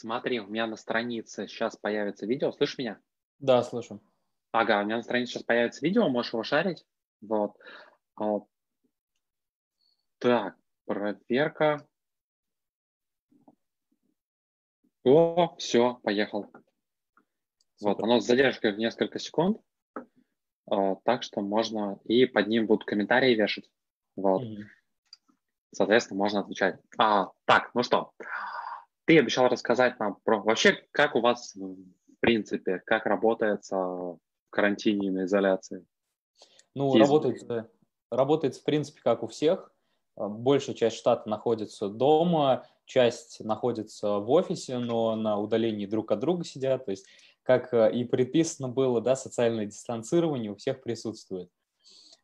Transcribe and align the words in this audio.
смотри, 0.00 0.40
у 0.40 0.46
меня 0.46 0.66
на 0.66 0.76
странице 0.76 1.46
сейчас 1.46 1.76
появится 1.76 2.26
видео. 2.26 2.52
Слышишь 2.52 2.78
меня? 2.78 3.00
Да, 3.38 3.62
слышу. 3.62 4.00
Ага, 4.52 4.80
у 4.80 4.84
меня 4.84 4.96
на 4.96 5.02
странице 5.02 5.32
сейчас 5.32 5.44
появится 5.44 5.84
видео, 5.84 6.08
можешь 6.08 6.32
его 6.32 6.42
шарить. 6.42 6.84
Вот. 7.20 7.56
А, 8.16 8.40
так, 10.18 10.56
проверка. 10.86 11.86
О, 15.04 15.54
все, 15.56 15.94
поехал. 16.02 16.44
Супер. 16.44 16.62
Вот, 17.80 18.02
оно 18.02 18.20
с 18.20 18.26
задержкой 18.26 18.74
в 18.74 18.78
несколько 18.78 19.18
секунд, 19.18 19.58
а, 20.70 20.96
так 20.96 21.22
что 21.22 21.40
можно, 21.40 21.98
и 22.04 22.26
под 22.26 22.48
ним 22.48 22.66
будут 22.66 22.84
комментарии 22.84 23.34
вешать. 23.34 23.70
Вот. 24.16 24.42
Mm-hmm. 24.42 24.64
Соответственно, 25.72 26.18
можно 26.18 26.40
отвечать. 26.40 26.78
А, 26.98 27.30
так, 27.46 27.70
ну 27.74 27.82
что, 27.82 28.12
ты 29.10 29.18
обещал 29.18 29.48
рассказать 29.48 29.98
нам 29.98 30.18
про 30.22 30.38
вообще, 30.38 30.86
как 30.92 31.16
у 31.16 31.20
вас 31.20 31.56
в 31.56 32.20
принципе, 32.20 32.80
как 32.86 33.06
работает 33.06 33.68
в 33.68 34.20
карантине 34.50 35.08
и 35.08 35.10
на 35.10 35.24
изоляции? 35.24 35.84
Ну, 36.76 36.96
работает, 36.96 37.42
работает 38.12 38.54
в 38.54 38.62
принципе 38.62 39.00
как 39.02 39.24
у 39.24 39.26
всех. 39.26 39.72
А, 40.14 40.28
большая 40.28 40.76
часть 40.76 40.96
штата 40.96 41.28
находится 41.28 41.88
дома, 41.88 42.64
часть 42.84 43.40
находится 43.40 44.20
в 44.20 44.30
офисе, 44.30 44.78
но 44.78 45.16
на 45.16 45.40
удалении 45.40 45.86
друг 45.86 46.12
от 46.12 46.20
друга 46.20 46.44
сидят. 46.44 46.84
То 46.84 46.92
есть, 46.92 47.06
как 47.42 47.74
э, 47.74 47.90
и 47.92 48.04
предписано 48.04 48.68
было, 48.68 49.00
да, 49.00 49.16
социальное 49.16 49.66
дистанцирование 49.66 50.52
у 50.52 50.54
всех 50.54 50.84
присутствует. 50.84 51.50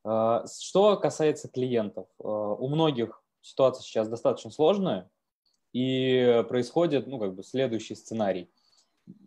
А, 0.05 0.45
что 0.47 0.97
касается 0.99 1.49
клиентов, 1.49 2.07
у 2.19 2.69
многих 2.69 3.25
ситуация 3.41 3.83
сейчас 3.83 4.09
достаточно 4.09 4.53
сложная, 4.53 5.11
и 5.77 6.43
происходит, 6.49 7.07
ну, 7.07 7.19
как 7.19 7.35
бы 7.35 7.43
следующий 7.43 7.95
сценарий. 7.95 8.49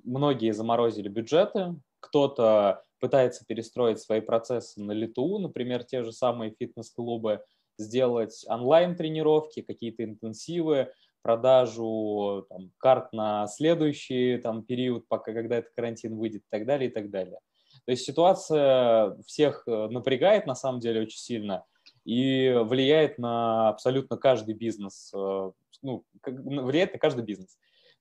Многие 0.03 0.51
заморозили 0.51 1.07
бюджеты, 1.07 1.75
кто-то 1.99 2.81
пытается 2.99 3.45
перестроить 3.45 3.99
свои 3.99 4.19
процессы 4.19 4.81
на 4.81 4.93
лету, 4.93 5.37
например, 5.37 5.83
те 5.83 6.03
же 6.03 6.11
самые 6.11 6.55
фитнес-клубы, 6.57 7.43
сделать 7.77 8.43
онлайн-тренировки, 8.47 9.61
какие-то 9.61 10.03
интенсивы, 10.03 10.91
продажу 11.21 12.47
там, 12.49 12.71
карт 12.79 13.13
на 13.13 13.45
следующий 13.45 14.39
там, 14.39 14.63
период, 14.63 15.07
пока 15.07 15.33
когда 15.33 15.57
этот 15.57 15.71
карантин 15.75 16.17
выйдет 16.17 16.41
и 16.41 16.49
так 16.49 16.65
далее, 16.65 16.89
и 16.89 16.91
так 16.91 17.11
далее. 17.11 17.37
То 17.85 17.91
есть 17.91 18.05
ситуация 18.05 19.15
всех 19.27 19.63
э, 19.67 19.87
напрягает 19.89 20.47
на 20.47 20.55
самом 20.55 20.79
деле 20.79 21.01
очень 21.01 21.19
сильно 21.19 21.63
и 22.05 22.51
влияет 22.63 23.19
на 23.19 23.69
абсолютно 23.69 24.17
каждый 24.17 24.55
бизнес, 24.55 25.11
э, 25.15 25.51
ну, 25.81 26.03
влияет 26.25 26.93
на 26.93 26.99
каждый 26.99 27.23
бизнес. 27.23 27.57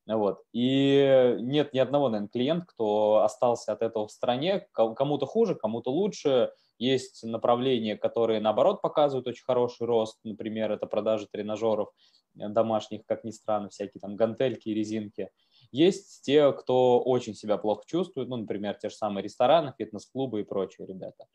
Вот. 0.07 0.41
И 0.53 1.37
нет 1.41 1.75
ни 1.75 1.79
одного, 1.79 2.09
наверное, 2.09 2.31
клиента, 2.31 2.67
кто 2.67 3.23
остался 3.23 3.73
от 3.73 3.83
этого 3.83 4.07
в 4.07 4.13
стране. 4.13 4.67
Кому-то 4.73 5.27
хуже, 5.27 5.55
кому-то 5.55 5.91
лучше. 5.91 6.51
Есть 6.79 7.25
направления, 7.25 7.97
которые, 7.97 8.41
наоборот, 8.41 8.81
показывают 8.81 9.27
очень 9.27 9.45
хороший 9.45 9.87
рост. 9.87 10.19
Например, 10.25 10.73
это 10.73 10.87
продажи 10.87 11.27
тренажеров 11.31 11.91
домашних, 12.35 13.05
как 13.05 13.25
ни 13.25 13.31
странно, 13.31 13.69
всякие 13.69 14.01
там 14.01 14.17
гантельки 14.17 14.69
и 14.69 14.75
резинки. 14.75 15.31
Есть 15.73 16.23
те, 16.23 16.53
кто 16.53 17.01
очень 17.01 17.35
себя 17.35 17.59
плохо 17.59 17.83
чувствует, 17.87 18.29
ну, 18.29 18.37
например, 18.37 18.75
те 18.75 18.89
же 18.89 18.95
самые 18.95 19.25
рестораны, 19.25 19.75
фитнес-клубы 19.77 20.41
и 20.41 20.45
прочие 20.45 20.87
ребята. 20.87 21.27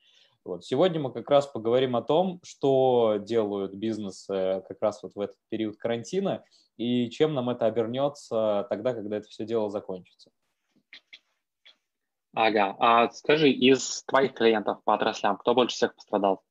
Вот. 0.46 0.66
Сегодня 0.66 1.00
мы 1.00 1.12
как 1.12 1.30
раз 1.30 1.48
поговорим 1.48 1.96
о 1.96 2.02
том, 2.02 2.40
что 2.44 3.18
делают 3.18 3.74
бизнесы 3.74 4.64
как 4.68 4.82
раз 4.82 5.02
вот 5.02 5.16
в 5.16 5.20
этот 5.20 5.38
период 5.50 5.78
карантина 5.78 6.44
и 6.76 7.10
чем 7.10 7.34
нам 7.34 7.50
это 7.50 7.66
обернется 7.66 8.68
тогда, 8.70 8.94
когда 8.94 9.18
это 9.18 9.28
все 9.28 9.46
дело 9.46 9.70
закончится. 9.70 10.32
Ага, 12.34 12.76
а 12.80 13.10
скажи, 13.12 13.52
из 13.52 14.04
твоих 14.04 14.34
клиентов 14.34 14.84
по 14.84 14.96
отраслям, 14.96 15.38
кто 15.38 15.54
больше 15.54 15.76
всех 15.76 15.96
пострадал? 15.96 16.44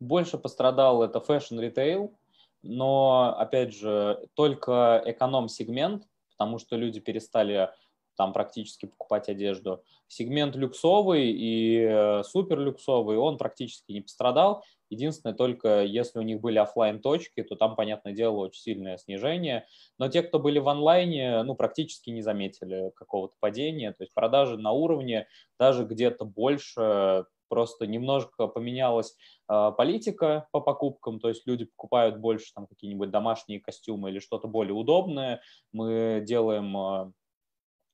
Больше 0.00 0.38
пострадал 0.38 1.02
это 1.02 1.18
fashion 1.18 1.58
retail, 1.58 2.14
но, 2.62 3.34
опять 3.38 3.72
же, 3.74 4.28
только 4.34 5.02
эконом-сегмент, 5.06 6.04
потому 6.36 6.58
что 6.58 6.76
люди 6.76 7.00
перестали 7.00 7.70
там 8.18 8.32
практически 8.32 8.86
покупать 8.86 9.28
одежду. 9.28 9.82
Сегмент 10.08 10.56
люксовый 10.56 11.30
и 11.30 11.78
э, 11.80 12.22
супер 12.24 12.58
люксовый, 12.58 13.16
он 13.16 13.38
практически 13.38 13.92
не 13.92 14.00
пострадал. 14.00 14.64
Единственное, 14.90 15.34
только 15.34 15.84
если 15.84 16.18
у 16.18 16.22
них 16.22 16.40
были 16.40 16.58
офлайн 16.58 17.00
точки 17.00 17.42
то 17.42 17.54
там, 17.54 17.76
понятное 17.76 18.12
дело, 18.12 18.38
очень 18.38 18.60
сильное 18.60 18.96
снижение. 18.98 19.66
Но 19.98 20.08
те, 20.08 20.22
кто 20.22 20.40
были 20.40 20.58
в 20.58 20.68
онлайне, 20.68 21.42
ну, 21.44 21.54
практически 21.54 22.10
не 22.10 22.22
заметили 22.22 22.90
какого-то 22.96 23.34
падения. 23.38 23.92
То 23.92 24.02
есть 24.02 24.12
продажи 24.12 24.58
на 24.58 24.72
уровне, 24.72 25.28
даже 25.58 25.84
где-то 25.84 26.24
больше, 26.24 27.24
просто 27.48 27.86
немножко 27.86 28.46
поменялась 28.46 29.16
э, 29.50 29.72
политика 29.76 30.46
по 30.52 30.60
покупкам, 30.60 31.18
то 31.18 31.28
есть 31.28 31.46
люди 31.46 31.64
покупают 31.64 32.18
больше 32.18 32.52
там 32.54 32.66
какие-нибудь 32.66 33.10
домашние 33.10 33.60
костюмы 33.60 34.10
или 34.10 34.18
что-то 34.18 34.48
более 34.48 34.74
удобное. 34.74 35.40
Мы 35.72 36.22
делаем 36.24 36.76
э, 36.76 37.12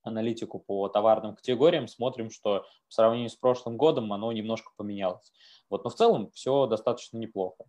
аналитику 0.04 0.60
по 0.60 0.88
товарным 0.88 1.34
категориям, 1.34 1.88
смотрим, 1.88 2.30
что 2.30 2.64
в 2.88 2.94
сравнении 2.94 3.28
с 3.28 3.34
прошлым 3.34 3.76
годом 3.76 4.12
оно 4.12 4.30
немножко 4.32 4.72
поменялось. 4.76 5.32
Вот, 5.68 5.82
но 5.84 5.90
в 5.90 5.94
целом 5.94 6.30
все 6.30 6.66
достаточно 6.66 7.18
неплохо. 7.18 7.64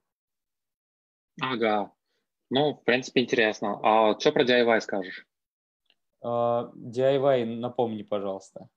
Ага. 1.41 1.91
Ну, 2.50 2.74
в 2.75 2.84
принципе, 2.84 3.22
интересно. 3.22 3.79
А 3.81 4.19
что 4.19 4.31
про 4.31 4.44
DIY 4.44 4.79
скажешь? 4.81 5.25
Uh, 6.24 6.72
DIY 6.74 7.45
напомни, 7.45 8.03
пожалуйста. 8.03 8.69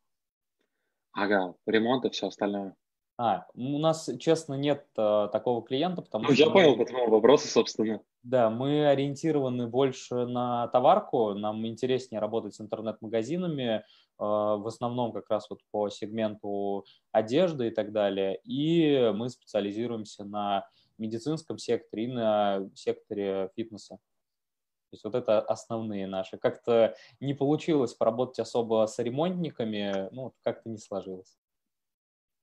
Ага, 1.13 1.55
ремонт 1.67 2.05
и 2.05 2.11
все 2.11 2.29
остальное. 2.29 2.75
А, 3.21 3.47
у 3.55 3.79
нас, 3.79 4.09
честно, 4.21 4.55
нет 4.55 4.87
uh, 4.97 5.29
такого 5.31 5.65
клиента, 5.65 6.03
потому 6.03 6.27
ну, 6.29 6.35
что... 6.35 6.45
Я 6.45 6.51
понял 6.51 6.77
по 6.77 6.85
твоему 6.85 7.11
вопросу, 7.11 7.49
собственно. 7.49 8.01
Да, 8.23 8.49
мы 8.49 8.87
ориентированы 8.87 9.67
больше 9.67 10.25
на 10.25 10.69
товарку, 10.69 11.35
нам 11.35 11.67
интереснее 11.67 12.21
работать 12.21 12.55
с 12.55 12.61
интернет-магазинами, 12.61 13.85
а, 14.19 14.57
в 14.57 14.67
основном 14.69 15.13
как 15.13 15.29
раз 15.31 15.51
вот 15.51 15.59
по 15.73 15.89
сегменту 15.89 16.85
одежды 17.11 17.69
и 17.69 17.71
так 17.71 17.91
далее, 17.91 18.39
и 18.45 19.11
мы 19.13 19.31
специализируемся 19.31 20.25
на 20.25 20.69
медицинском 20.97 21.59
секторе 21.59 22.05
и 22.05 22.13
на 22.13 22.71
секторе 22.75 23.51
фитнеса. 23.57 23.97
То 23.97 24.95
есть 24.95 25.05
вот 25.05 25.17
это 25.17 25.41
основные 25.41 26.07
наши. 26.07 26.39
Как-то 26.39 26.95
не 27.19 27.35
получилось 27.35 27.95
поработать 27.95 28.39
особо 28.39 28.87
с 28.87 28.97
ремонтниками, 29.01 30.09
ну, 30.13 30.33
как-то 30.45 30.71
не 30.71 30.79
сложилось. 30.79 31.37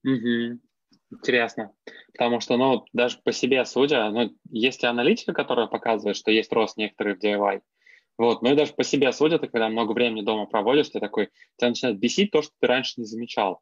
Угу. 0.06 0.60
Интересно. 1.12 1.74
Потому 2.14 2.40
что, 2.40 2.58
ну, 2.58 2.86
даже 2.94 3.18
по 3.24 3.32
себе 3.32 3.66
судя, 3.66 4.10
ну, 4.10 4.32
есть 4.52 4.84
и 4.84 4.88
аналитика, 4.88 5.34
которая 5.34 5.68
показывает, 5.68 6.16
что 6.16 6.32
есть 6.32 6.52
рост 6.54 6.78
некоторых 6.78 7.18
в 7.18 7.24
DIY. 7.24 7.62
Вот, 8.18 8.42
ну 8.42 8.54
и 8.54 8.56
даже 8.56 8.74
по 8.74 8.84
себе 8.84 9.12
судя, 9.12 9.40
ты 9.40 9.48
когда 9.48 9.68
много 9.68 9.92
времени 9.92 10.22
дома 10.22 10.46
проводишь, 10.46 10.90
ты 10.90 11.00
такой, 11.00 11.30
тебя 11.58 11.70
начинает 11.70 12.00
бесить 12.00 12.32
то, 12.32 12.42
что 12.42 12.52
ты 12.60 12.68
раньше 12.68 12.94
не 12.98 13.06
замечал. 13.06 13.62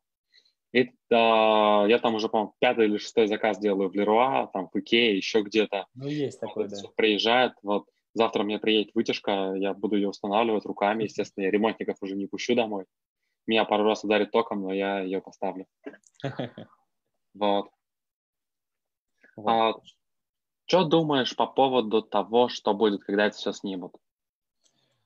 И 0.73 0.91
а, 1.11 1.85
я 1.87 1.99
там 1.99 2.15
уже, 2.15 2.29
по-моему, 2.29 2.53
пятый 2.59 2.85
или 2.85 2.97
шестой 2.97 3.27
заказ 3.27 3.59
делаю 3.59 3.89
в 3.89 3.95
Леруа, 3.95 4.49
там 4.53 4.69
в 4.71 4.79
Икее, 4.79 5.17
еще 5.17 5.41
где-то. 5.41 5.87
Ну, 5.95 6.07
есть 6.07 6.39
такой, 6.39 6.67
да. 6.67 6.77
Приезжает, 6.95 7.53
вот, 7.63 7.85
завтра 8.13 8.43
мне 8.43 8.59
приедет 8.59 8.93
вытяжка, 8.93 9.53
я 9.55 9.73
буду 9.73 9.95
ее 9.95 10.09
устанавливать 10.09 10.65
руками, 10.65 11.03
естественно, 11.03 11.45
я 11.45 11.51
ремонтников 11.51 11.97
уже 12.01 12.15
не 12.15 12.27
пущу 12.27 12.55
домой. 12.55 12.85
Меня 13.45 13.65
пару 13.65 13.83
раз 13.83 14.03
ударит 14.03 14.31
током, 14.31 14.61
но 14.61 14.73
я 14.73 14.99
ее 14.99 15.21
поставлю. 15.21 15.65
Вот. 17.35 17.71
вот. 19.35 19.49
А, 19.49 19.73
что 20.65 20.83
думаешь 20.83 21.35
по 21.35 21.47
поводу 21.47 22.03
того, 22.03 22.47
что 22.47 22.75
будет, 22.75 23.03
когда 23.03 23.25
это 23.25 23.35
все 23.35 23.53
снимут? 23.53 23.95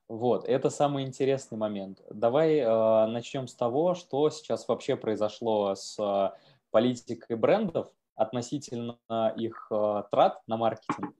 Вот, 0.07 0.45
это 0.45 0.69
самый 0.69 1.03
интересный 1.03 1.57
момент. 1.57 2.01
Давай 2.09 2.57
э, 2.57 3.05
начнем 3.07 3.47
с 3.47 3.53
того, 3.53 3.93
что 3.93 4.29
сейчас 4.29 4.67
вообще 4.67 4.95
произошло 4.95 5.75
с 5.75 5.99
э, 5.99 6.37
политикой 6.71 7.35
брендов 7.35 7.89
относительно 8.15 8.99
их 9.35 9.67
э, 9.69 10.03
трат 10.09 10.41
на 10.47 10.55
маркетинг. 10.55 11.13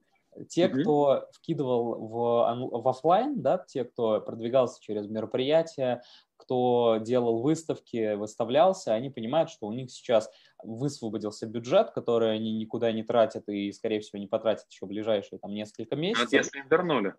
Те, 0.48 0.66
mm-hmm. 0.66 0.80
кто 0.80 1.28
вкидывал 1.32 1.94
в, 2.08 2.80
в 2.82 2.88
офлайн, 2.88 3.42
да, 3.42 3.58
те, 3.58 3.84
кто 3.84 4.20
продвигался 4.20 4.80
через 4.80 5.06
мероприятия, 5.06 6.02
кто 6.38 6.98
делал 7.02 7.42
выставки, 7.42 8.14
выставлялся, 8.14 8.94
они 8.94 9.10
понимают, 9.10 9.50
что 9.50 9.66
у 9.66 9.72
них 9.72 9.90
сейчас 9.90 10.30
высвободился 10.62 11.46
бюджет, 11.46 11.90
который 11.90 12.34
они 12.34 12.56
никуда 12.56 12.90
не 12.92 13.02
тратят 13.02 13.48
и, 13.48 13.70
скорее 13.72 14.00
всего, 14.00 14.18
не 14.18 14.26
потратят 14.26 14.66
еще 14.70 14.86
ближайшие 14.86 15.38
там 15.38 15.52
несколько 15.52 15.96
месяцев. 15.96 16.30
Вот 16.30 16.32
если 16.32 16.60
им 16.60 16.68
вернули. 16.68 17.14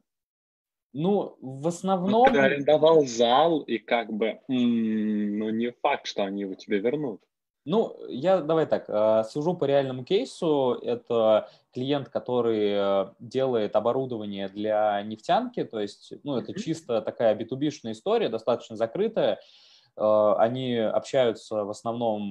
Ну, 0.94 1.38
в 1.40 1.68
основном... 1.68 2.30
Ну, 2.30 2.34
ты 2.34 2.40
арендовал 2.40 3.06
зал, 3.06 3.60
и 3.62 3.78
как 3.78 4.12
бы, 4.12 4.40
ну, 4.48 5.50
не 5.52 5.72
факт, 5.72 6.08
что 6.08 6.24
они 6.24 6.42
его 6.42 6.56
тебе 6.56 6.80
вернут. 6.80 7.22
Ну, 7.66 7.98
я 8.08 8.42
давай 8.42 8.66
так, 8.66 8.86
э, 8.88 9.24
сужу 9.30 9.54
по 9.54 9.66
реальному 9.66 10.04
кейсу. 10.04 10.80
Это 10.82 11.50
клиент, 11.74 12.10
который 12.10 12.72
э, 12.72 13.14
делает 13.20 13.76
оборудование 13.76 14.48
для 14.48 15.02
нефтянки, 15.04 15.64
то 15.64 15.80
есть, 15.80 16.14
ну, 16.24 16.38
это 16.38 16.60
чисто 16.60 17.02
такая 17.02 17.36
B2B-шная 17.36 17.92
история, 17.92 18.30
достаточно 18.30 18.76
закрытая. 18.76 19.40
Э, 19.98 20.36
они 20.38 20.78
общаются 20.78 21.66
в 21.66 21.70
основном 21.70 22.30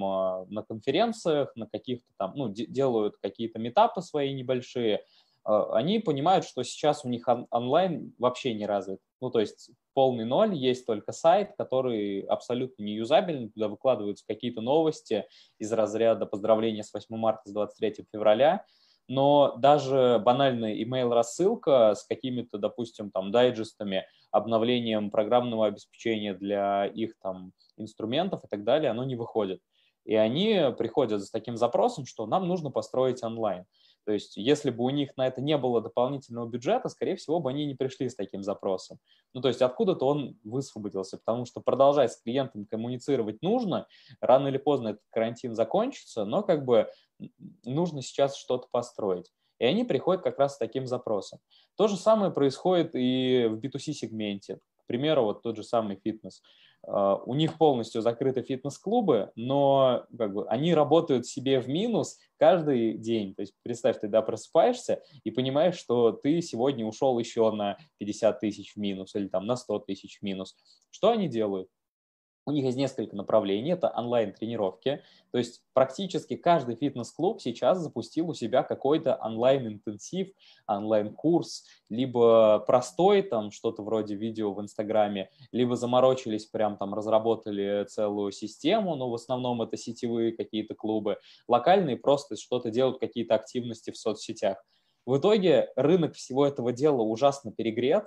на 0.49 0.63
конференциях, 0.63 1.55
на 1.55 1.67
каких-то 1.67 2.07
там, 2.17 2.33
ну, 2.35 2.49
делают 2.49 3.17
какие-то 3.21 3.59
метапы 3.59 4.01
свои 4.01 4.33
небольшие. 4.33 5.05
Они 5.43 5.99
понимают, 5.99 6.45
что 6.45 6.63
сейчас 6.63 7.05
у 7.05 7.09
них 7.09 7.27
онлайн 7.49 8.13
вообще 8.19 8.53
не 8.53 8.65
развит. 8.65 8.99
Ну, 9.21 9.29
то 9.29 9.39
есть 9.39 9.71
полный 9.93 10.25
ноль, 10.25 10.55
есть 10.55 10.85
только 10.85 11.11
сайт, 11.11 11.53
который 11.57 12.21
абсолютно 12.21 12.83
не 12.83 12.93
юзабельный, 12.93 13.49
туда 13.49 13.67
выкладываются 13.67 14.25
какие-то 14.25 14.61
новости 14.61 15.25
из 15.57 15.71
разряда 15.73 16.25
поздравления 16.25 16.83
с 16.83 16.93
8 16.93 17.15
марта, 17.17 17.49
с 17.49 17.51
23 17.51 18.05
февраля, 18.13 18.65
но 19.09 19.55
даже 19.57 20.21
банальная 20.23 20.75
email-рассылка 20.75 21.95
с 21.95 22.05
какими-то, 22.05 22.59
допустим, 22.59 23.09
там, 23.09 23.31
дайджестами, 23.31 24.05
обновлением 24.31 25.09
программного 25.09 25.65
обеспечения 25.65 26.35
для 26.35 26.85
их 26.85 27.17
там 27.19 27.51
инструментов 27.75 28.43
и 28.43 28.47
так 28.47 28.63
далее, 28.63 28.91
оно 28.91 29.03
не 29.03 29.15
выходит. 29.15 29.61
И 30.05 30.15
они 30.15 30.73
приходят 30.77 31.23
с 31.23 31.31
таким 31.31 31.57
запросом, 31.57 32.05
что 32.05 32.25
нам 32.25 32.47
нужно 32.47 32.71
построить 32.71 33.23
онлайн. 33.23 33.65
То 34.05 34.13
есть, 34.13 34.37
если 34.37 34.69
бы 34.69 34.83
у 34.83 34.89
них 34.89 35.15
на 35.17 35.27
это 35.27 35.41
не 35.41 35.57
было 35.57 35.81
дополнительного 35.81 36.47
бюджета, 36.47 36.89
скорее 36.89 37.15
всего, 37.15 37.39
бы 37.39 37.49
они 37.49 37.65
не 37.65 37.75
пришли 37.75 38.09
с 38.09 38.15
таким 38.15 38.43
запросом. 38.43 38.97
Ну, 39.33 39.41
то 39.41 39.47
есть, 39.47 39.61
откуда-то 39.61 40.05
он 40.05 40.37
высвободился, 40.43 41.17
потому 41.17 41.45
что 41.45 41.61
продолжать 41.61 42.13
с 42.13 42.21
клиентом 42.21 42.65
коммуницировать 42.65 43.41
нужно, 43.41 43.87
рано 44.21 44.47
или 44.47 44.57
поздно 44.57 44.89
этот 44.89 45.03
карантин 45.11 45.55
закончится, 45.55 46.25
но 46.25 46.43
как 46.43 46.65
бы 46.65 46.89
нужно 47.63 48.01
сейчас 48.01 48.35
что-то 48.35 48.67
построить. 48.71 49.31
И 49.59 49.65
они 49.65 49.83
приходят 49.83 50.23
как 50.23 50.39
раз 50.39 50.55
с 50.55 50.57
таким 50.57 50.87
запросом. 50.87 51.39
То 51.75 51.87
же 51.87 51.97
самое 51.97 52.31
происходит 52.31 52.91
и 52.93 53.47
в 53.49 53.59
B2C-сегменте. 53.59 54.55
К 54.55 54.87
примеру, 54.87 55.25
вот 55.25 55.43
тот 55.43 55.57
же 55.57 55.63
самый 55.63 55.97
фитнес. 55.97 56.41
А, 56.87 57.15
у 57.15 57.33
них 57.35 57.57
полностью 57.57 58.01
закрыты 58.01 58.41
фитнес-клубы, 58.41 59.31
но 59.35 60.05
как 60.17 60.33
бы, 60.33 60.47
они 60.47 60.73
работают 60.73 61.25
себе 61.25 61.59
в 61.59 61.67
минус 61.67 62.17
каждый 62.37 62.97
день. 62.97 63.35
То 63.35 63.41
есть 63.41 63.53
представь, 63.63 63.99
ты 63.99 64.07
да, 64.07 64.21
просыпаешься 64.21 65.01
и 65.23 65.31
понимаешь, 65.31 65.75
что 65.75 66.11
ты 66.11 66.41
сегодня 66.41 66.85
ушел 66.85 67.17
еще 67.19 67.51
на 67.51 67.77
50 67.97 68.39
тысяч 68.39 68.73
в 68.75 68.77
минус 68.77 69.15
или 69.15 69.27
там 69.27 69.45
на 69.45 69.55
100 69.55 69.79
тысяч 69.79 70.19
в 70.19 70.23
минус. 70.23 70.55
Что 70.89 71.11
они 71.11 71.27
делают? 71.27 71.69
У 72.45 72.51
них 72.51 72.65
есть 72.65 72.77
несколько 72.77 73.15
направлений. 73.15 73.71
Это 73.71 73.89
онлайн-тренировки. 73.95 75.03
То 75.31 75.37
есть 75.37 75.61
практически 75.73 76.35
каждый 76.35 76.75
фитнес-клуб 76.75 77.41
сейчас 77.41 77.79
запустил 77.79 78.29
у 78.29 78.33
себя 78.33 78.63
какой-то 78.63 79.15
онлайн-интенсив, 79.21 80.29
онлайн-курс, 80.67 81.65
либо 81.89 82.63
простой, 82.65 83.21
там 83.21 83.51
что-то 83.51 83.83
вроде 83.83 84.15
видео 84.15 84.53
в 84.53 84.61
Инстаграме, 84.61 85.29
либо 85.51 85.75
заморочились, 85.75 86.45
прям 86.45 86.77
там 86.77 86.95
разработали 86.95 87.85
целую 87.87 88.31
систему, 88.31 88.95
но 88.95 89.09
в 89.09 89.13
основном 89.13 89.61
это 89.61 89.77
сетевые 89.77 90.31
какие-то 90.31 90.73
клубы. 90.73 91.17
Локальные 91.47 91.97
просто 91.97 92.35
что-то 92.35 92.71
делают, 92.71 92.99
какие-то 92.99 93.35
активности 93.35 93.91
в 93.91 93.97
соцсетях. 93.97 94.63
В 95.05 95.17
итоге 95.17 95.69
рынок 95.75 96.15
всего 96.15 96.45
этого 96.45 96.71
дела 96.71 97.01
ужасно 97.01 97.51
перегрет, 97.51 98.05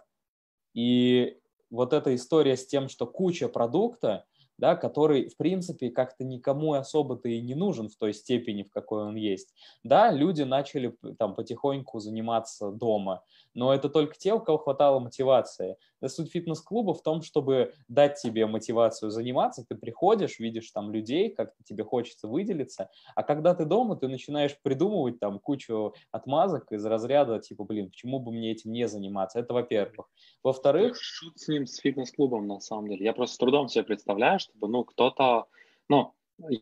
и 0.75 1.39
вот 1.73 1.93
эта 1.93 2.15
история 2.15 2.57
с 2.57 2.67
тем, 2.67 2.89
что 2.89 3.07
куча 3.07 3.49
продукта, 3.49 4.27
да, 4.63 4.77
который, 4.77 5.29
в 5.29 5.37
принципе, 5.37 5.91
как-то 5.91 6.23
никому 6.23 6.75
особо-то 6.75 7.29
и 7.29 7.41
не 7.41 7.57
нужен 7.57 7.89
в 7.89 7.97
той 7.97 8.15
степени, 8.15 8.63
в 8.63 8.71
какой 8.71 9.03
он 9.03 9.17
есть. 9.17 9.53
Да, 9.83 10.13
люди 10.13 10.43
начали 10.43 10.97
там 11.19 11.35
потихоньку 11.35 11.99
заниматься 11.99 12.71
дома, 12.71 13.25
но 13.55 13.75
это 13.75 13.89
только 13.89 14.15
те, 14.17 14.33
у 14.35 14.39
кого 14.39 14.59
хватало 14.59 15.01
мотивации. 15.01 15.79
Да, 16.01 16.09
суть 16.09 16.31
фитнес-клуба 16.31 16.95
в 16.95 17.03
том, 17.03 17.23
чтобы 17.23 17.75
дать 17.89 18.21
тебе 18.23 18.47
мотивацию 18.47 19.11
заниматься, 19.11 19.65
ты 19.69 19.75
приходишь, 19.75 20.39
видишь 20.39 20.71
там 20.71 20.93
людей, 20.93 21.31
как 21.31 21.55
тебе 21.65 21.83
хочется 21.83 22.29
выделиться, 22.29 22.89
а 23.17 23.25
когда 23.25 23.57
ты 23.57 23.65
дома, 23.65 23.97
ты 23.97 24.07
начинаешь 24.07 24.57
придумывать 24.63 25.19
там 25.19 25.41
кучу 25.41 25.93
отмазок 26.13 26.71
из 26.71 26.85
разряда, 26.87 27.41
типа, 27.41 27.65
блин, 27.65 27.91
почему 27.91 28.21
бы 28.21 28.31
мне 28.31 28.53
этим 28.53 28.71
не 28.71 28.87
заниматься? 28.87 29.41
Это 29.41 29.55
во-первых. 29.55 30.09
Во-вторых... 30.45 30.97
Шут 31.01 31.41
с 31.41 31.49
ним, 31.49 31.67
с 31.67 31.79
фитнес-клубом, 31.79 32.47
на 32.47 32.61
самом 32.61 32.89
деле. 32.89 33.05
Я 33.05 33.13
просто 33.13 33.35
с 33.35 33.39
трудом 33.39 33.69
себе 33.69 33.83
представляю, 33.83 34.39
чтобы, 34.53 34.69
ну, 34.69 34.85
кто-то, 34.85 35.47
ну, 35.89 36.13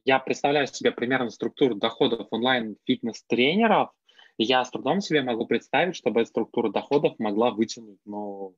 я 0.05 0.19
представляю 0.19 0.67
себе 0.67 0.93
примерно 0.93 1.31
структуру 1.31 1.75
доходов 1.75 2.29
онлайн-фитнес-тренеров, 2.31 3.91
и 4.37 4.45
я 4.45 4.65
с 4.65 4.71
трудом 4.71 5.01
себе 5.01 5.23
могу 5.23 5.47
представить, 5.47 5.97
чтобы 5.97 6.21
эта 6.21 6.31
структура 6.31 6.71
доходов 6.71 7.15
могла 7.19 7.51
вытянуть 7.51 7.99
ну, 8.07 8.55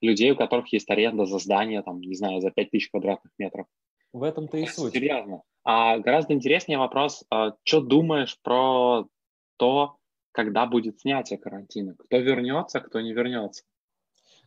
людей, 0.00 0.30
у 0.30 0.36
которых 0.36 0.72
есть 0.72 0.88
аренда 0.90 1.26
за 1.26 1.38
здание, 1.38 1.82
там, 1.82 2.00
не 2.00 2.14
знаю, 2.14 2.40
за 2.40 2.50
5000 2.50 2.90
квадратных 2.90 3.32
метров. 3.38 3.66
В 4.12 4.22
этом-то 4.22 4.58
и 4.58 4.66
суть. 4.66 4.92
Серьезно. 4.92 5.42
А 5.64 5.98
гораздо 5.98 6.34
интереснее 6.34 6.78
вопрос, 6.78 7.24
а, 7.30 7.54
что 7.64 7.80
думаешь 7.80 8.38
про 8.42 9.06
то, 9.56 9.96
когда 10.30 10.66
будет 10.66 11.00
снятие 11.00 11.38
карантина? 11.38 11.96
Кто 11.96 12.18
вернется, 12.18 12.80
кто 12.80 13.00
не 13.00 13.12
вернется? 13.12 13.64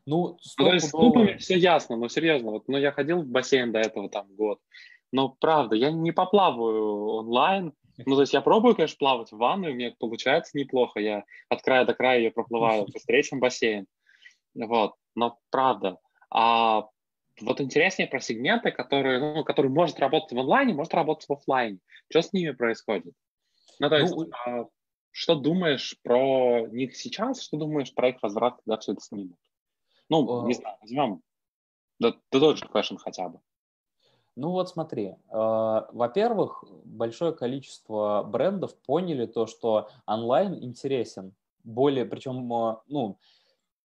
Ну, 0.08 0.38
ну 0.58 0.80
с 0.80 0.90
клубами 0.90 1.36
все 1.36 1.58
ясно, 1.58 1.98
но 1.98 2.08
серьезно, 2.08 2.52
вот, 2.52 2.70
ну, 2.70 2.78
я 2.78 2.94
ходил 2.94 3.22
в 3.24 3.28
бассейн 3.28 3.74
до 3.74 3.80
этого 3.80 4.10
там 4.10 4.34
год, 4.36 4.62
но 5.12 5.36
правда, 5.40 5.76
я 5.76 5.92
не 5.92 6.14
поплаваю 6.14 7.08
онлайн, 7.08 7.74
ну, 7.98 8.16
то 8.16 8.22
есть 8.22 8.34
я 8.34 8.40
пробую, 8.40 8.76
конечно, 8.76 8.96
плавать 8.98 9.32
в 9.34 9.38
ванной, 9.38 9.74
у 9.74 9.76
меня 9.76 9.94
получается 10.00 10.58
неплохо, 10.58 11.02
я 11.02 11.26
от 11.50 11.62
края 11.62 11.84
до 11.84 11.94
края 11.94 12.20
ее 12.20 12.32
проплываю 12.32 12.86
быстрее, 12.94 13.22
чем 13.22 13.42
бассейн, 13.42 13.86
вот, 14.56 14.94
но 15.14 15.40
правда. 15.52 15.98
А 16.30 16.86
вот 17.42 17.60
интереснее 17.60 18.08
про 18.08 18.22
сегменты, 18.22 18.72
которые, 18.72 19.20
ну, 19.20 19.44
которые 19.44 19.72
может 19.72 20.00
работать 20.00 20.32
в 20.32 20.40
онлайне, 20.40 20.74
может 20.74 20.94
работать 20.94 21.28
в 21.28 21.34
офлайне. 21.34 21.80
Что 22.10 22.22
с 22.22 22.32
ними 22.32 22.52
происходит? 22.52 23.14
Ну, 23.80 23.90
то 23.90 23.98
есть, 23.98 24.16
ну, 24.16 24.30
а, 24.46 24.66
что 25.12 25.36
думаешь 25.36 25.98
про 26.02 26.66
них 26.68 26.96
сейчас, 26.96 27.44
что 27.44 27.58
думаешь 27.58 27.94
про 27.94 28.10
их 28.10 28.16
возврат, 28.22 28.56
когда 28.64 28.80
все 28.80 28.94
это 28.94 29.02
снимут? 29.02 29.38
Ну, 30.10 30.48
не 30.48 30.54
знаю, 30.54 30.78
возьмем 30.82 31.22
да, 32.00 32.14
да 32.32 32.40
тот 32.40 32.58
же 32.58 32.68
fashion 32.68 32.98
хотя 32.98 33.30
бы. 33.30 33.40
Ну 34.36 34.52
вот 34.52 34.70
смотри, 34.70 35.06
э, 35.08 35.16
во-первых, 35.32 36.64
большое 36.86 37.34
количество 37.34 38.24
брендов 38.24 38.78
поняли 38.84 39.26
то, 39.26 39.48
что 39.48 39.90
онлайн 40.06 40.64
интересен. 40.64 41.34
Более, 41.64 42.06
причем, 42.06 42.54
э, 42.54 42.78
ну, 42.88 43.18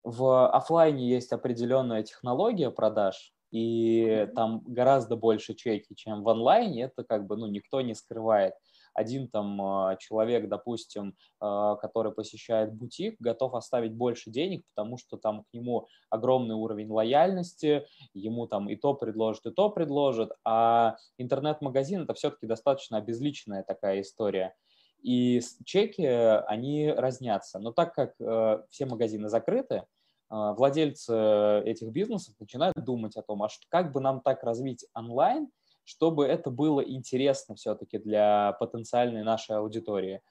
в 0.04 0.50
офлайне 0.50 1.08
есть 1.08 1.32
определенная 1.32 2.02
технология 2.02 2.72
продаж, 2.72 3.34
и 3.52 4.28
там 4.36 4.64
гораздо 4.66 5.16
больше 5.16 5.54
чеки, 5.54 5.94
чем 5.96 6.24
в 6.24 6.30
онлайне, 6.30 6.84
это 6.84 7.04
как 7.04 7.28
бы, 7.28 7.38
ну, 7.38 7.46
никто 7.46 7.82
не 7.82 7.94
скрывает 7.94 8.56
один 8.94 9.28
там 9.28 9.62
а, 9.62 9.96
человек, 9.98 10.48
допустим, 10.48 11.16
а, 11.40 11.76
который 11.76 12.12
посещает 12.12 12.74
бутик, 12.74 13.16
готов 13.20 13.54
оставить 13.54 13.94
больше 13.94 14.30
денег, 14.30 14.64
потому 14.74 14.98
что 14.98 15.18
там 15.18 15.44
к 15.44 15.54
нему 15.54 15.88
огромный 16.10 16.56
уровень 16.56 16.90
лояльности, 16.90 17.86
ему 18.14 18.48
там 18.48 18.70
и 18.70 18.76
то 18.76 18.94
предложат, 18.94 19.46
и 19.46 19.52
то 19.52 19.70
предложат, 19.70 20.32
а 20.44 20.98
интернет-магазин 21.18 22.04
это 22.04 22.14
все-таки 22.14 22.48
достаточно 22.48 22.98
обезличенная 22.98 23.64
такая 23.64 24.02
история. 24.02 24.56
И 25.02 25.42
чеки, 25.66 26.06
они 26.06 26.92
разнятся. 26.92 27.58
Но 27.58 27.72
так 27.72 27.96
как 27.96 28.14
э, 28.20 28.62
все 28.70 28.86
магазины 28.86 29.30
закрыты, 29.30 29.84
а, 30.32 30.54
владельцы 30.54 31.62
этих 31.66 31.90
бизнесов 31.90 32.36
начинают 32.40 32.76
думать 32.78 33.18
о 33.18 33.22
том, 33.22 33.44
а 33.44 33.50
как 33.70 33.92
бы 33.92 34.00
нам 34.00 34.22
так 34.22 34.44
развить 34.44 34.86
онлайн, 34.94 35.50
чтобы 35.84 36.26
это 36.26 36.50
было 36.50 36.82
интересно 36.82 37.56
все-таки 37.56 37.98
для 37.98 38.54
потенциальной 38.54 39.24
нашей 39.24 39.58
аудитории. 39.58 40.22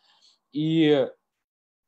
И 0.52 1.08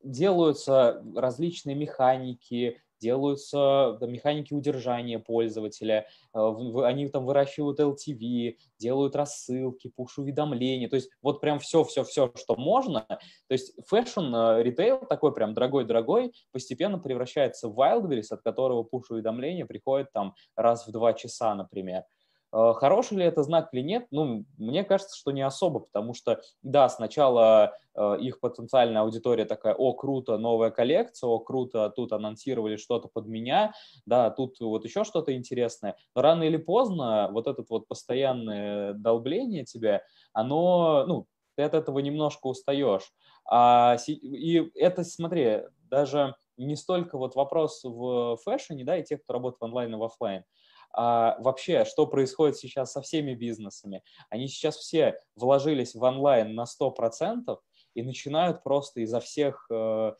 делаются 0.02 1.02
различные 1.14 1.76
механики, 1.76 2.82
делаются 3.02 3.98
механики 4.00 4.54
удержания 4.54 5.18
пользователя, 5.18 6.06
э, 6.32 6.54
они 6.84 7.08
там 7.08 7.26
выращивают 7.26 7.80
LTV, 7.80 8.56
делают 8.78 9.16
рассылки, 9.16 9.92
пуш-уведомления, 9.94 10.88
то 10.88 10.96
есть 10.96 11.10
вот 11.20 11.40
прям 11.40 11.58
все-все-все, 11.58 12.32
что 12.36 12.54
можно. 12.54 13.00
То 13.08 13.18
есть 13.50 13.74
fashion, 13.88 14.34
э, 14.34 14.98
такой 15.08 15.34
прям 15.34 15.52
дорогой-дорогой 15.52 16.32
постепенно 16.52 16.98
превращается 16.98 17.68
в 17.68 17.78
Wildberries, 17.78 18.28
от 18.30 18.42
которого 18.42 18.84
пуш-уведомления 18.84 19.66
приходят 19.66 20.12
там 20.12 20.34
раз 20.54 20.86
в 20.86 20.92
два 20.92 21.12
часа, 21.12 21.54
например. 21.56 22.04
Э, 22.52 22.72
хороший 22.74 23.18
ли 23.18 23.24
это 23.24 23.42
знак 23.42 23.68
или 23.72 23.80
нет? 23.82 24.06
Ну, 24.10 24.44
мне 24.58 24.84
кажется, 24.84 25.16
что 25.16 25.30
не 25.32 25.42
особо, 25.42 25.80
потому 25.80 26.14
что, 26.14 26.40
да, 26.62 26.88
сначала 26.88 27.74
э, 27.94 28.18
их 28.20 28.40
потенциальная 28.40 29.02
аудитория 29.02 29.44
такая, 29.44 29.74
о, 29.74 29.92
круто, 29.94 30.36
новая 30.38 30.70
коллекция, 30.70 31.28
о, 31.28 31.38
круто, 31.38 31.90
тут 31.94 32.12
анонсировали 32.12 32.76
что-то 32.76 33.08
под 33.08 33.26
меня, 33.26 33.72
да, 34.06 34.30
тут 34.30 34.60
вот 34.60 34.84
еще 34.84 35.04
что-то 35.04 35.34
интересное. 35.34 35.96
Но 36.14 36.22
рано 36.22 36.42
или 36.44 36.56
поздно 36.58 37.28
вот 37.32 37.46
это 37.46 37.64
вот 37.68 37.88
постоянное 37.88 38.92
долбление 38.94 39.64
тебя, 39.64 40.02
оно, 40.32 41.04
ну, 41.06 41.26
ты 41.56 41.62
от 41.62 41.74
этого 41.74 41.98
немножко 41.98 42.46
устаешь. 42.46 43.12
А, 43.44 43.96
и 44.06 44.70
это, 44.74 45.04
смотри, 45.04 45.62
даже 45.90 46.34
не 46.56 46.76
столько 46.76 47.18
вот 47.18 47.34
вопрос 47.34 47.82
в 47.84 48.36
фэшне, 48.44 48.84
да, 48.84 48.96
и 48.98 49.04
тех, 49.04 49.22
кто 49.22 49.34
работает 49.34 49.62
онлайн 49.62 49.94
и 49.94 49.96
в 49.98 50.02
офлайн, 50.04 50.44
а 50.92 51.36
вообще, 51.40 51.84
что 51.84 52.06
происходит 52.06 52.56
сейчас 52.56 52.92
со 52.92 53.00
всеми 53.00 53.34
бизнесами. 53.34 54.02
Они 54.28 54.48
сейчас 54.48 54.76
все 54.76 55.18
вложились 55.36 55.94
в 55.94 56.02
онлайн 56.02 56.54
на 56.54 56.64
100% 56.64 57.58
и 57.94 58.02
начинают 58.02 58.62
просто 58.62 59.00
изо 59.00 59.20
всех 59.20 59.66
э, 59.70 60.12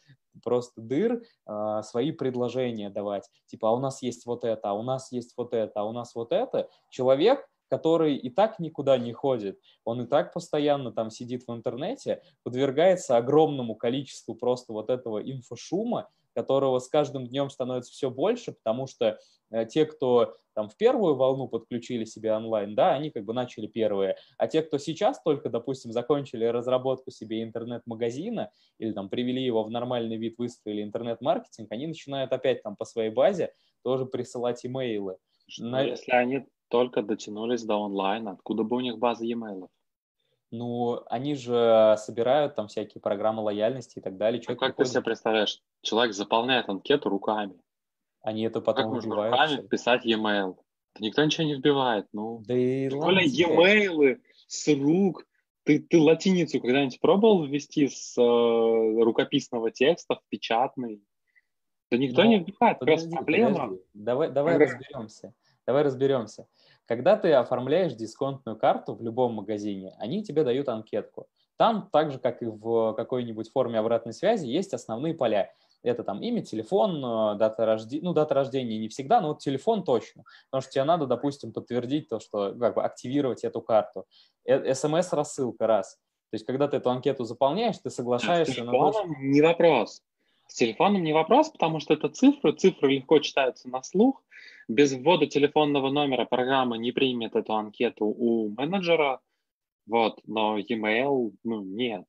просто 0.42 0.80
дыр 0.80 1.22
э, 1.46 1.80
свои 1.82 2.12
предложения 2.12 2.90
давать. 2.90 3.28
Типа, 3.46 3.68
а 3.68 3.72
у 3.72 3.78
нас 3.78 4.02
есть 4.02 4.26
вот 4.26 4.44
это, 4.44 4.70
а 4.70 4.74
у 4.74 4.82
нас 4.82 5.12
есть 5.12 5.34
вот 5.36 5.54
это, 5.54 5.80
а 5.80 5.84
у 5.84 5.92
нас 5.92 6.14
вот 6.14 6.32
это. 6.32 6.68
Человек, 6.90 7.48
который 7.68 8.16
и 8.16 8.30
так 8.30 8.58
никуда 8.58 8.98
не 8.98 9.12
ходит, 9.12 9.58
он 9.84 10.02
и 10.02 10.06
так 10.06 10.32
постоянно 10.32 10.92
там 10.92 11.10
сидит 11.10 11.44
в 11.46 11.52
интернете, 11.52 12.22
подвергается 12.42 13.16
огромному 13.16 13.74
количеству 13.76 14.34
просто 14.34 14.72
вот 14.72 14.90
этого 14.90 15.18
инфошума, 15.18 16.08
которого 16.34 16.78
с 16.78 16.88
каждым 16.88 17.26
днем 17.26 17.50
становится 17.50 17.92
все 17.92 18.10
больше, 18.10 18.52
потому 18.52 18.86
что 18.86 19.18
э, 19.50 19.66
те, 19.66 19.86
кто 19.86 20.34
там 20.54 20.68
в 20.68 20.76
первую 20.76 21.14
волну 21.14 21.48
подключили 21.48 22.04
себе 22.04 22.32
онлайн, 22.32 22.74
да, 22.74 22.92
они 22.92 23.10
как 23.10 23.24
бы 23.24 23.32
начали 23.32 23.66
первые, 23.66 24.16
а 24.38 24.46
те, 24.48 24.62
кто 24.62 24.78
сейчас 24.78 25.22
только, 25.22 25.48
допустим, 25.48 25.92
закончили 25.92 26.44
разработку 26.44 27.10
себе 27.10 27.42
интернет-магазина 27.42 28.50
или 28.78 28.92
там 28.92 29.08
привели 29.08 29.42
его 29.42 29.62
в 29.64 29.70
нормальный 29.70 30.16
вид, 30.16 30.36
выстроили 30.38 30.82
интернет-маркетинг, 30.82 31.70
они 31.70 31.86
начинают 31.86 32.32
опять 32.32 32.62
там 32.62 32.76
по 32.76 32.84
своей 32.84 33.10
базе 33.10 33.52
тоже 33.82 34.06
присылать 34.06 34.64
имейлы. 34.64 35.16
На... 35.58 35.82
Если 35.82 36.12
они 36.12 36.46
только 36.68 37.02
дотянулись 37.02 37.64
до 37.64 37.76
онлайна, 37.82 38.32
откуда 38.32 38.62
бы 38.62 38.76
у 38.76 38.80
них 38.80 38.98
база 38.98 39.24
e-mail? 39.24 39.68
Ну, 40.52 41.02
они 41.06 41.34
же 41.34 41.96
собирают 41.96 42.56
там 42.56 42.68
всякие 42.68 43.00
программы 43.00 43.42
лояльности 43.42 43.98
и 43.98 44.02
так 44.02 44.18
далее. 44.18 44.42
А 44.46 44.54
как 44.54 44.76
ты 44.76 44.84
себе 44.84 45.00
представляешь? 45.00 45.62
Человек 45.80 46.14
заполняет 46.14 46.68
анкету 46.68 47.08
руками. 47.08 47.58
Они 48.20 48.42
это 48.42 48.60
потом 48.60 48.92
как 48.92 49.02
вбивают. 49.02 49.32
руками 49.32 49.66
писать 49.66 50.04
e-mail? 50.04 50.56
Да 50.94 51.06
никто 51.06 51.24
ничего 51.24 51.46
не 51.46 51.54
вбивает. 51.54 52.06
Ну, 52.12 52.42
да 52.46 52.54
и 52.54 52.90
Тем 52.90 53.00
более 53.00 53.26
e-mail 53.26 54.20
с 54.46 54.68
рук. 54.68 55.26
Ты, 55.64 55.78
ты 55.78 55.98
латиницу 55.98 56.60
когда-нибудь 56.60 57.00
пробовал 57.00 57.44
ввести 57.44 57.88
с 57.88 58.18
э, 58.18 59.02
рукописного 59.02 59.70
текста 59.70 60.16
в 60.16 60.22
печатный? 60.28 61.02
Да 61.90 61.96
никто 61.96 62.24
Но, 62.24 62.28
не 62.28 62.40
вбивает. 62.40 62.78
Подожди, 62.78 63.08
Просто 63.08 63.16
проблема. 63.16 63.54
Подожди. 63.54 63.82
Давай, 63.94 64.30
давай 64.30 64.58
разберемся. 64.58 65.32
Давай 65.66 65.82
разберемся. 65.82 66.46
Когда 66.92 67.16
ты 67.16 67.32
оформляешь 67.32 67.94
дисконтную 67.94 68.58
карту 68.58 68.94
в 68.94 69.02
любом 69.02 69.32
магазине, 69.32 69.94
они 69.98 70.22
тебе 70.22 70.44
дают 70.44 70.68
анкетку. 70.68 71.26
Там, 71.56 71.88
так 71.90 72.12
же, 72.12 72.18
как 72.18 72.42
и 72.42 72.44
в 72.44 72.92
какой-нибудь 72.92 73.50
форме 73.50 73.78
обратной 73.78 74.12
связи, 74.12 74.44
есть 74.44 74.74
основные 74.74 75.14
поля. 75.14 75.54
Это 75.82 76.04
там 76.04 76.22
имя, 76.22 76.42
телефон, 76.42 77.02
э, 77.02 77.38
дата 77.38 77.64
рождения, 77.64 78.04
ну, 78.04 78.12
дата 78.12 78.34
рождения 78.34 78.76
не 78.76 78.88
всегда, 78.88 79.22
но 79.22 79.28
вот 79.28 79.38
телефон 79.38 79.84
точно. 79.84 80.24
Потому 80.50 80.60
что 80.60 80.70
тебе 80.70 80.84
надо, 80.84 81.06
допустим, 81.06 81.54
подтвердить 81.54 82.10
то, 82.10 82.20
что, 82.20 82.54
как 82.60 82.74
бы, 82.74 82.84
активировать 82.84 83.42
эту 83.42 83.62
карту. 83.62 84.04
Э, 84.44 84.74
СМС-рассылка 84.74 85.66
раз. 85.66 85.94
То 86.28 86.34
есть, 86.34 86.44
когда 86.44 86.68
ты 86.68 86.76
эту 86.76 86.90
анкету 86.90 87.24
заполняешь, 87.24 87.78
ты 87.78 87.88
соглашаешься 87.88 88.60
С 88.60 88.64
на 88.66 88.70
то, 88.70 89.04
не 89.18 89.40
вопрос. 89.40 90.02
С 90.46 90.56
телефоном 90.56 91.02
не 91.02 91.14
вопрос, 91.14 91.48
потому 91.48 91.80
что 91.80 91.94
это 91.94 92.10
цифры, 92.10 92.52
цифры 92.52 92.96
легко 92.96 93.18
читаются 93.20 93.70
на 93.70 93.82
слух. 93.82 94.22
Без 94.68 94.92
ввода 94.92 95.26
телефонного 95.26 95.90
номера 95.90 96.24
программа 96.24 96.76
не 96.76 96.92
примет 96.92 97.34
эту 97.34 97.54
анкету 97.54 98.06
у 98.06 98.48
менеджера, 98.50 99.20
вот, 99.86 100.20
но 100.26 100.58
e-mail, 100.58 101.32
ну, 101.42 101.62
нет. 101.62 102.04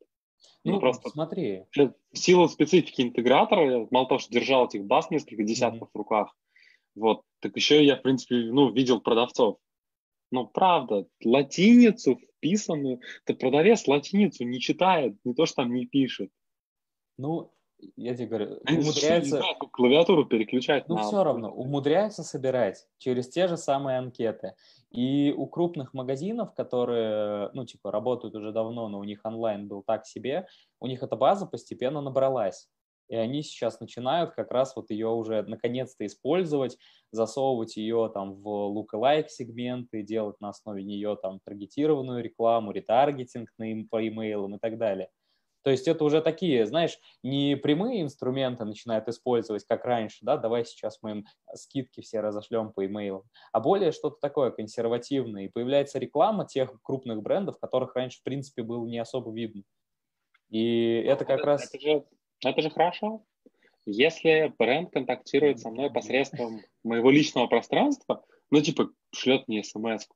Ну, 0.63 0.73
ну 0.73 0.79
просто 0.79 1.09
смотри. 1.09 1.63
В 1.75 1.93
силу 2.13 2.47
специфики 2.47 3.01
интегратора, 3.01 3.87
мало 3.91 4.07
того, 4.07 4.19
что 4.19 4.31
держал 4.31 4.67
этих 4.67 4.85
баз 4.85 5.09
несколько 5.09 5.43
десятков 5.43 5.87
mm-hmm. 5.87 5.91
в 5.93 5.97
руках, 5.97 6.35
вот, 6.95 7.23
так 7.39 7.55
еще 7.55 7.83
я, 7.83 7.95
в 7.95 8.01
принципе, 8.01 8.35
ну, 8.35 8.71
видел 8.71 9.01
продавцов. 9.01 9.57
Ну, 10.31 10.47
правда, 10.47 11.05
латиницу 11.23 12.17
вписанную, 12.37 13.01
то 13.25 13.33
продавец 13.35 13.87
латиницу 13.87 14.43
не 14.45 14.59
читает, 14.59 15.15
не 15.23 15.33
то, 15.33 15.45
что 15.45 15.57
там 15.57 15.73
не 15.73 15.85
пишет. 15.85 16.31
Ну, 17.17 17.53
я 17.95 18.15
тебе 18.15 18.27
говорю, 18.27 18.59
умудряется... 18.69 19.41
клавиатуру 19.71 20.25
переключать. 20.25 20.87
Ну, 20.87 20.95
на... 20.95 21.03
все 21.03 21.23
равно, 21.23 21.51
умудряются 21.51 22.23
собирать 22.23 22.85
через 22.97 23.29
те 23.29 23.47
же 23.47 23.57
самые 23.57 23.97
анкеты. 23.97 24.55
И 24.91 25.33
у 25.35 25.47
крупных 25.47 25.93
магазинов, 25.93 26.53
которые, 26.53 27.49
ну, 27.53 27.65
типа, 27.65 27.91
работают 27.91 28.35
уже 28.35 28.51
давно, 28.51 28.87
но 28.89 28.99
у 28.99 29.03
них 29.03 29.21
онлайн 29.23 29.67
был 29.67 29.83
так 29.83 30.05
себе, 30.05 30.47
у 30.79 30.87
них 30.87 31.01
эта 31.03 31.15
база 31.15 31.45
постепенно 31.45 32.01
набралась. 32.01 32.69
И 33.09 33.15
они 33.15 33.43
сейчас 33.43 33.79
начинают 33.79 34.31
как 34.31 34.51
раз 34.51 34.75
вот 34.75 34.89
ее 34.89 35.09
уже 35.09 35.43
наконец-то 35.43 36.05
использовать, 36.05 36.77
засовывать 37.11 37.75
ее 37.75 38.09
там 38.13 38.33
в 38.35 38.47
lookalike 38.47 39.27
сегменты, 39.27 40.03
делать 40.03 40.39
на 40.39 40.49
основе 40.49 40.83
нее 40.83 41.17
там 41.21 41.39
таргетированную 41.43 42.23
рекламу, 42.23 42.71
ретаргетинг 42.71 43.49
на, 43.57 43.65
по 43.89 44.07
имейлам 44.07 44.55
и 44.55 44.59
так 44.59 44.77
далее. 44.77 45.09
То 45.63 45.71
есть 45.71 45.87
это 45.87 46.03
уже 46.03 46.21
такие, 46.21 46.65
знаешь, 46.65 46.99
не 47.23 47.55
прямые 47.55 48.01
инструменты 48.01 48.65
начинают 48.65 49.07
использовать, 49.07 49.65
как 49.65 49.85
раньше, 49.85 50.19
да, 50.21 50.37
давай 50.37 50.65
сейчас 50.65 50.99
мы 51.01 51.11
им 51.11 51.25
скидки 51.53 52.01
все 52.01 52.19
разошлем 52.19 52.71
по 52.73 52.85
имейлам, 52.85 53.23
а 53.51 53.59
более 53.59 53.91
что-то 53.91 54.17
такое 54.19 54.51
консервативное. 54.51 55.45
И 55.45 55.49
появляется 55.49 55.99
реклама 55.99 56.45
тех 56.45 56.71
крупных 56.83 57.21
брендов, 57.21 57.59
которых 57.59 57.95
раньше, 57.95 58.19
в 58.19 58.23
принципе, 58.23 58.63
было 58.63 58.85
не 58.85 58.99
особо 58.99 59.33
видно. 59.33 59.63
И 60.49 61.03
это 61.05 61.25
как 61.25 61.39
это, 61.39 61.47
раз... 61.47 61.73
Это 61.73 61.79
же, 61.79 62.05
это 62.43 62.61
же 62.61 62.69
хорошо. 62.69 63.23
Если 63.85 64.53
бренд 64.57 64.91
контактирует 64.91 65.59
со 65.59 65.69
мной 65.69 65.91
посредством 65.91 66.61
моего 66.83 67.09
личного 67.09 67.47
пространства, 67.47 68.23
ну, 68.51 68.61
типа, 68.61 68.89
шлет 69.11 69.47
мне 69.47 69.63
смс 69.63 70.07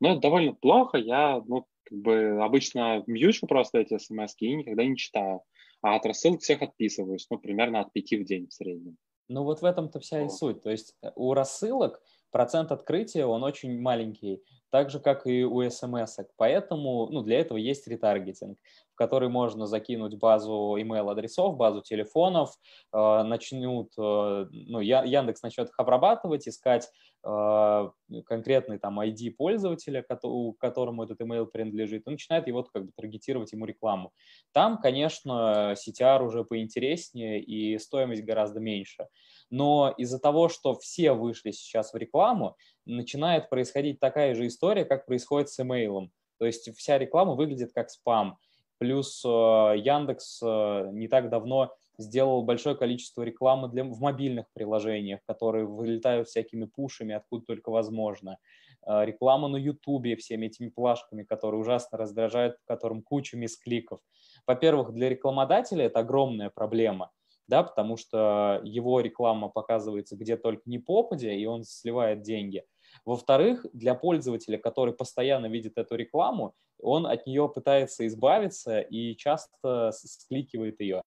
ну, 0.00 0.12
это 0.12 0.20
довольно 0.20 0.54
плохо, 0.54 0.98
я, 0.98 1.42
ну, 1.46 1.66
как 1.88 1.98
бы 1.98 2.42
обычно 2.42 3.02
мьючу 3.06 3.46
просто 3.46 3.78
эти 3.78 3.98
смс 3.98 4.34
и 4.38 4.54
никогда 4.54 4.84
не 4.84 4.96
читаю. 4.96 5.42
А 5.80 5.96
от 5.96 6.06
рассылок 6.06 6.40
всех 6.40 6.62
отписываюсь, 6.62 7.26
ну, 7.30 7.38
примерно 7.38 7.80
от 7.80 7.92
пяти 7.92 8.16
в 8.16 8.24
день 8.24 8.48
в 8.48 8.52
среднем. 8.52 8.96
Ну, 9.28 9.44
вот 9.44 9.60
в 9.60 9.64
этом-то 9.64 10.00
вся 10.00 10.24
и 10.24 10.28
суть. 10.28 10.62
То 10.62 10.70
есть 10.70 10.94
э, 11.02 11.10
у 11.14 11.34
рассылок 11.34 12.00
процент 12.30 12.72
открытия, 12.72 13.26
он 13.26 13.44
очень 13.44 13.80
маленький, 13.80 14.42
так 14.70 14.90
же, 14.90 15.00
как 15.00 15.26
и 15.26 15.44
у 15.44 15.68
смс. 15.70 16.18
-ок. 16.18 16.26
Поэтому 16.36 17.08
ну, 17.10 17.22
для 17.22 17.40
этого 17.40 17.58
есть 17.58 17.86
ретаргетинг, 17.86 18.58
который 18.98 19.28
можно 19.28 19.66
закинуть 19.66 20.18
базу 20.18 20.76
email-адресов, 20.76 21.56
базу 21.56 21.82
телефонов, 21.82 22.54
э, 22.92 23.22
начнут, 23.22 23.92
э, 23.96 24.46
ну, 24.50 24.80
Яндекс 24.80 25.42
начнет 25.42 25.68
их 25.68 25.78
обрабатывать, 25.78 26.48
искать 26.48 26.90
э, 27.24 27.90
конкретный 28.26 28.78
там 28.78 29.00
ID 29.00 29.30
пользователя, 29.30 30.02
которому 30.02 31.04
этот 31.04 31.20
email 31.20 31.46
принадлежит, 31.46 32.06
и 32.06 32.10
начинает 32.10 32.48
его 32.48 32.64
как 32.64 32.86
бы 32.86 32.92
таргетировать 32.96 33.52
ему 33.52 33.66
рекламу. 33.66 34.12
Там, 34.52 34.78
конечно, 34.78 35.74
CTR 35.74 36.24
уже 36.24 36.44
поинтереснее 36.44 37.40
и 37.40 37.78
стоимость 37.78 38.24
гораздо 38.24 38.60
меньше. 38.60 39.06
Но 39.50 39.94
из-за 39.96 40.18
того, 40.18 40.48
что 40.48 40.74
все 40.74 41.12
вышли 41.12 41.52
сейчас 41.52 41.92
в 41.92 41.96
рекламу, 41.96 42.56
начинает 42.84 43.48
происходить 43.48 44.00
такая 44.00 44.34
же 44.34 44.46
история, 44.46 44.84
как 44.84 45.06
происходит 45.06 45.50
с 45.50 45.60
имейлом. 45.60 46.10
То 46.38 46.46
есть 46.46 46.74
вся 46.76 46.98
реклама 46.98 47.34
выглядит 47.34 47.72
как 47.74 47.90
спам. 47.90 48.38
Плюс 48.78 49.24
э, 49.24 49.28
Яндекс 49.28 50.40
э, 50.42 50.90
не 50.92 51.08
так 51.08 51.30
давно 51.30 51.74
сделал 51.98 52.44
большое 52.44 52.76
количество 52.76 53.22
рекламы 53.22 53.68
для, 53.68 53.82
в 53.82 54.00
мобильных 54.00 54.46
приложениях, 54.52 55.20
которые 55.26 55.66
вылетают 55.66 56.28
всякими 56.28 56.64
пушами, 56.64 57.14
откуда 57.14 57.44
только 57.44 57.70
возможно. 57.70 58.38
Э, 58.86 59.04
реклама 59.04 59.48
на 59.48 59.56
Ютубе 59.56 60.14
всеми 60.14 60.46
этими 60.46 60.68
плашками, 60.68 61.24
которые 61.24 61.60
ужасно 61.60 61.98
раздражают, 61.98 62.56
которым 62.66 63.02
куча 63.02 63.36
мискликов. 63.36 64.00
Во-первых, 64.46 64.92
для 64.92 65.08
рекламодателя 65.08 65.86
это 65.86 65.98
огромная 65.98 66.50
проблема, 66.50 67.10
да, 67.48 67.64
потому 67.64 67.96
что 67.96 68.60
его 68.62 69.00
реклама 69.00 69.48
показывается 69.48 70.16
где 70.16 70.36
только 70.36 70.62
не 70.66 70.78
попадя, 70.78 71.32
и 71.32 71.44
он 71.46 71.64
сливает 71.64 72.22
деньги– 72.22 72.64
во-вторых, 73.04 73.66
для 73.72 73.94
пользователя, 73.94 74.58
который 74.58 74.94
постоянно 74.94 75.46
видит 75.46 75.76
эту 75.76 75.96
рекламу, 75.96 76.54
он 76.80 77.06
от 77.06 77.26
нее 77.26 77.48
пытается 77.48 78.06
избавиться 78.06 78.80
и 78.80 79.16
часто 79.16 79.90
скликивает 79.92 80.80
ее. 80.80 81.02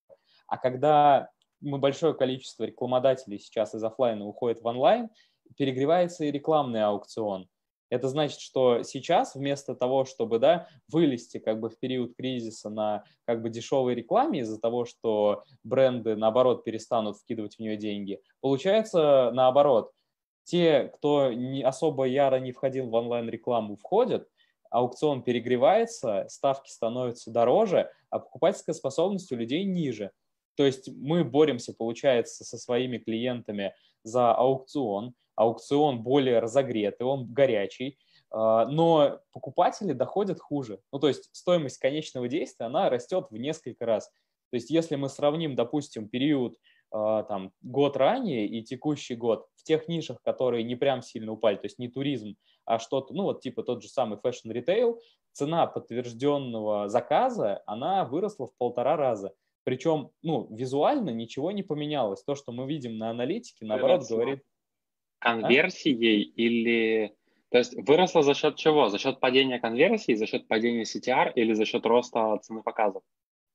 А 0.47 0.57
когда 0.57 1.29
мы 1.61 1.77
большое 1.77 2.13
количество 2.13 2.63
рекламодателей 2.63 3.39
сейчас 3.39 3.73
из 3.73 3.83
офлайна 3.83 4.25
уходит 4.25 4.61
в 4.61 4.65
онлайн, 4.65 5.09
перегревается 5.57 6.25
и 6.25 6.31
рекламный 6.31 6.83
аукцион. 6.83 7.47
Это 7.89 8.07
значит, 8.07 8.39
что 8.39 8.83
сейчас 8.83 9.35
вместо 9.35 9.75
того, 9.75 10.05
чтобы 10.05 10.39
да, 10.39 10.67
вылезти 10.87 11.39
как 11.39 11.59
бы 11.59 11.69
в 11.69 11.77
период 11.77 12.15
кризиса 12.15 12.69
на 12.69 13.03
как 13.25 13.41
бы 13.41 13.49
дешевой 13.49 13.95
рекламе 13.95 14.39
из-за 14.39 14.59
того, 14.59 14.85
что 14.85 15.43
бренды 15.63 16.15
наоборот 16.15 16.63
перестанут 16.63 17.17
вкидывать 17.17 17.55
в 17.55 17.59
нее 17.59 17.75
деньги, 17.75 18.21
получается 18.39 19.31
наоборот. 19.33 19.91
Те, 20.43 20.91
кто 20.95 21.31
не 21.31 21.63
особо 21.63 22.05
яро 22.05 22.37
не 22.37 22.51
входил 22.51 22.89
в 22.89 22.93
онлайн-рекламу, 22.93 23.75
входят, 23.75 24.27
аукцион 24.69 25.21
перегревается, 25.21 26.25
ставки 26.29 26.69
становятся 26.69 27.31
дороже, 27.31 27.91
а 28.09 28.19
покупательская 28.19 28.73
способность 28.73 29.31
у 29.31 29.35
людей 29.35 29.63
ниже. 29.63 30.11
То 30.55 30.65
есть 30.65 30.89
мы 30.89 31.23
боремся, 31.23 31.73
получается, 31.73 32.43
со 32.43 32.57
своими 32.57 32.97
клиентами 32.97 33.73
за 34.03 34.33
аукцион. 34.33 35.13
Аукцион 35.35 36.03
более 36.03 36.39
разогретый, 36.39 37.07
он 37.07 37.31
горячий, 37.31 37.97
а, 38.29 38.65
но 38.65 39.19
покупатели 39.31 39.93
доходят 39.93 40.39
хуже. 40.39 40.79
Ну, 40.91 40.99
то 40.99 41.07
есть 41.07 41.29
стоимость 41.31 41.77
конечного 41.77 42.27
действия, 42.27 42.65
она 42.65 42.89
растет 42.89 43.27
в 43.29 43.37
несколько 43.37 43.85
раз. 43.85 44.11
То 44.51 44.55
есть 44.55 44.69
если 44.69 44.95
мы 44.95 45.09
сравним, 45.09 45.55
допустим, 45.55 46.09
период 46.09 46.57
там, 46.91 47.51
год 47.61 47.97
ранее 47.97 48.47
и 48.47 48.61
текущий 48.63 49.15
год 49.15 49.47
в 49.55 49.63
тех 49.63 49.87
нишах, 49.87 50.21
которые 50.21 50.63
не 50.63 50.75
прям 50.75 51.01
сильно 51.01 51.31
упали, 51.31 51.55
то 51.55 51.65
есть 51.65 51.79
не 51.79 51.87
туризм, 51.87 52.35
а 52.65 52.79
что-то, 52.79 53.13
ну 53.13 53.23
вот 53.23 53.41
типа 53.41 53.63
тот 53.63 53.81
же 53.81 53.87
самый 53.87 54.19
retail, 54.19 54.99
цена 55.31 55.67
подтвержденного 55.67 56.89
заказа, 56.89 57.63
она 57.65 58.05
выросла 58.05 58.47
в 58.47 58.55
полтора 58.57 58.97
раза. 58.97 59.33
Причем, 59.63 60.09
ну, 60.23 60.47
визуально 60.49 61.11
ничего 61.11 61.51
не 61.51 61.63
поменялось. 61.63 62.23
То, 62.23 62.35
что 62.35 62.51
мы 62.51 62.67
видим 62.67 62.97
на 62.97 63.11
аналитике, 63.11 63.65
наоборот, 63.65 63.99
выросла 63.99 64.15
говорит... 64.15 64.43
Конверсией 65.19 66.29
а? 66.29 66.33
или... 66.35 67.15
То 67.49 67.59
есть 67.59 67.75
выросла 67.75 68.23
за 68.23 68.33
счет 68.33 68.55
чего? 68.55 68.89
За 68.89 68.97
счет 68.97 69.19
падения 69.19 69.59
конверсии, 69.59 70.15
за 70.15 70.25
счет 70.25 70.47
падения 70.47 70.83
CTR 70.83 71.33
или 71.35 71.53
за 71.53 71.65
счет 71.65 71.85
роста 71.85 72.37
цены 72.41 72.63
показов? 72.63 73.03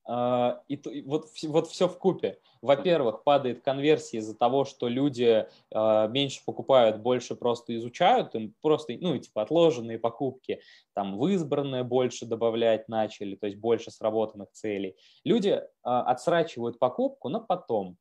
А, 0.08 0.60
и, 0.68 1.02
вот, 1.02 1.26
вот 1.42 1.66
все 1.68 1.88
в 1.88 1.98
купе. 1.98 2.38
Во-первых, 2.62 3.24
падает 3.24 3.62
конверсия 3.62 4.18
из-за 4.18 4.36
того, 4.36 4.64
что 4.64 4.88
люди 4.88 5.46
э, 5.74 6.08
меньше 6.08 6.40
покупают, 6.44 6.98
больше 7.00 7.34
просто 7.34 7.76
изучают, 7.76 8.34
им 8.34 8.54
просто, 8.62 8.94
ну, 9.00 9.18
типа 9.18 9.42
отложенные 9.42 9.98
покупки, 9.98 10.60
там 10.94 11.18
в 11.18 11.26
избранное 11.28 11.82
больше 11.82 12.24
добавлять 12.24 12.88
начали, 12.88 13.34
то 13.34 13.46
есть 13.46 13.58
больше 13.58 13.90
сработанных 13.90 14.50
целей. 14.52 14.96
Люди 15.24 15.48
э, 15.48 15.62
отсрачивают 15.82 16.78
покупку 16.78 17.28
на 17.28 17.40
потом, 17.40 17.96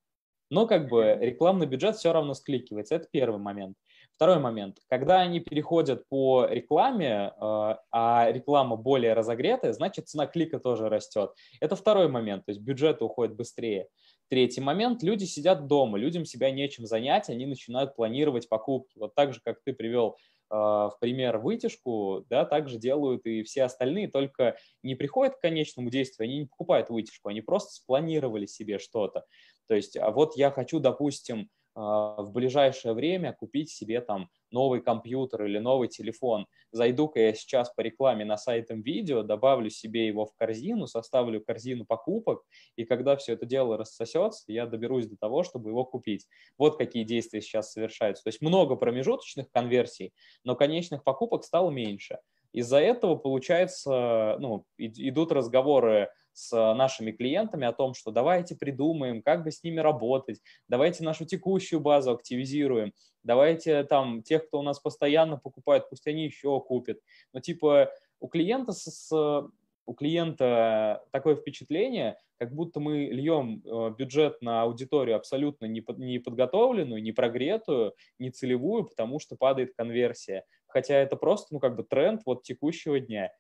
но 0.52 0.68
как 0.68 0.90
бы 0.90 1.18
рекламный 1.20 1.66
бюджет 1.66 1.96
все 1.96 2.14
равно 2.14 2.36
скликивается. 2.36 2.96
Это 2.96 3.08
первый 3.12 3.40
момент. 3.40 3.76
Второй 4.16 4.40
момент. 4.40 4.78
Когда 4.88 5.20
они 5.20 5.42
переходят 5.42 6.08
по 6.08 6.46
рекламе, 6.46 7.34
э, 7.36 7.76
а 7.92 8.32
реклама 8.32 8.78
более 8.78 9.14
разогретая, 9.14 9.74
значит 9.74 10.08
цена 10.08 10.26
клика 10.26 10.58
тоже 10.58 10.88
растет. 10.88 11.32
Это 11.60 11.76
второй 11.76 12.08
момент, 12.08 12.46
то 12.46 12.52
есть 12.52 12.62
бюджет 12.62 13.02
уходит 13.02 13.36
быстрее. 13.36 13.90
Третий 14.30 14.62
момент. 14.62 15.04
Люди 15.04 15.26
сидят 15.26 15.68
дома, 15.68 15.98
людям 15.98 16.24
себя 16.24 16.50
нечем 16.50 16.86
занять, 16.86 17.30
они 17.30 17.46
начинают 17.46 17.96
планировать 17.98 18.48
покупки. 18.48 18.98
Вот 18.98 19.14
так 19.16 19.34
же, 19.34 19.42
как 19.44 19.62
ты 19.66 19.74
привел 19.74 20.16
э, 20.50 20.56
в 20.56 20.96
пример 21.02 21.40
вытяжку, 21.40 22.26
да, 22.30 22.46
также 22.46 22.78
делают 22.78 23.26
и 23.26 23.44
все 23.44 23.64
остальные, 23.64 24.08
только 24.08 24.56
не 24.82 24.96
приходят 24.96 25.36
к 25.36 25.42
конечному 25.42 25.90
действию, 25.90 26.24
они 26.30 26.40
не 26.40 26.46
покупают 26.46 26.90
вытяжку, 26.90 27.28
они 27.28 27.42
просто 27.42 27.74
спланировали 27.74 28.46
себе 28.46 28.80
что-то. 28.80 29.26
То 29.68 29.76
есть, 29.76 29.98
а 29.98 30.12
вот 30.12 30.38
я 30.38 30.52
хочу, 30.52 30.80
допустим, 30.80 31.50
в 31.76 32.30
ближайшее 32.32 32.94
время 32.94 33.34
купить 33.34 33.70
себе 33.70 34.00
там 34.02 34.30
новый 34.50 34.82
компьютер 34.82 35.46
или 35.46 35.60
новый 35.60 35.90
телефон. 35.90 36.48
Зайду-ка 36.72 37.20
я 37.20 37.34
сейчас 37.34 37.70
по 37.74 37.82
рекламе 37.82 38.24
на 38.24 38.38
сайт 38.38 38.68
видео, 38.70 39.22
добавлю 39.22 39.70
себе 39.70 40.08
его 40.08 40.26
в 40.26 40.34
корзину, 40.36 40.88
составлю 40.88 41.44
корзину 41.44 41.86
покупок, 41.86 42.44
и 42.78 42.86
когда 42.86 43.18
все 43.18 43.34
это 43.34 43.46
дело 43.46 43.78
рассосется, 43.78 44.44
я 44.48 44.66
доберусь 44.66 45.08
до 45.08 45.18
того, 45.18 45.44
чтобы 45.44 45.72
его 45.72 45.84
купить. 45.84 46.26
Вот 46.58 46.78
какие 46.78 47.04
действия 47.04 47.42
сейчас 47.42 47.72
совершаются. 47.72 48.24
То 48.24 48.30
есть 48.30 48.42
много 48.42 48.76
промежуточных 48.76 49.52
конверсий, 49.52 50.14
но 50.44 50.56
конечных 50.56 51.04
покупок 51.04 51.44
стало 51.44 51.70
меньше. 51.70 52.20
Из-за 52.54 52.80
этого, 52.80 53.16
получается, 53.16 54.38
ну, 54.40 54.66
идут 54.78 55.34
разговоры 55.34 56.10
с 56.36 56.52
нашими 56.74 57.12
клиентами 57.12 57.66
о 57.66 57.72
том, 57.72 57.94
что 57.94 58.12
давайте 58.12 58.56
придумаем, 58.56 59.22
как 59.22 59.44
бы 59.44 59.52
с 59.52 59.64
ними 59.64 59.80
работать, 59.80 60.42
давайте 60.68 61.04
нашу 61.04 61.26
текущую 61.26 61.80
базу 61.80 62.12
активизируем, 62.12 62.94
давайте 63.24 63.84
там 63.84 64.22
тех, 64.22 64.48
кто 64.48 64.60
у 64.60 64.62
нас 64.62 64.80
постоянно 64.80 65.38
покупает, 65.38 65.90
пусть 65.90 66.06
они 66.08 66.26
еще 66.26 66.60
купят. 66.60 67.00
Но 67.34 67.40
типа 67.40 67.92
у 68.20 68.28
клиента 68.28 68.74
с, 68.74 69.12
у 69.86 69.94
клиента 69.94 71.04
такое 71.12 71.36
впечатление, 71.36 72.18
как 72.38 72.54
будто 72.54 72.82
мы 72.82 73.06
льем 73.06 73.62
э, 73.64 73.96
бюджет 73.98 74.42
на 74.42 74.64
аудиторию 74.64 75.16
абсолютно 75.16 75.66
не 75.66 76.20
подготовленную, 76.20 77.02
не 77.02 77.14
прогретую, 77.14 77.94
не 78.20 78.30
целевую, 78.30 78.84
потому 78.86 79.20
что 79.20 79.38
падает 79.38 79.74
конверсия. 79.74 80.44
Хотя 80.68 80.96
это 80.96 81.16
просто, 81.16 81.54
ну, 81.54 81.62
как 81.62 81.78
бы 81.78 81.84
тренд 81.84 82.24
вот 82.26 82.44
текущего 82.44 83.00
дня. 83.00 83.32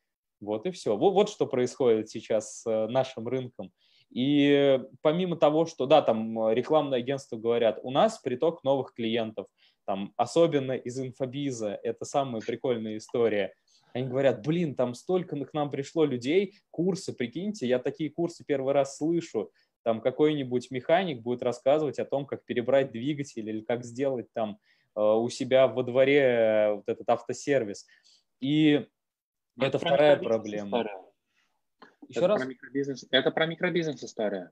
Вот 0.45 0.65
и 0.65 0.71
все. 0.71 0.95
Вот, 0.95 1.11
вот 1.11 1.29
что 1.29 1.45
происходит 1.45 2.09
сейчас 2.09 2.61
с 2.61 2.69
э, 2.69 2.87
нашим 2.87 3.27
рынком. 3.27 3.71
И 4.11 4.79
помимо 5.01 5.35
того, 5.35 5.65
что, 5.65 5.85
да, 5.85 6.01
там 6.01 6.39
э, 6.47 6.55
рекламные 6.55 6.99
агентства 6.99 7.37
говорят, 7.37 7.79
у 7.83 7.91
нас 7.91 8.19
приток 8.19 8.63
новых 8.63 8.93
клиентов, 8.93 9.47
там, 9.85 10.13
особенно 10.15 10.71
из 10.71 10.99
инфобиза, 10.99 11.79
это 11.83 12.05
самая 12.05 12.41
прикольная 12.41 12.97
история. 12.97 13.53
Они 13.93 14.07
говорят, 14.07 14.45
блин, 14.45 14.75
там 14.75 14.93
столько 14.93 15.37
к 15.45 15.53
нам 15.53 15.69
пришло 15.71 16.05
людей, 16.05 16.55
курсы, 16.71 17.13
прикиньте, 17.13 17.67
я 17.67 17.79
такие 17.79 18.09
курсы 18.09 18.43
первый 18.45 18.73
раз 18.73 18.97
слышу. 18.97 19.51
Там 19.83 20.01
какой-нибудь 20.01 20.71
механик 20.71 21.21
будет 21.21 21.43
рассказывать 21.43 21.99
о 21.99 22.05
том, 22.05 22.25
как 22.25 22.43
перебрать 22.45 22.91
двигатель 22.91 23.47
или 23.47 23.61
как 23.61 23.85
сделать 23.85 24.27
там 24.33 24.57
э, 24.95 25.01
у 25.01 25.29
себя 25.29 25.67
во 25.67 25.83
дворе 25.83 26.73
вот 26.75 26.83
этот 26.87 27.07
автосервис. 27.09 27.85
И 28.41 28.85
но 29.55 29.65
это, 29.65 29.77
это 29.77 29.85
вторая 29.85 30.17
проблема. 30.17 30.67
История. 30.67 31.01
Еще 32.07 32.19
это 32.19 32.27
раз? 32.27 32.41
Про 32.41 32.49
микробизнес. 32.49 33.05
Это 33.09 33.31
про 33.31 33.45
микробизнес 33.45 34.03
история. 34.03 34.51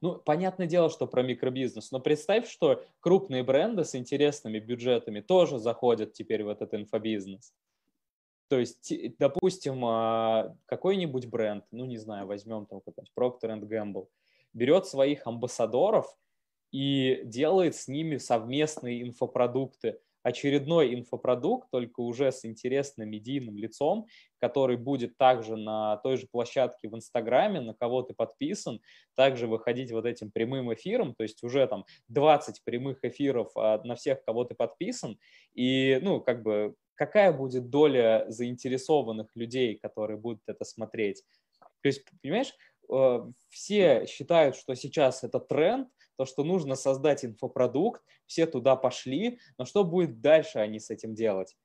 Ну, 0.00 0.14
понятное 0.14 0.66
дело, 0.66 0.88
что 0.88 1.06
про 1.06 1.22
микробизнес, 1.22 1.90
но 1.90 2.00
представь, 2.00 2.48
что 2.48 2.82
крупные 3.00 3.42
бренды 3.42 3.84
с 3.84 3.94
интересными 3.94 4.58
бюджетами 4.58 5.20
тоже 5.20 5.58
заходят 5.58 6.14
теперь 6.14 6.42
в 6.42 6.48
этот 6.48 6.72
инфобизнес. 6.72 7.52
То 8.48 8.58
есть, 8.58 8.92
допустим, 9.18 9.84
а, 9.84 10.56
какой-нибудь 10.66 11.26
бренд, 11.26 11.64
ну, 11.70 11.84
не 11.84 11.98
знаю, 11.98 12.26
возьмем 12.26 12.66
там 12.66 12.80
какой-нибудь 12.80 13.12
Procter 13.14 13.60
Gamble, 13.60 14.08
берет 14.54 14.86
своих 14.86 15.26
амбассадоров 15.26 16.06
и 16.70 17.22
делает 17.24 17.74
с 17.74 17.88
ними 17.88 18.16
совместные 18.16 19.02
инфопродукты– 19.02 19.98
очередной 20.24 20.94
инфопродукт, 20.94 21.70
только 21.70 22.00
уже 22.00 22.32
с 22.32 22.44
интересным 22.44 23.10
медийным 23.10 23.56
лицом, 23.56 24.06
который 24.40 24.78
будет 24.78 25.16
также 25.18 25.56
на 25.56 25.98
той 25.98 26.16
же 26.16 26.26
площадке 26.26 26.88
в 26.88 26.96
Инстаграме, 26.96 27.60
на 27.60 27.74
кого 27.74 28.02
ты 28.02 28.14
подписан, 28.14 28.80
также 29.14 29.46
выходить 29.46 29.92
вот 29.92 30.06
этим 30.06 30.32
прямым 30.32 30.72
эфиром, 30.72 31.14
то 31.14 31.22
есть 31.22 31.44
уже 31.44 31.66
там 31.66 31.84
20 32.08 32.64
прямых 32.64 33.04
эфиров 33.04 33.52
а, 33.54 33.80
на 33.84 33.94
всех, 33.94 34.24
кого 34.24 34.44
ты 34.44 34.54
подписан, 34.54 35.18
и, 35.52 36.00
ну, 36.02 36.20
как 36.22 36.42
бы, 36.42 36.74
какая 36.94 37.30
будет 37.30 37.68
доля 37.68 38.24
заинтересованных 38.28 39.28
людей, 39.36 39.78
которые 39.78 40.16
будут 40.16 40.40
это 40.46 40.64
смотреть? 40.64 41.22
То 41.82 41.88
есть, 41.88 42.02
понимаешь, 42.22 42.54
э, 42.90 43.30
все 43.50 44.06
считают, 44.06 44.56
что 44.56 44.74
сейчас 44.74 45.22
это 45.22 45.38
тренд, 45.38 45.88
то, 46.16 46.24
что 46.24 46.44
нужно 46.44 46.74
создать 46.74 47.24
инфопродукт, 47.24 48.02
все 48.26 48.46
туда 48.46 48.76
пошли, 48.76 49.40
но 49.58 49.64
что 49.64 49.84
будет 49.84 50.20
дальше 50.20 50.58
они 50.58 50.80
с 50.80 50.90
этим 50.90 51.14
делать? 51.14 51.56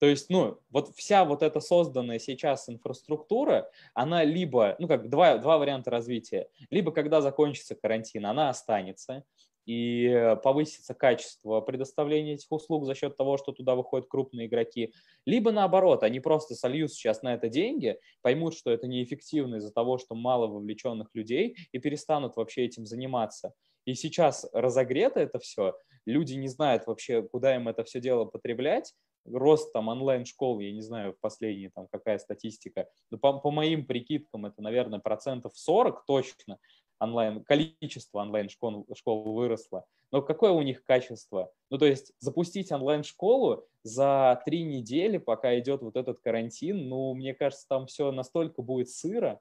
То 0.00 0.06
есть, 0.06 0.28
ну, 0.28 0.58
вот 0.70 0.94
вся 0.96 1.24
вот 1.24 1.42
эта 1.42 1.60
созданная 1.60 2.18
сейчас 2.18 2.68
инфраструктура, 2.68 3.70
она 3.94 4.24
либо, 4.24 4.76
ну, 4.78 4.88
как 4.88 5.08
два, 5.08 5.38
два 5.38 5.56
варианта 5.56 5.90
развития. 5.90 6.48
Либо 6.70 6.92
когда 6.92 7.22
закончится 7.22 7.74
карантин, 7.74 8.26
она 8.26 8.50
останется, 8.50 9.24
и 9.66 10.36
повысится 10.42 10.94
качество 10.94 11.60
предоставления 11.60 12.34
этих 12.34 12.50
услуг 12.52 12.84
за 12.84 12.94
счет 12.94 13.16
того, 13.16 13.38
что 13.38 13.52
туда 13.52 13.74
выходят 13.74 14.08
крупные 14.08 14.46
игроки. 14.46 14.92
Либо 15.24 15.52
наоборот, 15.52 16.02
они 16.02 16.20
просто 16.20 16.54
сольют 16.54 16.92
сейчас 16.92 17.22
на 17.22 17.32
это 17.32 17.48
деньги, 17.48 17.98
поймут, 18.20 18.54
что 18.54 18.70
это 18.70 18.86
неэффективно 18.86 19.56
из-за 19.56 19.72
того, 19.72 19.96
что 19.96 20.14
мало 20.14 20.48
вовлеченных 20.48 21.08
людей, 21.14 21.56
и 21.72 21.78
перестанут 21.78 22.36
вообще 22.36 22.64
этим 22.64 22.84
заниматься. 22.84 23.54
И 23.84 23.94
сейчас 23.94 24.48
разогрето 24.52 25.20
это 25.20 25.38
все, 25.38 25.74
люди 26.06 26.34
не 26.34 26.48
знают 26.48 26.86
вообще, 26.86 27.22
куда 27.22 27.54
им 27.54 27.68
это 27.68 27.84
все 27.84 28.00
дело 28.00 28.24
потреблять, 28.24 28.94
рост 29.26 29.72
там 29.72 29.88
онлайн-школ, 29.88 30.60
я 30.60 30.72
не 30.72 30.82
знаю, 30.82 31.14
в 31.14 31.20
последние 31.20 31.70
там 31.70 31.88
какая 31.90 32.18
статистика, 32.18 32.88
но 33.10 33.18
по, 33.18 33.38
по 33.38 33.50
моим 33.50 33.86
прикидкам 33.86 34.46
это, 34.46 34.62
наверное, 34.62 34.98
процентов 34.98 35.52
40 35.56 36.04
точно, 36.06 36.58
онлайн, 37.00 37.42
количество 37.44 38.20
онлайн-школ 38.20 38.86
школ 38.94 39.32
выросло, 39.32 39.84
но 40.10 40.22
какое 40.22 40.52
у 40.52 40.62
них 40.62 40.84
качество? 40.84 41.52
Ну, 41.70 41.78
то 41.78 41.86
есть 41.86 42.12
запустить 42.18 42.70
онлайн-школу 42.70 43.66
за 43.82 44.40
три 44.44 44.62
недели, 44.62 45.18
пока 45.18 45.58
идет 45.58 45.82
вот 45.82 45.96
этот 45.96 46.20
карантин, 46.20 46.88
ну, 46.88 47.14
мне 47.14 47.34
кажется, 47.34 47.66
там 47.68 47.86
все 47.86 48.12
настолько 48.12 48.62
будет 48.62 48.90
сыро, 48.90 49.40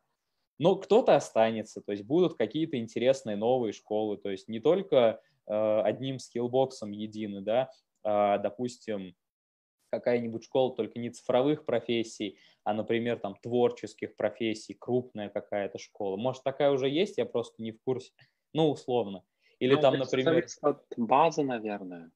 но 0.60 0.76
кто-то 0.76 1.16
останется, 1.16 1.82
то 1.82 1.92
есть 1.92 2.04
будут 2.04 2.38
какие-то 2.38 2.78
интересные 2.78 3.36
новые 3.36 3.74
школы, 3.74 4.18
то 4.18 4.30
есть 4.30 4.48
не 4.48 4.60
только 4.60 5.20
э, 5.48 5.82
одним 5.82 6.20
скиллбоксом 6.20 6.92
едины, 6.92 7.42
да, 7.42 7.70
а, 8.04 8.38
допустим, 8.38 9.16
какая-нибудь 9.90 10.44
школа 10.44 10.76
только 10.76 11.00
не 11.00 11.10
цифровых 11.10 11.66
профессий, 11.66 12.38
а, 12.64 12.74
например, 12.74 13.20
там 13.20 13.36
творческих 13.42 14.16
профессий, 14.16 14.74
крупная 14.74 15.30
какая-то 15.30 15.78
школа. 15.78 16.18
Может, 16.18 16.44
такая 16.44 16.72
уже 16.72 16.90
есть, 16.90 17.18
я 17.18 17.26
просто 17.26 17.62
не 17.62 17.72
в 17.72 17.82
курсе. 17.84 18.12
Ну, 18.54 18.70
условно. 18.72 19.24
Или 19.60 19.76
ну, 19.76 19.82
там, 19.82 19.98
например... 19.98 20.46
от 20.62 20.84
базы, 20.98 21.44
наверное. 21.44 22.12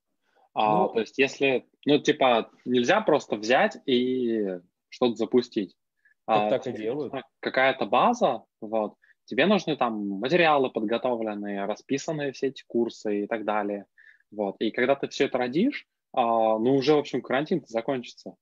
А, 0.54 0.80
ну, 0.80 0.90
то 0.90 1.02
есть, 1.02 1.18
если, 1.20 1.68
ну, 1.86 2.00
типа, 2.00 2.50
нельзя 2.66 3.02
просто 3.02 3.36
взять 3.36 3.78
и 3.86 4.60
что-то 4.90 5.16
запустить. 5.16 5.78
А, 6.28 6.50
так 6.50 6.68
и 6.68 6.74
делают. 6.74 7.14
Какая-то 7.40 7.86
база, 7.86 8.44
вот, 8.62 8.96
тебе 9.26 9.46
нужны 9.46 9.76
там 9.78 10.08
материалы 10.08 10.70
подготовленные, 10.70 11.66
расписанные 11.66 12.34
все 12.34 12.48
эти 12.48 12.64
курсы 12.68 13.24
и 13.24 13.28
так 13.28 13.46
далее. 13.46 13.86
Вот. 14.30 14.58
И 14.60 14.72
когда 14.72 14.96
ты 14.96 15.08
все 15.08 15.26
это 15.26 15.38
родишь, 15.38 15.88
а, 16.14 16.58
ну, 16.60 16.76
уже, 16.76 16.96
в 16.96 17.00
общем, 17.00 17.22
карантин 17.22 17.64
закончится. 17.68 18.36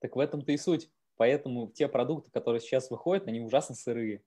Так 0.00 0.16
в 0.16 0.20
этом-то 0.20 0.52
и 0.52 0.56
суть. 0.56 0.90
Поэтому 1.16 1.72
те 1.72 1.88
продукты, 1.88 2.30
которые 2.30 2.60
сейчас 2.60 2.90
выходят, 2.90 3.26
они 3.26 3.40
ужасно 3.40 3.74
сырые. 3.74 4.22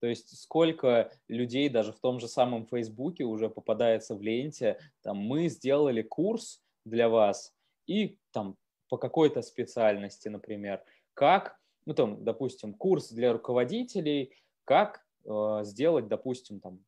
То 0.00 0.06
есть 0.06 0.40
сколько 0.40 1.10
людей 1.28 1.68
даже 1.68 1.92
в 1.92 2.00
том 2.00 2.20
же 2.20 2.28
самом 2.28 2.66
Фейсбуке 2.66 3.24
уже 3.24 3.48
попадается 3.48 4.14
в 4.14 4.22
ленте, 4.22 4.78
там 5.02 5.16
мы 5.16 5.48
сделали 5.48 6.02
курс 6.02 6.62
для 6.84 7.08
вас 7.08 7.52
и 7.86 8.16
там 8.32 8.56
по 8.88 8.96
какой-то 8.96 9.42
специальности, 9.42 10.28
например, 10.28 10.82
как, 11.14 11.57
ну 11.88 11.94
там, 11.94 12.22
допустим, 12.22 12.74
курс 12.74 13.10
для 13.10 13.32
руководителей, 13.32 14.34
как 14.64 15.06
э, 15.24 15.60
сделать, 15.62 16.06
допустим, 16.06 16.60
там 16.60 16.84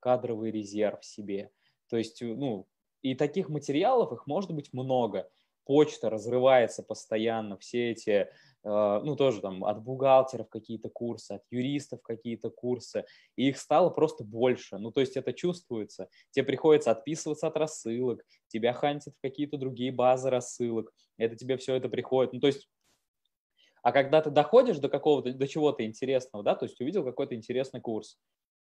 кадровый 0.00 0.50
резерв 0.50 1.04
себе. 1.04 1.50
То 1.90 1.98
есть, 1.98 2.22
ну, 2.22 2.66
и 3.02 3.14
таких 3.14 3.50
материалов, 3.50 4.10
их 4.10 4.26
может 4.26 4.50
быть 4.52 4.72
много. 4.72 5.28
Почта 5.66 6.08
разрывается 6.08 6.82
постоянно, 6.82 7.58
все 7.58 7.90
эти, 7.90 8.10
э, 8.10 8.28
ну, 8.64 9.16
тоже 9.16 9.42
там 9.42 9.66
от 9.66 9.82
бухгалтеров 9.82 10.48
какие-то 10.48 10.88
курсы, 10.88 11.32
от 11.32 11.42
юристов 11.50 12.00
какие-то 12.00 12.48
курсы, 12.48 13.04
и 13.36 13.50
их 13.50 13.58
стало 13.58 13.90
просто 13.90 14.24
больше. 14.24 14.78
Ну, 14.78 14.92
то 14.92 15.00
есть 15.00 15.18
это 15.18 15.34
чувствуется. 15.34 16.08
Тебе 16.30 16.46
приходится 16.46 16.90
отписываться 16.90 17.48
от 17.48 17.58
рассылок, 17.58 18.24
тебя 18.46 18.72
хантят 18.72 19.14
в 19.14 19.20
какие-то 19.20 19.58
другие 19.58 19.92
базы 19.92 20.30
рассылок, 20.30 20.90
это 21.18 21.36
тебе 21.36 21.58
все 21.58 21.74
это 21.74 21.90
приходит. 21.90 22.32
Ну, 22.32 22.40
то 22.40 22.46
есть 22.46 22.66
а 23.88 23.92
когда 23.92 24.20
ты 24.20 24.28
доходишь 24.28 24.76
до 24.80 24.90
какого-то, 24.90 25.32
до 25.32 25.48
чего-то 25.48 25.82
интересного, 25.82 26.44
да, 26.44 26.54
то 26.54 26.66
есть 26.66 26.78
увидел 26.78 27.02
какой-то 27.02 27.34
интересный 27.34 27.80
курс, 27.80 28.18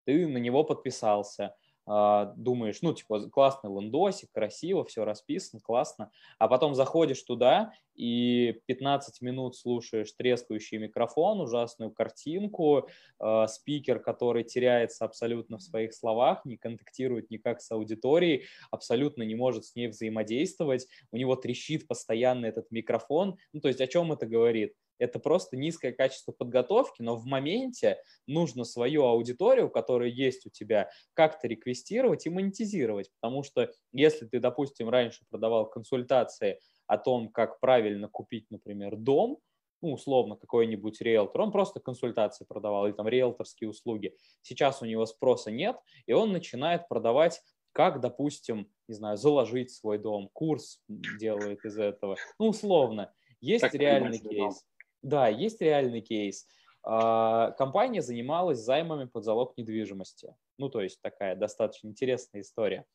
ты 0.04 0.28
на 0.28 0.38
него 0.38 0.66
подписался, 0.66 1.56
а, 1.86 2.34
думаешь, 2.36 2.82
ну, 2.82 2.94
типа, 2.94 3.30
классный 3.30 3.70
лендосик, 3.70 4.30
красиво, 4.34 4.84
все 4.84 5.06
расписано, 5.06 5.62
классно, 5.62 6.12
а 6.40 6.50
потом 6.50 6.76
заходишь 6.76 7.24
туда 7.24 7.72
и 7.96 8.60
15 8.66 9.22
минут 9.22 9.56
слушаешь 9.56 10.12
трескающий 10.12 10.78
микрофон, 10.78 11.40
ужасную 11.40 11.92
картинку, 11.92 12.90
э, 13.22 13.48
спикер, 13.48 14.00
который 14.00 14.44
теряется 14.44 15.06
абсолютно 15.06 15.58
в 15.58 15.62
своих 15.62 15.94
словах, 15.94 16.44
не 16.44 16.58
контактирует 16.58 17.30
никак 17.30 17.62
с 17.62 17.72
аудиторией, 17.72 18.46
абсолютно 18.72 19.24
не 19.24 19.36
может 19.36 19.64
с 19.64 19.76
ней 19.76 19.88
взаимодействовать, 19.88 20.88
у 21.12 21.18
него 21.18 21.38
трещит 21.38 21.88
постоянно 21.88 22.46
этот 22.46 22.72
микрофон, 22.72 23.38
ну, 23.54 23.62
то 23.62 23.70
есть 23.70 23.80
о 23.80 23.88
чем 23.88 24.12
это 24.12 24.26
говорит? 24.26 24.74
Это 25.00 25.20
просто 25.20 25.58
низкое 25.58 25.92
качество 25.92 26.32
подготовки, 26.32 27.02
но 27.02 27.16
в 27.16 27.26
моменте 27.26 27.98
нужно 28.28 28.64
свою 28.64 29.04
аудиторию, 29.06 29.70
которая 29.70 30.10
есть 30.10 30.46
у 30.46 30.50
тебя, 30.50 30.90
как-то 31.14 31.48
реквестировать 31.48 32.26
и 32.26 32.30
монетизировать, 32.30 33.12
потому 33.20 33.44
что 33.44 33.72
если 33.92 34.26
ты, 34.26 34.40
допустим, 34.40 34.90
раньше 34.90 35.26
продавал 35.30 35.70
консультации 35.70 36.60
о 36.88 36.98
том, 36.98 37.30
как 37.30 37.60
правильно 37.60 38.08
купить, 38.08 38.48
например, 38.50 38.96
дом, 38.96 39.40
ну, 39.82 39.94
условно, 39.94 40.38
какой-нибудь 40.38 41.02
риэлтор, 41.02 41.42
он 41.42 41.52
просто 41.52 41.82
консультации 41.82 42.46
продавал 42.46 42.88
или 42.88 42.94
там 42.94 43.08
риэлторские 43.08 43.70
услуги. 43.70 44.16
Сейчас 44.42 44.82
у 44.82 44.86
него 44.86 45.06
спроса 45.06 45.52
нет, 45.52 45.76
и 46.06 46.14
он 46.14 46.32
начинает 46.32 46.88
продавать 46.88 47.42
как, 47.74 48.00
допустим, 48.00 48.72
не 48.88 48.94
знаю, 48.94 49.18
заложить 49.18 49.72
свой 49.72 49.98
дом, 49.98 50.30
курс 50.32 50.80
делает 50.88 51.66
из 51.66 51.78
этого, 51.78 52.16
ну, 52.40 52.50
условно. 52.50 53.12
Есть 53.42 53.64
так 53.64 53.74
реальный 53.74 54.20
кейс. 54.20 54.64
Да, 55.04 55.28
есть 55.28 55.62
реальный 55.62 56.02
кейс. 56.02 56.48
А, 56.82 57.52
компания 57.52 58.02
занималась 58.02 58.60
займами 58.60 59.06
под 59.06 59.24
залог 59.24 59.58
недвижимости. 59.58 60.36
Ну, 60.58 60.70
то 60.70 60.82
есть 60.82 61.02
такая 61.02 61.36
достаточно 61.36 61.88
интересная 61.88 62.42
история. 62.42 62.86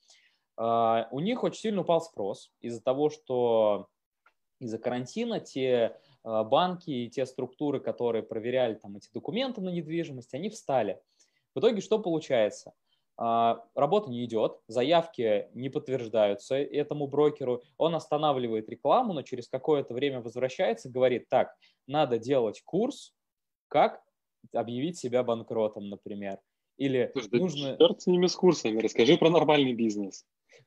А, 0.56 1.08
у 1.10 1.20
них 1.20 1.44
очень 1.44 1.60
сильно 1.60 1.82
упал 1.82 2.00
спрос 2.00 2.50
из-за 2.60 2.82
того, 2.82 3.10
что 3.10 3.88
из-за 4.58 4.78
карантина 4.78 5.38
те 5.38 5.98
а, 6.24 6.44
банки 6.44 6.90
и 6.90 7.10
те 7.10 7.26
структуры, 7.26 7.78
которые 7.78 8.22
проверяли 8.22 8.74
там 8.74 8.96
эти 8.96 9.10
документы 9.12 9.60
на 9.60 9.68
недвижимость, 9.68 10.34
они 10.34 10.48
встали. 10.48 11.00
В 11.54 11.60
итоге 11.60 11.80
что 11.82 11.98
получается? 11.98 12.72
Работа 13.18 14.10
не 14.10 14.24
идет, 14.24 14.60
заявки 14.68 15.48
не 15.52 15.70
подтверждаются 15.70 16.54
этому 16.54 17.08
брокеру, 17.08 17.62
он 17.76 17.96
останавливает 17.96 18.68
рекламу, 18.68 19.12
но 19.12 19.22
через 19.22 19.48
какое-то 19.48 19.92
время 19.92 20.20
возвращается 20.20 20.88
и 20.88 20.92
говорит, 20.92 21.28
так, 21.28 21.52
надо 21.88 22.18
делать 22.20 22.62
курс, 22.64 23.12
как 23.66 24.00
объявить 24.52 24.98
себя 24.98 25.24
банкротом, 25.24 25.88
например. 25.88 26.38
Или 26.76 27.10
Слушай, 27.12 27.40
нужно... 27.40 27.76
черт 27.76 28.00
с 28.00 28.06
ними 28.06 28.28
с 28.28 28.36
курсами, 28.36 28.78
расскажи 28.78 29.18
про 29.18 29.30
нормальный 29.30 29.72
бизнес. 29.72 30.24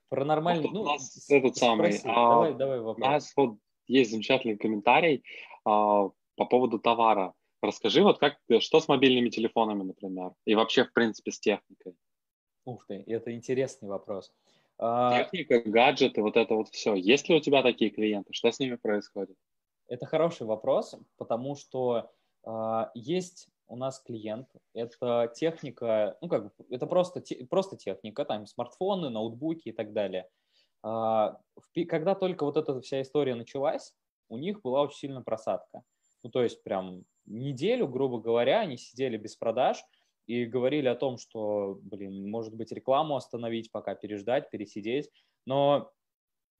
Про 0.10 0.26
нормальный... 0.26 0.64
Вот 0.64 0.74
ну, 0.74 0.82
у 0.82 0.86
нас 0.86 1.30
этот 1.30 1.56
самый... 1.56 1.98
А, 2.04 2.14
давай, 2.14 2.54
давай 2.54 2.80
вопрос. 2.82 3.08
У 3.08 3.10
нас 3.10 3.34
вот 3.38 3.56
есть 3.88 4.12
замечательный 4.12 4.58
комментарий 4.58 5.24
а, 5.64 6.10
по 6.36 6.46
поводу 6.46 6.80
товара. 6.80 7.34
Расскажи, 7.62 8.04
вот 8.04 8.18
как, 8.18 8.36
что 8.60 8.82
с 8.82 8.90
мобильными 8.90 9.30
телефонами, 9.30 9.84
например, 9.84 10.32
и 10.46 10.56
вообще, 10.56 10.84
в 10.84 10.92
принципе, 10.92 11.32
с 11.32 11.40
техникой. 11.40 11.96
Ух 12.66 12.86
ты, 12.88 13.04
это 13.08 13.34
интересный 13.34 13.90
вопрос. 13.90 14.32
А, 14.78 15.24
Техника, 15.24 15.62
гаджеты, 15.64 16.22
вот 16.22 16.38
это 16.38 16.56
вот 16.56 16.70
все. 16.70 16.96
Есть 16.96 17.30
ли 17.30 17.36
у 17.36 17.40
тебя 17.40 17.62
такие 17.62 17.92
клиенты? 17.92 18.34
Что 18.34 18.52
с 18.52 18.60
ними 18.60 18.76
происходит? 18.76 19.38
Это 19.88 20.06
хороший 20.06 20.48
вопрос, 20.48 20.96
потому 21.18 21.56
что 21.56 22.12
э, 22.46 22.86
есть 22.94 23.48
у 23.68 23.76
нас 23.76 24.00
клиент, 24.00 24.48
это 24.74 25.32
техника, 25.36 26.18
ну 26.22 26.28
как 26.28 26.46
бы, 26.46 26.52
это 26.70 26.88
просто, 26.88 27.22
те, 27.22 27.46
просто 27.46 27.78
техника, 27.78 28.26
там 28.26 28.46
смартфоны, 28.46 29.10
ноутбуки 29.10 29.70
и 29.70 29.72
так 29.72 29.94
далее. 29.94 30.28
Э, 30.84 31.36
когда 31.88 32.16
только 32.16 32.46
вот 32.46 32.58
эта 32.58 32.80
вся 32.82 33.02
история 33.02 33.36
началась, 33.36 33.94
у 34.30 34.38
них 34.38 34.62
была 34.62 34.82
очень 34.82 34.98
сильная 34.98 35.24
просадка. 35.24 35.84
Ну 36.24 36.30
то 36.30 36.42
есть 36.42 36.64
прям 36.64 37.04
неделю, 37.26 37.88
грубо 37.88 38.20
говоря, 38.20 38.62
они 38.62 38.78
сидели 38.78 39.18
без 39.18 39.36
продаж 39.36 39.84
и 40.28 40.46
говорили 40.46 40.88
о 40.88 40.96
том, 40.96 41.18
что, 41.18 41.80
блин, 41.82 42.30
может 42.30 42.56
быть 42.56 42.72
рекламу 42.72 43.16
остановить, 43.16 43.72
пока 43.72 43.96
переждать, 43.96 44.50
пересидеть. 44.50 45.10
Но 45.46 45.92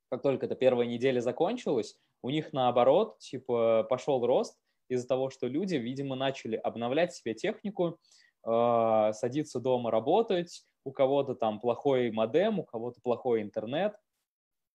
как 0.10 0.22
только 0.22 0.46
эта 0.46 0.56
первая 0.56 0.88
неделя 0.88 1.22
закончилась, 1.22 1.98
у 2.22 2.30
них 2.30 2.54
наоборот, 2.54 3.18
типа, 3.20 3.86
пошел 3.90 4.26
рост 4.26 4.58
из-за 4.90 5.08
того, 5.08 5.30
что 5.30 5.48
люди, 5.48 5.76
видимо, 5.76 6.16
начали 6.16 6.56
обновлять 6.56 7.14
себе 7.14 7.34
технику, 7.34 7.98
э, 8.46 9.12
садиться 9.14 9.60
дома 9.60 9.90
работать, 9.90 10.66
у 10.84 10.92
кого-то 10.92 11.36
там 11.36 11.60
плохой 11.60 12.12
модем, 12.12 12.60
у 12.60 12.64
кого-то 12.66 13.00
плохой 13.02 13.42
интернет, 13.42 13.96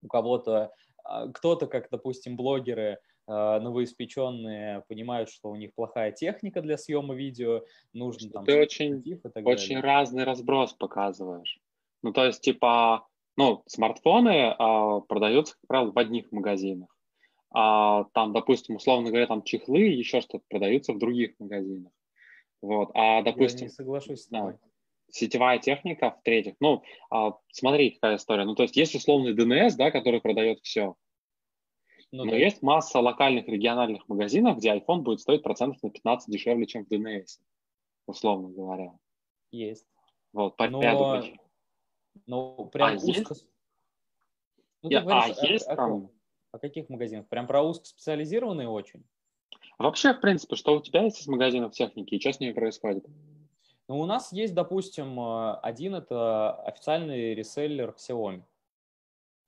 у 0.02 0.08
кого-то, 0.08 0.72
э, 1.08 1.32
кто-то, 1.32 1.66
как, 1.66 1.88
допустим, 1.90 2.36
блогеры, 2.36 3.00
новоиспеченные 3.26 4.82
понимают, 4.88 5.30
что 5.30 5.50
у 5.50 5.56
них 5.56 5.74
плохая 5.74 6.12
техника 6.12 6.60
для 6.60 6.76
съема 6.76 7.14
видео, 7.14 7.62
нужно 7.92 8.30
там... 8.30 8.44
Ты 8.44 8.60
очень, 8.60 9.02
очень 9.44 9.80
разный 9.80 10.24
разброс 10.24 10.72
показываешь. 10.74 11.58
Ну, 12.02 12.12
то 12.12 12.26
есть, 12.26 12.42
типа, 12.42 13.06
ну, 13.36 13.62
смартфоны 13.66 14.28
э, 14.28 15.00
продаются, 15.08 15.54
как 15.54 15.68
правило, 15.68 15.92
в 15.92 15.98
одних 15.98 16.30
магазинах 16.32 16.94
а 17.54 18.04
там, 18.12 18.32
допустим, 18.32 18.76
условно 18.76 19.10
говоря, 19.10 19.28
там 19.28 19.44
чехлы, 19.44 19.78
еще 19.78 20.20
что-то 20.20 20.44
продаются 20.48 20.92
в 20.92 20.98
других 20.98 21.38
магазинах. 21.38 21.92
Вот. 22.60 22.90
А, 22.94 23.22
допустим, 23.22 23.60
Я 23.60 23.66
не 23.66 23.70
соглашусь 23.70 24.22
с 24.22 24.26
тобой. 24.26 24.54
Да, 24.54 24.58
сетевая 25.10 25.60
техника 25.60 26.10
в 26.10 26.22
третьих. 26.24 26.54
Ну, 26.58 26.82
а, 27.10 27.34
смотри, 27.52 27.92
какая 27.92 28.16
история. 28.16 28.44
Ну, 28.44 28.56
то 28.56 28.64
есть 28.64 28.76
есть 28.76 28.96
условный 28.96 29.34
ДНС, 29.34 29.76
да, 29.76 29.92
который 29.92 30.20
продает 30.20 30.58
все. 30.62 30.96
Ну, 32.14 32.24
Но 32.24 32.30
да. 32.30 32.36
есть 32.36 32.62
масса 32.62 33.00
локальных 33.00 33.48
региональных 33.48 34.08
магазинов, 34.08 34.58
где 34.58 34.72
iPhone 34.72 35.00
будет 35.00 35.18
стоить 35.18 35.42
процентов 35.42 35.82
на 35.82 35.90
15 35.90 36.30
дешевле, 36.30 36.64
чем 36.64 36.84
в 36.84 36.88
DNS, 36.88 37.26
условно 38.06 38.50
говоря. 38.50 38.96
Есть. 39.50 39.84
Вот, 40.32 40.56
по 40.56 40.68
но... 40.68 40.80
ряду 40.80 41.20
причин. 41.20 41.40
Ну, 42.26 42.66
прям 42.66 42.90
а 42.90 42.94
узко... 42.94 43.08
Есть? 43.08 43.46
Ну, 44.82 44.90
Я, 44.90 45.00
говоришь, 45.00 45.36
а, 45.36 45.46
есть 45.46 45.66
о, 45.66 45.74
там... 45.74 46.10
О 46.52 46.58
каких 46.60 46.88
магазинах? 46.88 47.26
Прям 47.26 47.48
про 47.48 47.62
узкоспециализированные 47.64 48.68
очень? 48.68 49.02
Вообще, 49.78 50.14
в 50.14 50.20
принципе, 50.20 50.54
что 50.54 50.76
у 50.76 50.80
тебя 50.80 51.02
есть 51.02 51.20
из 51.20 51.26
магазинов 51.26 51.72
техники 51.72 52.14
и 52.14 52.20
что 52.20 52.32
с 52.32 52.38
ними 52.38 52.52
происходит? 52.52 53.04
Ну, 53.88 53.98
у 53.98 54.06
нас 54.06 54.32
есть, 54.32 54.54
допустим, 54.54 55.18
э, 55.18 55.54
один 55.64 55.96
это 55.96 56.52
официальный 56.62 57.34
реселлер 57.34 57.92
Xiaomi. 57.98 58.44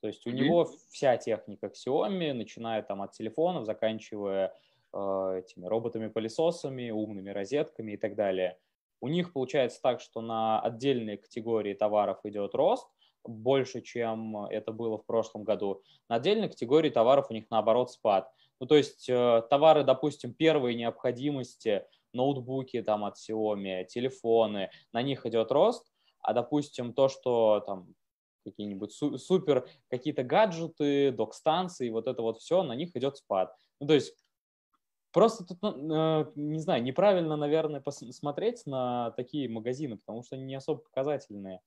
То 0.01 0.07
есть 0.07 0.25
у 0.25 0.29
mm-hmm. 0.29 0.33
него 0.33 0.65
вся 0.89 1.17
техника 1.17 1.67
Xiaomi, 1.67 2.33
начиная 2.33 2.81
там 2.83 3.01
от 3.01 3.13
телефонов, 3.13 3.65
заканчивая 3.65 4.53
э, 4.93 5.41
этими 5.43 5.65
роботами-пылесосами, 5.65 6.91
умными 6.91 7.29
розетками 7.29 7.93
и 7.93 7.97
так 7.97 8.15
далее. 8.15 8.57
У 9.01 9.07
них 9.07 9.33
получается 9.33 9.81
так, 9.81 10.01
что 10.01 10.21
на 10.21 10.59
отдельные 10.61 11.17
категории 11.17 11.73
товаров 11.73 12.19
идет 12.23 12.55
рост 12.55 12.87
больше, 13.23 13.81
чем 13.81 14.45
это 14.45 14.71
было 14.71 14.97
в 14.97 15.05
прошлом 15.05 15.43
году. 15.43 15.83
На 16.09 16.15
отдельной 16.15 16.49
категории 16.49 16.89
товаров 16.89 17.27
у 17.29 17.33
них 17.33 17.45
наоборот 17.49 17.91
спад. 17.91 18.31
Ну, 18.59 18.67
то 18.67 18.75
есть 18.75 19.07
э, 19.09 19.43
товары, 19.49 19.83
допустим, 19.83 20.33
первой 20.33 20.75
необходимости, 20.75 21.85
ноутбуки 22.13 22.81
там 22.81 23.03
от 23.05 23.15
Xiaomi, 23.15 23.85
телефоны, 23.85 24.71
на 24.93 25.01
них 25.01 25.25
идет 25.25 25.51
рост, 25.51 25.91
а, 26.21 26.33
допустим, 26.33 26.93
то, 26.93 27.07
что 27.09 27.63
там 27.65 27.93
какие-нибудь 28.51 28.91
супер 28.91 29.67
какие-то 29.89 30.23
гаджеты, 30.23 31.11
док-станции, 31.11 31.89
вот 31.89 32.07
это 32.07 32.21
вот 32.21 32.39
все, 32.39 32.63
на 32.63 32.73
них 32.73 32.95
идет 32.95 33.17
спад. 33.17 33.55
Ну, 33.79 33.87
то 33.87 33.93
есть 33.93 34.13
Просто 35.13 35.45
тут, 35.45 35.57
ну, 35.63 36.21
э, 36.21 36.31
не 36.35 36.59
знаю, 36.59 36.83
неправильно, 36.83 37.37
наверное, 37.37 37.81
посмотреть 37.81 38.67
на 38.67 39.11
такие 39.11 39.49
магазины, 39.49 39.97
потому 39.97 40.21
что 40.21 40.35
они 40.35 40.45
не 40.45 40.53
особо 40.53 40.81
показательные. 40.81 41.61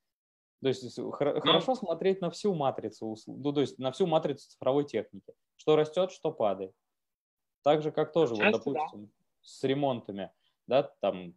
То 0.62 0.68
есть 0.68 0.98
ну, 0.98 1.10
хорошо 1.10 1.74
смотреть 1.74 2.20
на 2.20 2.30
всю 2.30 2.54
матрицу, 2.54 3.16
ну, 3.26 3.52
то 3.52 3.62
есть 3.62 3.78
на 3.78 3.92
всю 3.92 4.06
матрицу 4.06 4.48
цифровой 4.50 4.84
техники. 4.84 5.32
Что 5.56 5.74
растет, 5.74 6.12
что 6.12 6.30
падает. 6.30 6.72
Так 7.62 7.82
же, 7.82 7.90
как 7.90 8.12
тоже, 8.12 8.34
вот, 8.34 8.52
допустим, 8.52 9.06
да. 9.06 9.10
с 9.42 9.64
ремонтами. 9.64 10.30
Да, 10.66 10.84
там, 11.00 11.34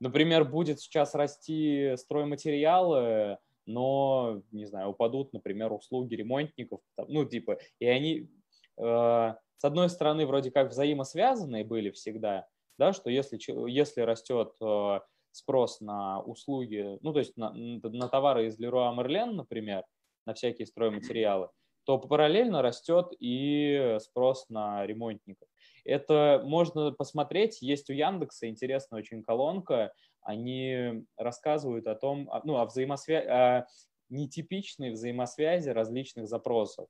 например, 0.00 0.44
будет 0.44 0.80
сейчас 0.80 1.14
расти 1.14 1.94
стройматериалы, 1.96 3.38
но, 3.66 4.42
не 4.50 4.66
знаю, 4.66 4.90
упадут, 4.90 5.32
например, 5.32 5.72
услуги 5.72 6.14
ремонтников. 6.14 6.80
Ну, 7.08 7.24
типа, 7.24 7.58
и 7.78 7.86
они, 7.86 8.30
э, 8.78 8.82
с 8.82 9.64
одной 9.64 9.88
стороны, 9.88 10.26
вроде 10.26 10.50
как 10.50 10.70
взаимосвязанные 10.70 11.64
были 11.64 11.90
всегда, 11.90 12.46
да, 12.78 12.92
что 12.92 13.10
если, 13.10 13.38
если 13.70 14.00
растет 14.00 14.52
э, 14.60 15.00
спрос 15.30 15.80
на 15.80 16.20
услуги, 16.20 16.98
ну, 17.00 17.12
то 17.12 17.18
есть 17.18 17.36
на, 17.36 17.52
на 17.52 18.08
товары 18.08 18.46
из 18.46 18.60
Leroy 18.60 18.94
Merlin, 18.96 19.32
например, 19.32 19.84
на 20.26 20.34
всякие 20.34 20.66
стройматериалы, 20.66 21.48
то 21.84 21.98
параллельно 21.98 22.62
растет 22.62 23.12
и 23.18 23.96
спрос 24.00 24.48
на 24.48 24.86
ремонтников. 24.86 25.48
Это 25.84 26.42
можно 26.44 26.92
посмотреть, 26.92 27.62
есть 27.62 27.90
у 27.90 27.92
Яндекса 27.92 28.48
интересная 28.48 29.00
очень 29.00 29.22
колонка, 29.22 29.92
они 30.20 31.04
рассказывают 31.16 31.86
о 31.86 31.94
том, 31.94 32.30
ну, 32.44 32.58
о 32.58 32.66
взаимосвязи, 32.66 33.26
о 33.26 33.66
нетипичной 34.08 34.90
взаимосвязи 34.90 35.70
различных 35.70 36.28
запросов. 36.28 36.88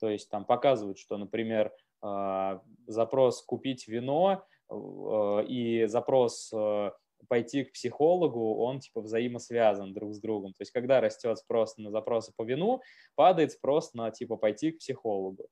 То 0.00 0.10
есть 0.10 0.28
там 0.28 0.44
показывают, 0.44 0.98
что, 0.98 1.16
например, 1.16 1.72
а, 2.02 2.60
запрос 2.86 3.42
купить 3.42 3.88
вино 3.88 4.44
э, 4.68 5.44
и 5.48 5.86
запрос 5.86 6.52
э, 6.52 6.90
пойти 7.28 7.64
к 7.64 7.72
психологу, 7.72 8.56
он 8.56 8.80
типа 8.80 9.00
взаимосвязан 9.00 9.94
друг 9.94 10.14
с 10.14 10.20
другом. 10.20 10.52
То 10.52 10.62
есть 10.62 10.72
когда 10.72 11.00
растет 11.00 11.38
спрос 11.38 11.76
на 11.78 11.90
запросы 11.90 12.32
по 12.36 12.42
вину, 12.42 12.82
падает 13.14 13.52
спрос 13.52 13.94
на 13.94 14.10
типа 14.10 14.36
пойти 14.36 14.72
к 14.72 14.78
психологу. 14.78 15.48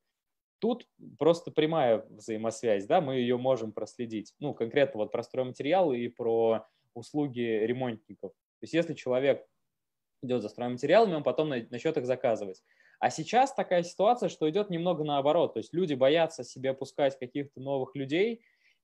Тут 0.59 0.87
просто 1.19 1.51
прямая 1.51 2.05
взаимосвязь, 2.09 2.85
да, 2.85 3.01
мы 3.01 3.15
ее 3.15 3.37
можем 3.37 3.71
проследить. 3.71 4.33
Ну, 4.39 4.53
конкретно 4.53 5.01
вот 5.01 5.11
про 5.11 5.23
стройматериалы 5.23 5.99
и 5.99 6.07
про 6.07 6.65
услуги 6.93 7.41
ремонтников. 7.41 8.31
То 8.31 8.63
есть 8.63 8.73
если 8.73 8.93
человек 8.93 9.45
идет 10.23 10.41
за 10.41 10.49
стройматериалами, 10.49 11.15
он 11.15 11.23
потом 11.23 11.49
начнет 11.49 11.97
их 11.97 12.05
заказывать. 12.05 12.63
А 12.99 13.09
сейчас 13.09 13.53
такая 13.53 13.83
ситуация, 13.83 14.29
что 14.29 14.49
идет 14.49 14.69
немного 14.69 15.03
наоборот. 15.03 15.53
То 15.53 15.59
есть 15.59 15.73
люди 15.73 15.93
боятся 15.93 16.43
себе 16.43 16.73
пускать 16.73 17.19
каких-то 17.19 17.59
новых 17.59 17.95
людей, 17.95 18.41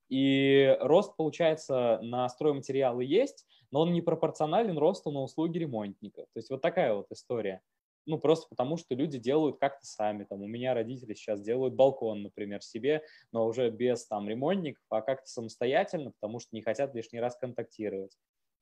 и 0.10 0.78
рост, 0.82 1.16
получается, 1.16 2.00
на 2.04 2.28
стройматериалы 2.28 3.06
есть, 3.06 3.48
но 3.72 3.82
он 3.82 3.94
не 3.94 4.02
пропорционален 4.02 4.78
росту 4.78 5.10
на 5.10 5.22
услуги 5.22 5.58
ремонтника. 5.58 6.24
То 6.24 6.38
есть 6.38 6.50
вот 6.50 6.62
такая 6.62 6.94
вот 6.94 7.08
история. 7.12 7.62
Ну, 8.06 8.18
просто 8.18 8.48
потому, 8.50 8.78
что 8.78 8.96
люди 8.96 9.18
делают 9.18 9.60
как-то 9.60 9.86
сами. 9.86 10.24
Там, 10.24 10.42
у 10.42 10.48
меня 10.48 10.74
родители 10.74 11.14
сейчас 11.14 11.42
делают 11.42 11.76
балкон, 11.76 12.24
например, 12.24 12.62
себе, 12.62 13.04
но 13.32 13.46
уже 13.46 13.70
без 13.70 14.06
там 14.08 14.28
ремонтников, 14.28 14.84
а 14.90 15.02
как-то 15.02 15.28
самостоятельно, 15.28 16.12
потому 16.12 16.40
что 16.40 16.56
не 16.56 16.62
хотят 16.62 16.96
лишний 16.96 17.20
раз 17.20 17.38
контактировать. 17.38 18.18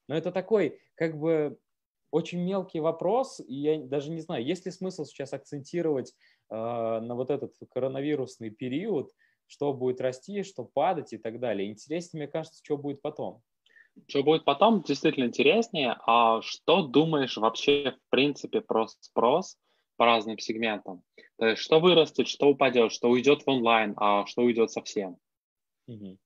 Но 0.07 0.15
это 0.15 0.31
такой, 0.31 0.79
как 0.95 1.17
бы, 1.17 1.57
очень 2.11 2.43
мелкий 2.43 2.79
вопрос, 2.79 3.39
и 3.39 3.53
я 3.53 3.79
даже 3.79 4.11
не 4.11 4.21
знаю, 4.21 4.43
есть 4.43 4.65
ли 4.65 4.71
смысл 4.71 5.05
сейчас 5.05 5.33
акцентировать 5.33 6.15
э, 6.49 6.55
на 6.55 7.15
вот 7.15 7.29
этот 7.29 7.53
коронавирусный 7.69 8.49
период, 8.49 9.11
что 9.45 9.73
будет 9.73 10.01
расти, 10.01 10.43
что 10.43 10.65
падать 10.65 11.13
и 11.13 11.17
так 11.17 11.39
далее. 11.39 11.69
Интереснее, 11.69 12.23
мне 12.23 12.31
кажется, 12.31 12.61
что 12.63 12.77
будет 12.77 13.01
потом. 13.01 13.41
Что 14.07 14.23
будет 14.23 14.45
потом, 14.45 14.81
действительно 14.81 15.25
интереснее. 15.25 15.97
А 16.05 16.41
что 16.41 16.83
думаешь 16.83 17.37
вообще, 17.37 17.91
в 17.91 18.09
принципе, 18.09 18.61
про 18.61 18.87
спрос 18.87 19.57
по 19.97 20.05
разным 20.05 20.37
сегментам? 20.39 21.03
То 21.37 21.47
есть, 21.47 21.61
что 21.61 21.79
вырастет, 21.79 22.27
что 22.27 22.47
упадет, 22.47 22.91
что 22.91 23.09
уйдет 23.09 23.43
в 23.43 23.49
онлайн, 23.49 23.93
а 23.97 24.25
что 24.25 24.41
уйдет 24.43 24.71
совсем? 24.71 25.17
Угу. 25.87 26.17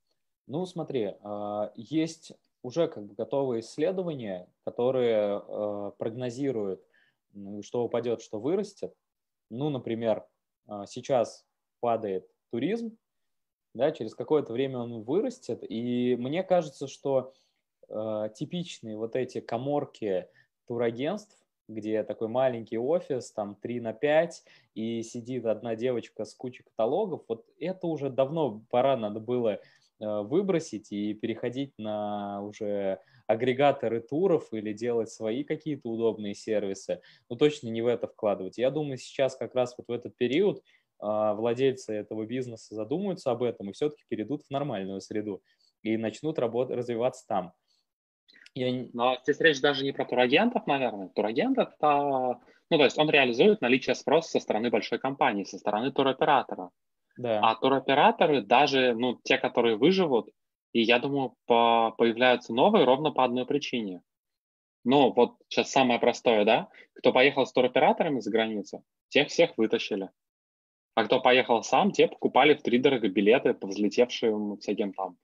Ну, 0.48 0.66
смотри, 0.66 1.14
а, 1.22 1.72
есть 1.76 2.34
уже 2.64 2.88
как 2.88 3.06
бы 3.06 3.16
готовые 3.16 3.62
исследования, 3.62 4.48
которые 4.66 5.38
а, 5.38 5.92
прогнозируют, 5.92 6.82
что 7.62 7.84
упадет, 7.84 8.22
что 8.22 8.40
вырастет. 8.40 8.94
Ну, 9.50 9.70
например, 9.70 10.26
а, 10.68 10.86
сейчас 10.86 11.46
падает 11.80 12.28
туризм, 12.52 12.98
да, 13.74 13.92
через 13.92 14.16
какое-то 14.16 14.54
время 14.54 14.80
он 14.80 15.02
вырастет, 15.04 15.64
и 15.68 16.16
мне 16.18 16.44
кажется, 16.44 16.88
что 16.88 17.34
э, 17.90 18.30
типичные 18.36 18.98
вот 18.98 19.16
эти 19.16 19.40
коморки 19.40 20.28
турагентств, 20.68 21.38
где 21.68 22.04
такой 22.04 22.28
маленький 22.28 22.78
офис, 22.78 23.32
там 23.32 23.56
3 23.56 23.82
на 23.82 23.94
5, 23.94 24.44
и 24.76 25.02
сидит 25.04 25.46
одна 25.46 25.76
девочка 25.76 26.26
с 26.26 26.34
кучей 26.34 26.64
каталогов, 26.64 27.24
вот 27.28 27.46
это 27.60 27.88
уже 27.88 28.10
давно 28.10 28.64
пора 28.70 28.98
надо 28.98 29.20
было 29.20 29.60
э, 30.00 30.22
выбросить 30.22 30.92
и 30.92 31.14
переходить 31.14 31.74
на 31.78 32.42
уже 32.42 33.00
агрегаторы 33.28 34.02
туров 34.02 34.52
или 34.52 34.74
делать 34.74 35.10
свои 35.10 35.44
какие-то 35.44 35.90
удобные 35.90 36.36
сервисы, 36.36 37.02
но 37.30 37.36
точно 37.36 37.70
не 37.70 37.82
в 37.82 37.88
это 37.88 38.08
вкладывать. 38.08 38.58
Я 38.58 38.70
думаю, 38.70 38.98
сейчас 38.98 39.36
как 39.36 39.56
раз 39.56 39.76
вот 39.78 39.88
в 39.88 39.92
этот 39.92 40.16
период 40.18 40.62
а, 41.00 41.34
владельцы 41.34 41.94
этого 41.94 42.26
бизнеса 42.26 42.76
задумаются 42.76 43.32
об 43.32 43.44
этом 43.44 43.70
и 43.70 43.74
все-таки 43.74 44.04
перейдут 44.08 44.44
в 44.44 44.50
нормальную 44.50 45.02
среду 45.02 45.42
и 45.82 45.98
начнут 45.98 46.40
работать, 46.40 46.78
развиваться 46.78 47.26
там. 47.28 47.54
Я... 48.56 48.88
Но 48.94 49.18
здесь 49.24 49.40
речь 49.40 49.62
даже 49.62 49.84
не 49.84 49.92
про 49.92 50.06
турагентов, 50.06 50.68
наверное. 50.68 51.10
Турагент 51.10 51.58
это, 51.58 52.40
ну, 52.70 52.78
то 52.78 52.84
есть 52.84 52.98
он 52.98 53.10
реализует 53.10 53.62
наличие 53.62 53.96
спроса 53.96 54.32
со 54.32 54.40
стороны 54.40 54.70
большой 54.70 55.00
компании, 55.00 55.44
со 55.44 55.58
стороны 55.58 55.92
туроператора. 55.92 56.70
Да. 57.18 57.40
А 57.42 57.56
туроператоры, 57.56 58.42
даже, 58.42 58.94
ну, 58.94 59.20
те, 59.24 59.38
которые 59.38 59.78
выживут, 59.78 60.30
и 60.72 60.82
я 60.82 61.00
думаю, 61.00 61.36
по, 61.46 61.92
появляются 61.98 62.54
новые 62.54 62.86
ровно 62.86 63.12
по 63.12 63.24
одной 63.24 63.46
причине. 63.46 64.02
Ну, 64.84 65.14
вот 65.14 65.36
сейчас 65.48 65.72
самое 65.72 66.00
простое, 66.00 66.44
да? 66.44 66.68
Кто 66.94 67.14
поехал 67.14 67.46
с 67.46 67.54
туроператорами 67.54 68.20
за 68.20 68.32
границу, 68.32 68.84
тех 69.10 69.30
всех 69.30 69.58
вытащили. 69.58 70.10
А 70.96 71.06
кто 71.06 71.22
поехал 71.22 71.64
сам, 71.64 71.92
те 71.92 72.08
покупали 72.08 72.54
в 72.54 72.62
три 72.62 72.80
дорого 72.80 73.08
билеты 73.08 73.54
по 73.54 73.68
взлетевшим 73.68 74.58
всяким 74.58 74.94
там 74.94 75.18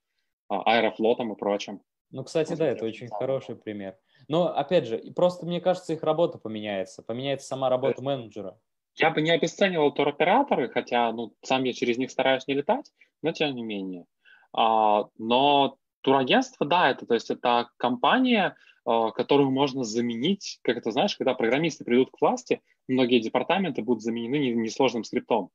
а, 0.48 0.62
аэрофлотам 0.64 1.34
и 1.34 1.38
прочим. 1.38 1.82
Ну, 2.12 2.24
кстати, 2.24 2.54
да, 2.56 2.68
это 2.68 2.86
очень 2.86 3.08
хороший 3.08 3.56
пример. 3.56 3.98
Но, 4.28 4.48
опять 4.56 4.86
же, 4.88 4.98
просто 5.16 5.46
мне 5.46 5.62
кажется, 5.62 5.94
их 5.94 6.04
работа 6.04 6.38
поменяется. 6.38 7.04
Поменяется 7.04 7.48
сама 7.48 7.70
работа 7.70 8.02
менеджера. 8.02 8.60
Я 8.96 9.12
бы 9.12 9.22
не 9.22 9.32
обесценивал 9.32 9.94
туроператоры, 9.94 10.70
хотя, 10.70 11.12
ну, 11.12 11.34
сам 11.42 11.64
я 11.64 11.74
через 11.74 11.98
них 11.98 12.12
стараюсь 12.12 12.48
не 12.48 12.56
летать, 12.56 12.92
но 13.22 13.32
тем 13.32 13.56
не 13.56 13.64
менее. 13.64 14.06
А, 14.52 15.06
но 15.18 15.78
турагентство, 16.02 16.66
да, 16.66 16.90
это, 16.90 17.06
то 17.06 17.14
есть 17.14 17.30
это 17.30 17.70
компания, 17.78 18.56
а, 18.86 19.12
которую 19.12 19.52
можно 19.52 19.84
заменить, 19.84 20.60
как 20.64 20.78
это 20.78 20.92
знаешь, 20.92 21.16
когда 21.16 21.34
программисты 21.34 21.86
придут 21.86 22.12
к 22.12 22.20
власти, 22.20 22.62
многие 22.88 23.20
департаменты 23.20 23.82
будут 23.82 24.04
заменены 24.04 24.54
несложным 24.54 25.04
скриптом. 25.04 25.50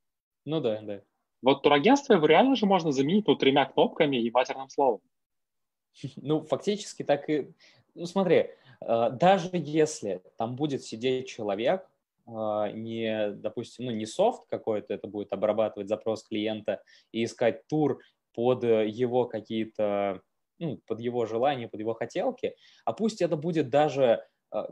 Ну 0.45 0.61
да, 0.61 0.81
да. 0.83 1.03
Вот 1.43 1.63
турагентство 1.63 2.15
его 2.15 2.27
реально 2.27 2.57
же 2.57 2.65
можно 2.65 2.93
заменить 2.93 3.27
ну, 3.27 3.37
тремя 3.37 3.67
кнопками 3.67 4.17
и 4.17 4.31
матерным 4.31 4.71
словом. 4.71 5.01
Ну, 6.17 6.43
фактически 6.43 7.03
так 7.03 7.29
и... 7.29 7.53
Ну, 7.95 8.07
смотри, 8.07 8.51
э, 8.81 9.11
даже 9.13 9.51
если 9.53 10.23
там 10.37 10.57
будет 10.57 10.83
сидеть 10.83 11.29
человек, 11.29 11.89
э, 12.27 12.31
не, 12.75 13.31
допустим, 13.33 13.87
ну, 13.87 13.91
не 13.91 14.07
софт 14.07 14.45
какой-то, 14.49 14.95
это 14.95 15.07
будет 15.07 15.33
обрабатывать 15.33 15.89
запрос 15.89 16.25
клиента 16.25 16.83
и 17.13 17.25
искать 17.25 17.67
тур 17.67 18.01
под 18.35 18.65
его 18.65 19.27
какие-то, 19.27 20.21
ну, 20.59 20.81
под 20.87 21.01
его 21.01 21.25
желания, 21.27 21.69
под 21.69 21.81
его 21.81 21.95
хотелки, 21.95 22.57
а 22.85 22.93
пусть 22.93 23.23
это 23.23 23.37
будет 23.37 23.71
даже 23.71 24.25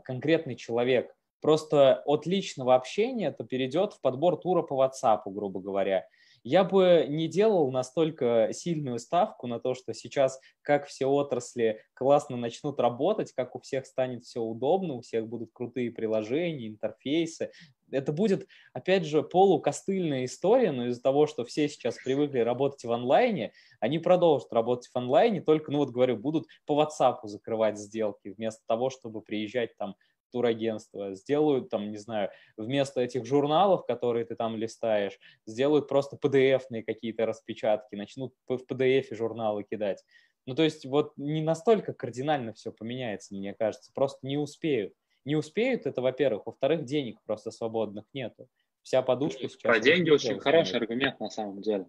конкретный 0.03 0.55
человек, 0.55 1.13
просто 1.43 2.01
от 2.05 2.25
личного 2.25 2.75
общения 2.75 3.27
это 3.27 3.43
перейдет 3.43 3.93
в 3.93 4.01
подбор 4.01 4.37
тура 4.37 4.63
по 4.63 4.81
WhatsApp, 4.81 5.21
грубо 5.25 5.59
говоря, 5.59 6.07
я 6.43 6.63
бы 6.63 7.05
не 7.07 7.27
делал 7.27 7.71
настолько 7.71 8.49
сильную 8.51 8.99
ставку 8.99 9.47
на 9.47 9.59
то, 9.59 9.73
что 9.73 9.93
сейчас, 9.93 10.39
как 10.61 10.85
все 10.87 11.05
отрасли 11.05 11.81
классно 11.93 12.35
начнут 12.35 12.79
работать, 12.79 13.31
как 13.31 13.55
у 13.55 13.59
всех 13.59 13.85
станет 13.85 14.25
все 14.25 14.41
удобно, 14.41 14.95
у 14.95 15.01
всех 15.01 15.27
будут 15.27 15.51
крутые 15.53 15.91
приложения, 15.91 16.67
интерфейсы. 16.67 17.51
Это 17.91 18.11
будет, 18.11 18.47
опять 18.73 19.05
же, 19.05 19.23
полукостыльная 19.23 20.25
история, 20.25 20.71
но 20.71 20.87
из-за 20.87 21.01
того, 21.01 21.27
что 21.27 21.45
все 21.45 21.69
сейчас 21.69 21.95
привыкли 22.03 22.39
работать 22.39 22.83
в 22.83 22.91
онлайне, 22.91 23.53
они 23.79 23.99
продолжат 23.99 24.51
работать 24.51 24.89
в 24.91 24.95
онлайне, 24.97 25.41
только, 25.41 25.71
ну 25.71 25.77
вот 25.79 25.91
говорю, 25.91 26.17
будут 26.17 26.47
по 26.65 26.81
WhatsApp 26.81 27.19
закрывать 27.23 27.77
сделки, 27.77 28.29
вместо 28.29 28.63
того, 28.67 28.89
чтобы 28.89 29.21
приезжать 29.21 29.77
там 29.77 29.95
турагентства, 30.33 31.13
сделают 31.13 31.69
там, 31.69 31.91
не 31.91 31.97
знаю, 31.97 32.29
вместо 32.57 32.99
этих 32.99 33.25
журналов, 33.25 33.85
которые 33.85 34.25
ты 34.25 34.35
там 34.35 34.57
листаешь, 34.57 35.17
сделают 35.45 35.87
просто 35.87 36.17
PDF-ные 36.17 36.83
какие-то 36.83 37.25
распечатки, 37.25 37.95
начнут 37.95 38.33
в 38.47 38.59
PDF 38.69 39.15
журналы 39.15 39.63
кидать. 39.63 40.03
Ну, 40.45 40.55
то 40.55 40.63
есть 40.63 40.85
вот 40.85 41.13
не 41.15 41.41
настолько 41.41 41.93
кардинально 41.93 42.53
все 42.53 42.71
поменяется, 42.71 43.35
мне 43.35 43.53
кажется, 43.53 43.91
просто 43.93 44.27
не 44.27 44.37
успеют. 44.37 44.93
Не 45.25 45.37
успеют, 45.37 45.85
это, 45.85 46.01
во-первых. 46.01 46.47
Во-вторых, 46.47 46.83
денег 46.83 47.17
просто 47.25 47.51
свободных 47.51 48.03
нету. 48.13 48.49
Вся 48.81 49.01
подушка 49.01 49.47
сейчас... 49.47 49.61
Про 49.61 49.79
деньги 49.79 50.09
очень 50.09 50.37
хороший 50.39 50.79
аргумент 50.79 51.19
на 51.21 51.29
самом 51.29 51.61
деле. 51.61 51.87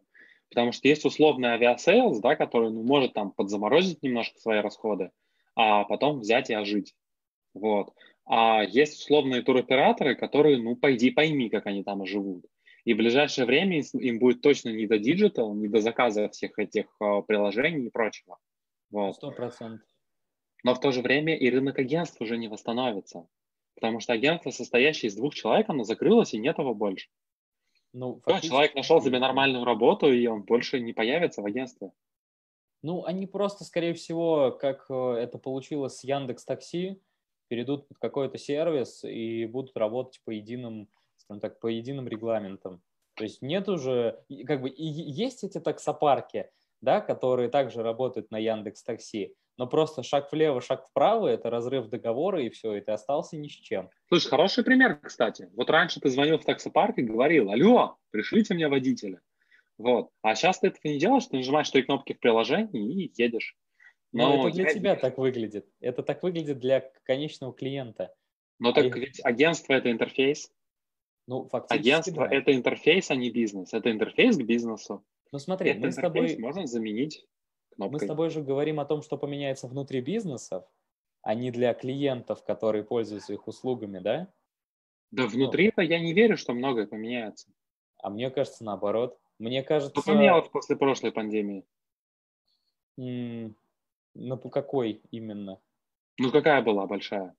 Потому 0.50 0.70
что 0.70 0.86
есть 0.86 1.04
условный 1.04 1.48
Aviasales, 1.48 2.20
да, 2.20 2.36
который 2.36 2.70
ну, 2.70 2.84
может 2.84 3.12
там 3.12 3.32
подзаморозить 3.32 4.04
немножко 4.04 4.38
свои 4.38 4.60
расходы, 4.60 5.10
а 5.56 5.82
потом 5.84 6.20
взять 6.20 6.50
и 6.50 6.54
ожить. 6.54 6.94
Вот. 7.54 7.92
А 8.26 8.62
есть 8.62 9.00
условные 9.00 9.42
туроператоры, 9.42 10.14
которые, 10.14 10.58
ну, 10.58 10.76
пойди 10.76 11.10
пойми, 11.10 11.50
как 11.50 11.66
они 11.66 11.84
там 11.84 12.04
живут. 12.06 12.46
И 12.84 12.94
в 12.94 12.96
ближайшее 12.96 13.46
время 13.46 13.82
им 13.94 14.18
будет 14.18 14.40
точно 14.40 14.70
не 14.70 14.86
до 14.86 14.98
digital, 14.98 15.54
не 15.54 15.68
до 15.68 15.80
заказа 15.80 16.28
всех 16.28 16.58
этих 16.58 16.86
э, 17.00 17.22
приложений 17.26 17.86
и 17.86 17.90
прочего. 17.90 18.38
Сто 18.88 19.28
вот. 19.28 19.36
процентов. 19.36 19.86
Но 20.62 20.74
в 20.74 20.80
то 20.80 20.92
же 20.92 21.02
время 21.02 21.36
и 21.36 21.50
рынок 21.50 21.78
агентств 21.78 22.20
уже 22.20 22.38
не 22.38 22.48
восстановится. 22.48 23.26
Потому 23.74 24.00
что 24.00 24.12
агентство, 24.12 24.50
состоящее 24.50 25.08
из 25.08 25.16
двух 25.16 25.34
человек, 25.34 25.68
оно 25.68 25.84
закрылось, 25.84 26.32
и 26.32 26.38
нет 26.38 26.58
его 26.58 26.74
больше. 26.74 27.08
Ну, 27.92 28.20
Все, 28.26 28.48
человек 28.48 28.74
нашел 28.74 29.00
себе 29.00 29.18
нормальную 29.18 29.64
работу, 29.64 30.12
и 30.12 30.26
он 30.26 30.42
больше 30.42 30.80
не 30.80 30.92
появится 30.92 31.42
в 31.42 31.46
агентстве. 31.46 31.92
Ну, 32.82 33.04
они 33.04 33.26
просто, 33.26 33.64
скорее 33.64 33.94
всего, 33.94 34.52
как 34.52 34.86
э, 34.90 35.12
это 35.12 35.38
получилось 35.38 35.98
с 35.98 36.04
Яндекс 36.04 36.44
Такси, 36.44 37.00
перейдут 37.48 37.88
под 37.88 37.98
какой-то 37.98 38.38
сервис 38.38 39.04
и 39.04 39.46
будут 39.46 39.76
работать 39.76 40.20
по 40.24 40.30
единым, 40.30 40.88
скажем 41.16 41.40
так, 41.40 41.60
по 41.60 41.66
единым 41.66 42.08
регламентам. 42.08 42.82
То 43.14 43.24
есть 43.24 43.42
нет 43.42 43.68
уже, 43.68 44.24
как 44.46 44.60
бы, 44.60 44.68
и 44.68 44.84
есть 44.84 45.44
эти 45.44 45.60
таксопарки, 45.60 46.50
да, 46.80 47.00
которые 47.00 47.48
также 47.48 47.82
работают 47.82 48.30
на 48.30 48.38
Яндекс 48.38 48.82
Такси, 48.82 49.34
но 49.56 49.68
просто 49.68 50.02
шаг 50.02 50.32
влево, 50.32 50.60
шаг 50.60 50.86
вправо– 50.88 51.28
это 51.28 51.48
разрыв 51.48 51.88
договора, 51.88 52.42
и 52.42 52.50
все, 52.50 52.74
и 52.74 52.80
ты 52.80 52.90
остался 52.90 53.36
ни 53.36 53.46
с 53.46 53.52
чем. 53.52 53.88
Слушай, 54.08 54.28
хороший 54.28 54.64
пример, 54.64 54.98
кстати. 55.00 55.48
Вот 55.54 55.70
раньше 55.70 56.00
ты 56.00 56.10
звонил 56.10 56.38
в 56.38 56.44
таксопарк 56.44 56.98
и 56.98 57.02
говорил, 57.02 57.50
алло, 57.50 57.96
пришлите 58.10 58.54
мне 58.54 58.68
водителя. 58.68 59.20
Вот. 59.78 60.10
А 60.22 60.34
сейчас 60.34 60.58
ты 60.58 60.68
этого 60.68 60.92
не 60.92 60.98
делаешь, 60.98 61.26
ты 61.26 61.36
нажимаешь 61.36 61.70
три 61.70 61.82
кнопки 61.82 62.14
в 62.14 62.20
приложении 62.20 63.04
и 63.04 63.12
едешь. 63.16 63.56
Но, 64.14 64.36
Но 64.36 64.48
это 64.48 64.54
для 64.54 64.68
я... 64.68 64.74
тебя 64.74 64.94
так 64.94 65.18
выглядит. 65.18 65.66
Это 65.80 66.04
так 66.04 66.22
выглядит 66.22 66.60
для 66.60 66.80
конечного 67.02 67.52
клиента. 67.52 68.14
Но 68.60 68.70
а 68.70 68.72
так 68.72 68.84
я... 68.84 68.94
ведь 68.94 69.20
агентство 69.24 69.72
это 69.72 69.90
интерфейс. 69.90 70.52
Ну, 71.26 71.48
фактически, 71.48 71.80
Агентство 71.80 72.28
да. 72.28 72.36
это 72.36 72.54
интерфейс, 72.54 73.10
а 73.10 73.16
не 73.16 73.30
бизнес. 73.30 73.74
Это 73.74 73.90
интерфейс 73.90 74.36
к 74.36 74.42
бизнесу. 74.42 75.04
Ну 75.32 75.40
смотри, 75.40 75.70
Этот 75.70 75.82
мы 75.82 75.92
с 75.92 75.96
тобой... 75.96 76.36
можно 76.38 76.64
заменить 76.68 77.26
кнопкой. 77.70 77.92
Мы 77.92 78.04
с 78.04 78.06
тобой 78.06 78.30
же 78.30 78.40
говорим 78.40 78.78
о 78.78 78.84
том, 78.84 79.02
что 79.02 79.18
поменяется 79.18 79.66
внутри 79.66 80.00
бизнесов, 80.00 80.64
а 81.22 81.34
не 81.34 81.50
для 81.50 81.74
клиентов, 81.74 82.44
которые 82.44 82.84
пользуются 82.84 83.32
их 83.32 83.48
услугами, 83.48 83.98
да? 83.98 84.32
Да 85.10 85.26
внутри-то 85.26 85.82
ну, 85.82 85.88
я 85.88 85.98
не 85.98 86.12
верю, 86.12 86.36
что 86.36 86.52
многое 86.52 86.86
поменяется. 86.86 87.48
А 87.98 88.10
мне 88.10 88.30
кажется, 88.30 88.62
наоборот. 88.62 89.18
Мне 89.40 89.64
кажется... 89.64 90.00
Что 90.00 90.12
поменялось 90.12 90.48
после 90.50 90.76
прошлой 90.76 91.10
пандемии? 91.10 91.64
Ну, 94.14 94.36
по 94.36 94.48
какой 94.48 95.02
именно? 95.10 95.60
Ну, 96.18 96.30
какая 96.30 96.62
была 96.62 96.86
большая? 96.86 97.34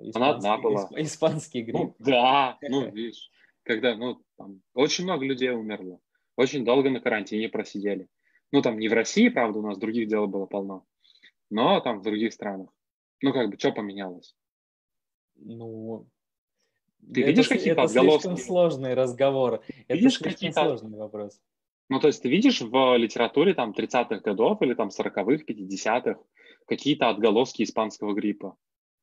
Испанский, 0.00 0.16
Она 0.16 0.30
одна 0.30 0.58
была. 0.58 0.88
Испанский 0.96 1.62
грипп. 1.62 1.76
Ну, 1.76 1.96
да, 1.98 2.58
ну, 2.62 2.90
видишь, 2.92 3.30
когда, 3.62 3.94
ну, 3.94 4.22
там, 4.36 4.62
очень 4.74 5.04
много 5.04 5.24
людей 5.24 5.50
умерло. 5.50 6.00
Очень 6.36 6.64
долго 6.64 6.90
на 6.90 7.00
карантине 7.00 7.48
просидели. 7.48 8.08
Ну, 8.52 8.62
там, 8.62 8.78
не 8.78 8.88
в 8.88 8.92
России, 8.92 9.28
правда, 9.28 9.58
у 9.58 9.62
нас 9.62 9.78
других 9.78 10.08
дел 10.08 10.26
было 10.26 10.46
полно, 10.46 10.84
но 11.50 11.80
там 11.80 12.00
в 12.00 12.02
других 12.02 12.32
странах. 12.32 12.70
Ну, 13.22 13.32
как 13.32 13.50
бы, 13.50 13.58
что 13.58 13.72
поменялось? 13.72 14.36
Ну, 15.36 16.06
ты 17.12 17.22
это, 17.22 17.30
видишь 17.30 17.48
какие-то 17.48 17.82
это 17.82 17.82
отголоски? 17.82 18.22
слишком 18.22 18.36
сложный 18.36 18.94
разговор. 18.94 19.62
Видишь 19.88 20.20
это 20.20 20.30
слишком 20.36 20.64
сложный 20.64 20.98
вопрос. 20.98 21.40
Ну, 21.88 22.00
то 22.00 22.08
есть 22.08 22.22
ты 22.22 22.28
видишь 22.28 22.60
в 22.60 22.96
литературе 22.96 23.54
там 23.54 23.70
30-х 23.70 24.18
годов 24.18 24.60
или 24.62 24.74
там 24.74 24.88
40-х, 24.88 25.44
50-х 25.44 26.20
какие-то 26.66 27.08
отголоски 27.08 27.62
испанского 27.62 28.12
гриппа. 28.12 28.56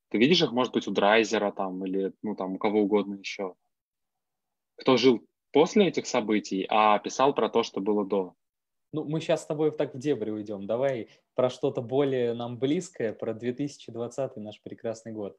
Ты 0.09 0.17
видишь 0.17 0.41
их, 0.41 0.51
может 0.51 0.73
быть, 0.73 0.87
у 0.87 0.91
Драйзера 0.91 1.51
там 1.51 1.83
или 1.85 2.13
ну 2.21 2.35
там 2.35 2.53
у 2.53 2.57
кого 2.57 2.81
угодно 2.81 3.15
еще. 3.15 3.55
Кто 4.75 4.97
жил 4.97 5.25
после 5.51 5.87
этих 5.87 6.07
событий, 6.07 6.65
а 6.69 6.99
писал 6.99 7.33
про 7.33 7.49
то, 7.49 7.63
что 7.63 7.79
было 7.79 8.05
до. 8.05 8.35
Ну, 8.91 9.05
мы 9.05 9.21
сейчас 9.21 9.43
с 9.43 9.47
тобой 9.47 9.71
так 9.71 9.95
в 9.95 9.97
дебри 9.97 10.29
уйдем. 10.29 10.67
Давай 10.67 11.07
про 11.35 11.49
что-то 11.49 11.81
более 11.81 12.33
нам 12.33 12.59
близкое, 12.59 13.13
про 13.13 13.33
2020 13.33 14.37
наш 14.37 14.61
прекрасный 14.61 15.13
год. 15.13 15.37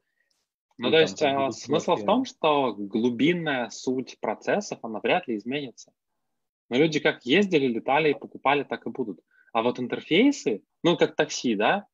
Ну, 0.77 0.91
то 0.91 0.99
есть 0.99 1.21
а, 1.21 1.51
смысл 1.51 1.95
в 1.95 2.03
том, 2.03 2.25
что 2.25 2.73
глубинная 2.73 3.69
суть 3.69 4.19
процессов, 4.19 4.79
она 4.81 4.99
вряд 4.99 5.27
ли 5.27 5.37
изменится. 5.37 5.93
Но 6.69 6.77
люди 6.77 6.99
как 6.99 7.25
ездили, 7.25 7.67
летали 7.67 8.11
и 8.11 8.19
покупали, 8.19 8.63
так 8.63 8.85
и 8.85 8.89
будут. 8.89 9.19
А 9.53 9.61
вот 9.61 9.79
интерфейсы, 9.79 10.63
ну, 10.83 10.97
как 10.97 11.15
такси, 11.15 11.55
да, 11.55 11.87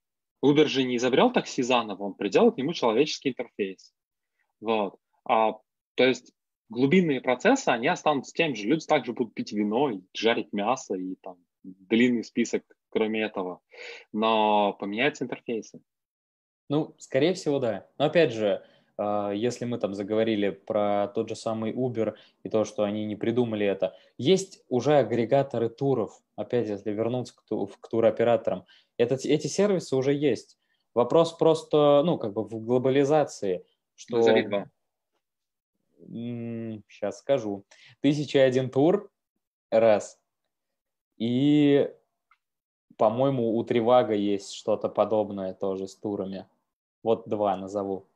Uber 0.43 0.65
же 0.65 0.83
не 0.83 0.97
изобрел 0.97 1.31
такси 1.31 1.61
заново, 1.61 2.03
он 2.03 2.13
приделал 2.15 2.51
к 2.51 2.57
нему 2.57 2.73
человеческий 2.73 3.29
интерфейс. 3.29 3.93
Вот. 4.59 4.97
А, 5.25 5.53
то 5.95 6.03
есть 6.05 6.33
глубинные 6.69 7.21
процессы, 7.21 7.69
они 7.69 7.87
останутся 7.87 8.33
тем 8.33 8.55
же. 8.55 8.67
Люди 8.67 8.85
также 8.85 9.13
будут 9.13 9.33
пить 9.33 9.51
вино, 9.51 9.91
и 9.91 10.01
жарить 10.13 10.53
мясо 10.53 10.95
и 10.95 11.15
там 11.21 11.37
длинный 11.63 12.23
список, 12.23 12.63
кроме 12.89 13.21
этого. 13.21 13.61
Но 14.11 14.73
поменяются 14.73 15.25
интерфейсы. 15.25 15.81
Ну, 16.69 16.95
скорее 16.97 17.33
всего, 17.33 17.59
да. 17.59 17.87
Но 17.97 18.05
опять 18.05 18.31
же, 18.31 18.63
если 18.97 19.65
мы 19.65 19.77
там 19.77 19.93
заговорили 19.93 20.49
про 20.49 21.07
тот 21.09 21.29
же 21.29 21.35
самый 21.35 21.71
Uber 21.71 22.15
и 22.43 22.49
то, 22.49 22.65
что 22.65 22.83
они 22.83 23.05
не 23.05 23.15
придумали 23.15 23.65
это, 23.65 23.95
есть 24.17 24.63
уже 24.69 24.97
агрегаторы 24.97 25.69
туров, 25.69 26.21
опять 26.35 26.67
если 26.67 26.91
вернуться 26.91 27.35
к, 27.35 27.43
ту, 27.43 27.67
к 27.67 27.87
туроператорам, 27.87 28.65
это, 28.97 29.15
эти 29.15 29.47
сервисы 29.47 29.95
уже 29.95 30.13
есть. 30.13 30.57
Вопрос 30.93 31.33
просто, 31.33 32.03
ну, 32.05 32.17
как 32.17 32.33
бы 32.33 32.43
в 32.43 32.63
глобализации, 32.63 33.65
что... 33.95 34.17
Назови. 34.17 34.65
Сейчас 36.89 37.19
скажу. 37.19 37.63
Тысяча 38.01 38.43
один 38.43 38.69
тур, 38.69 39.11
раз. 39.69 40.19
И, 41.17 41.93
по-моему, 42.97 43.55
у 43.55 43.63
Тривага 43.63 44.13
есть 44.13 44.53
что-то 44.53 44.89
подобное 44.89 45.53
тоже 45.53 45.87
с 45.87 45.95
турами. 45.95 46.47
Вот 47.03 47.27
два 47.27 47.55
назову. 47.55 48.07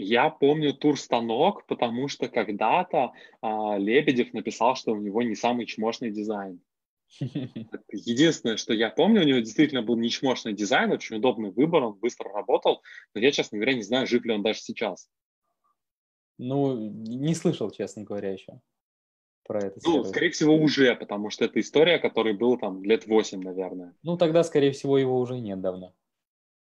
Я 0.00 0.30
помню 0.30 0.74
тур-станок, 0.74 1.66
потому 1.66 2.06
что 2.06 2.28
когда-то 2.28 3.14
а, 3.42 3.76
Лебедев 3.78 4.32
написал, 4.32 4.76
что 4.76 4.92
у 4.92 5.00
него 5.00 5.22
не 5.22 5.34
самый 5.34 5.66
чмошный 5.66 6.12
дизайн. 6.12 6.60
Единственное, 7.18 8.58
что 8.58 8.72
я 8.74 8.90
помню, 8.90 9.22
у 9.22 9.24
него 9.24 9.40
действительно 9.40 9.82
был 9.82 9.96
не 9.96 10.08
чмошный 10.08 10.52
дизайн, 10.52 10.92
очень 10.92 11.16
удобный 11.16 11.50
выбор, 11.50 11.82
он 11.82 11.94
быстро 11.94 12.32
работал, 12.32 12.80
но 13.12 13.20
я, 13.20 13.32
честно 13.32 13.58
говоря, 13.58 13.74
не 13.74 13.82
знаю, 13.82 14.06
жив 14.06 14.24
ли 14.24 14.34
он 14.34 14.42
даже 14.44 14.60
сейчас. 14.60 15.08
Ну, 16.38 16.76
не 16.76 17.34
слышал, 17.34 17.68
честно 17.72 18.04
говоря, 18.04 18.32
еще 18.32 18.60
про 19.48 19.66
это. 19.66 19.80
Ну, 19.84 20.04
скорее 20.04 20.30
всего, 20.30 20.54
уже, 20.54 20.94
потому 20.94 21.30
что 21.30 21.46
это 21.46 21.58
история, 21.58 21.98
которой 21.98 22.34
было 22.34 22.56
там 22.56 22.84
лет 22.84 23.08
8, 23.08 23.42
наверное. 23.42 23.96
Ну, 24.04 24.16
тогда, 24.16 24.44
скорее 24.44 24.70
всего, 24.70 24.96
его 24.96 25.18
уже 25.18 25.40
нет 25.40 25.60
давно. 25.60 25.92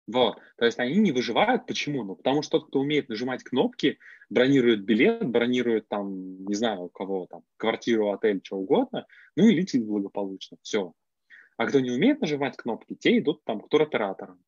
Вот. 0.07 0.39
То 0.57 0.65
есть 0.65 0.79
они 0.79 0.95
не 0.95 1.11
выживают. 1.11 1.65
Почему? 1.65 2.03
Ну, 2.03 2.15
потому 2.15 2.41
что 2.41 2.59
тот, 2.59 2.69
кто 2.69 2.79
умеет 2.79 3.09
нажимать 3.09 3.43
кнопки, 3.43 3.99
бронирует 4.29 4.83
билет, 4.83 5.27
бронирует 5.27 5.87
там, 5.89 6.45
не 6.45 6.55
знаю, 6.55 6.83
у 6.83 6.89
кого 6.89 7.27
там, 7.29 7.43
квартиру, 7.57 8.11
отель, 8.11 8.39
что 8.43 8.57
угодно, 8.57 9.05
ну 9.35 9.47
и 9.47 9.53
летит 9.53 9.85
благополучно. 9.85 10.57
Все. 10.61 10.93
А 11.57 11.65
кто 11.65 11.79
не 11.79 11.91
умеет 11.91 12.21
нажимать 12.21 12.55
кнопки, 12.55 12.95
те 12.95 13.17
идут 13.17 13.43
там 13.43 13.59
к 13.59 13.67
туроператорам. 13.67 14.39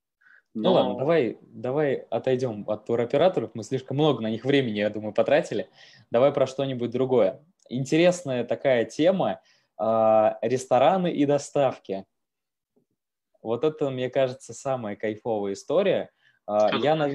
Но... 0.54 0.70
Ну 0.70 0.76
ладно, 0.76 0.98
давай, 0.98 1.38
давай 1.42 1.94
отойдем 1.96 2.64
от 2.68 2.86
туроператоров. 2.86 3.52
Мы 3.54 3.64
слишком 3.64 3.98
много 3.98 4.22
на 4.22 4.30
них 4.30 4.46
времени, 4.46 4.80
я 4.80 4.90
думаю, 4.90 5.14
потратили. 5.14 5.70
Давай 6.10 6.32
про 6.32 6.48
что-нибудь 6.48 6.90
другое. 6.90 7.44
Интересная 7.70 8.44
такая 8.44 8.86
тема 8.86 9.42
э, 9.80 10.30
рестораны 10.42 11.12
и 11.12 11.26
доставки. 11.26 12.06
Вот 13.42 13.64
это, 13.64 13.90
мне 13.90 14.10
кажется, 14.10 14.54
самая 14.54 14.96
кайфовая 14.96 15.54
история. 15.54 16.10
Э, 16.48 16.70
я, 16.82 17.10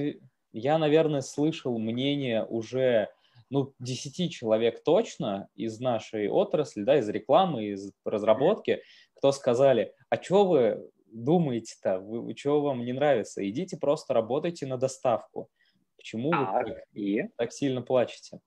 я, 0.51 0.77
наверное, 0.77 1.21
слышал 1.21 1.77
мнение 1.77 2.43
уже 2.45 3.09
ну, 3.49 3.73
10 3.79 4.31
человек 4.31 4.83
точно 4.83 5.47
из 5.55 5.79
нашей 5.79 6.29
отрасли, 6.29 6.83
да, 6.83 6.97
из 6.97 7.07
рекламы, 7.09 7.65
из 7.65 7.91
разработки, 8.03 8.81
кто 9.13 9.31
сказали, 9.31 9.93
а 10.09 10.21
что 10.21 10.45
вы 10.45 10.89
думаете-то? 11.07 11.99
Вы, 11.99 12.35
что 12.35 12.61
вам 12.61 12.83
не 12.83 12.93
нравится? 12.93 13.47
Идите 13.47 13.77
просто 13.77 14.13
работайте 14.13 14.65
на 14.65 14.77
доставку. 14.77 15.49
Почему 15.95 16.31
а, 16.33 16.63
вы 16.63 16.69
так, 16.69 16.83
и? 16.93 17.23
так 17.37 17.53
сильно 17.53 17.81
плачете? 17.81 18.39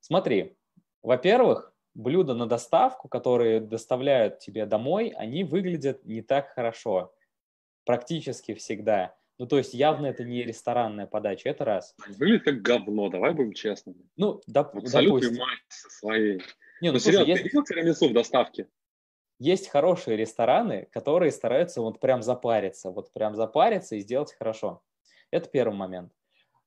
Смотри, 0.00 0.56
во-первых, 1.02 1.72
блюда 1.96 2.34
на 2.34 2.46
доставку, 2.46 3.08
которые 3.08 3.60
доставляют 3.60 4.38
тебе 4.38 4.66
домой, 4.66 5.14
они 5.16 5.44
выглядят 5.44 6.04
не 6.04 6.22
так 6.22 6.50
хорошо. 6.54 7.12
Практически 7.84 8.54
всегда. 8.54 9.16
Ну, 9.38 9.46
то 9.46 9.58
есть 9.58 9.74
явно 9.74 10.06
это 10.06 10.24
не 10.24 10.42
ресторанная 10.42 11.06
подача, 11.06 11.48
это 11.48 11.64
раз. 11.64 11.94
Выглядит 12.08 12.44
как 12.44 12.62
говно, 12.62 13.08
давай 13.08 13.34
будем 13.34 13.52
честными. 13.52 14.08
Ну, 14.16 14.40
доп- 14.48 14.78
Абсолютно 14.78 15.20
допустим. 15.20 15.38
массе 15.38 15.88
своей. 15.90 16.42
Не, 16.80 16.88
ну, 16.88 16.92
ну 16.94 16.98
слушай, 16.98 17.18
серьезно, 17.18 17.30
есть... 17.30 17.42
ты 17.42 17.48
видел 17.48 17.64
тирамису 17.64 18.08
в 18.08 18.12
доставке? 18.12 18.68
есть 19.38 19.68
хорошие 19.68 20.16
рестораны, 20.16 20.88
которые 20.92 21.30
стараются 21.30 21.80
вот 21.82 22.00
прям 22.00 22.22
запариться, 22.22 22.90
вот 22.90 23.12
прям 23.12 23.34
запариться 23.34 23.96
и 23.96 24.00
сделать 24.00 24.32
хорошо. 24.32 24.82
Это 25.30 25.48
первый 25.48 25.76
момент. 25.76 26.12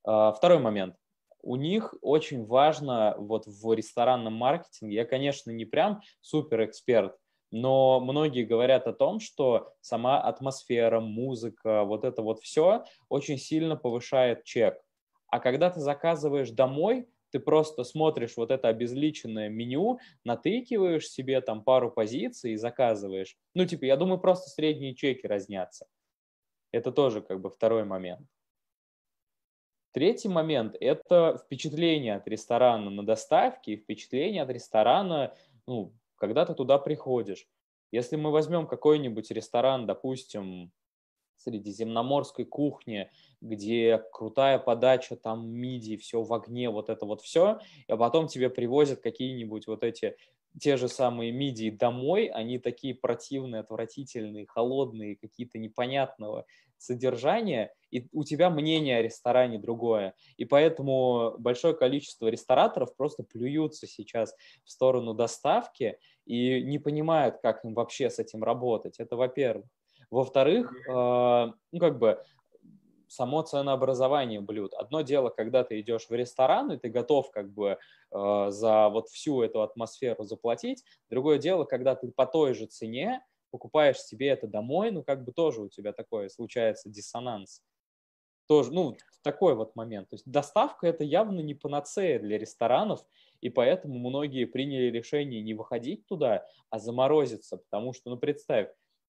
А, 0.04 0.32
второй 0.32 0.58
момент. 0.58 0.96
У 1.42 1.56
них 1.56 1.94
очень 2.02 2.44
важно 2.44 3.14
вот 3.18 3.46
в 3.46 3.72
ресторанном 3.72 4.34
маркетинге, 4.34 4.96
я, 4.96 5.04
конечно, 5.04 5.50
не 5.50 5.64
прям 5.64 6.00
супер 6.20 6.64
эксперт, 6.64 7.16
но 7.50 8.00
многие 8.00 8.44
говорят 8.44 8.86
о 8.86 8.92
том, 8.92 9.20
что 9.20 9.72
сама 9.80 10.20
атмосфера, 10.20 11.00
музыка, 11.00 11.84
вот 11.84 12.04
это 12.04 12.22
вот 12.22 12.40
все 12.40 12.84
очень 13.08 13.38
сильно 13.38 13.76
повышает 13.76 14.44
чек. 14.44 14.80
А 15.28 15.40
когда 15.40 15.70
ты 15.70 15.80
заказываешь 15.80 16.50
домой, 16.50 17.08
ты 17.30 17.38
просто 17.38 17.84
смотришь 17.84 18.36
вот 18.36 18.50
это 18.50 18.68
обезличенное 18.68 19.48
меню, 19.48 20.00
натыкиваешь 20.24 21.08
себе 21.08 21.40
там 21.40 21.62
пару 21.62 21.90
позиций 21.90 22.52
и 22.52 22.56
заказываешь. 22.56 23.36
Ну, 23.54 23.64
типа, 23.64 23.84
я 23.84 23.96
думаю, 23.96 24.18
просто 24.20 24.50
средние 24.50 24.94
чеки 24.94 25.26
разнятся. 25.26 25.86
Это 26.72 26.92
тоже 26.92 27.20
как 27.20 27.40
бы 27.40 27.50
второй 27.50 27.84
момент. 27.84 28.26
Третий 29.92 30.28
момент– 30.28 30.76
это 30.80 31.40
впечатление 31.44 32.16
от 32.16 32.28
ресторана 32.28 32.90
на 32.90 33.04
доставке 33.04 33.72
и 33.72 33.76
впечатление 33.76 34.42
от 34.42 34.50
ресторана, 34.50 35.34
ну, 35.66 35.92
когда 36.14 36.46
ты 36.46 36.54
туда 36.54 36.78
приходишь. 36.78 37.48
Если 37.90 38.14
мы 38.14 38.30
возьмем 38.30 38.68
какой-нибудь 38.68 39.32
ресторан, 39.32 39.86
допустим, 39.86 40.70
средиземноморской 41.38 42.44
кухни, 42.44 43.10
где 43.40 43.98
крутая 44.12 44.58
подача, 44.58 45.16
там 45.16 45.48
миди, 45.48 45.96
все 45.96 46.22
в 46.22 46.32
огне, 46.32 46.70
вот 46.70 46.88
это 46.88 47.06
вот 47.06 47.22
все, 47.22 47.58
а 47.88 47.96
потом 47.96 48.28
тебе 48.28 48.48
привозят 48.48 49.00
какие-нибудь 49.00 49.66
вот 49.66 49.82
эти 49.82 50.16
те 50.58 50.76
же 50.76 50.88
самые 50.88 51.32
мидии 51.32 51.70
домой, 51.70 52.26
они 52.26 52.58
такие 52.58 52.94
противные, 52.94 53.60
отвратительные, 53.60 54.46
холодные, 54.46 55.16
какие-то 55.16 55.58
непонятного 55.58 56.46
содержания, 56.76 57.72
и 57.90 58.08
у 58.12 58.24
тебя 58.24 58.50
мнение 58.50 58.98
о 58.98 59.02
ресторане 59.02 59.58
другое. 59.58 60.14
И 60.36 60.44
поэтому 60.44 61.34
большое 61.38 61.74
количество 61.74 62.28
рестораторов 62.28 62.96
просто 62.96 63.22
плюются 63.22 63.86
сейчас 63.86 64.34
в 64.64 64.70
сторону 64.70 65.14
доставки 65.14 65.98
и 66.24 66.62
не 66.62 66.78
понимают, 66.78 67.38
как 67.42 67.64
им 67.64 67.74
вообще 67.74 68.08
с 68.08 68.18
этим 68.18 68.42
работать. 68.42 68.98
Это 68.98 69.16
во-первых. 69.16 69.66
Во-вторых, 70.10 70.72
э, 70.88 70.92
ну, 70.92 71.78
как 71.78 71.98
бы 71.98 72.20
само 73.10 73.42
ценообразование 73.42 74.40
блюд. 74.40 74.72
Одно 74.74 75.00
дело, 75.00 75.30
когда 75.30 75.64
ты 75.64 75.80
идешь 75.80 76.06
в 76.08 76.12
ресторан, 76.12 76.70
и 76.70 76.76
ты 76.76 76.88
готов 76.88 77.32
как 77.32 77.52
бы 77.52 77.76
э, 78.12 78.46
за 78.50 78.88
вот 78.88 79.08
всю 79.08 79.42
эту 79.42 79.62
атмосферу 79.62 80.22
заплатить. 80.22 80.84
Другое 81.10 81.38
дело, 81.38 81.64
когда 81.64 81.96
ты 81.96 82.12
по 82.12 82.24
той 82.24 82.54
же 82.54 82.66
цене 82.66 83.20
покупаешь 83.50 83.98
себе 83.98 84.28
это 84.28 84.46
домой, 84.46 84.92
ну, 84.92 85.02
как 85.02 85.24
бы 85.24 85.32
тоже 85.32 85.60
у 85.60 85.68
тебя 85.68 85.92
такое 85.92 86.28
случается 86.28 86.88
диссонанс. 86.88 87.62
Тоже, 88.46 88.72
ну, 88.72 88.96
такой 89.22 89.56
вот 89.56 89.74
момент. 89.74 90.08
То 90.10 90.14
есть 90.14 90.30
доставка– 90.30 90.86
это 90.88 91.02
явно 91.02 91.40
не 91.40 91.54
панацея 91.54 92.20
для 92.20 92.38
ресторанов, 92.38 93.04
и 93.40 93.50
поэтому 93.50 93.98
многие 93.98 94.44
приняли 94.44 94.88
решение 94.88 95.42
не 95.42 95.54
выходить 95.54 96.06
туда, 96.06 96.46
а 96.68 96.78
заморозиться, 96.78 97.56
потому 97.56 97.92
что, 97.92 98.10
ну, 98.10 98.16
представь, 98.16 98.68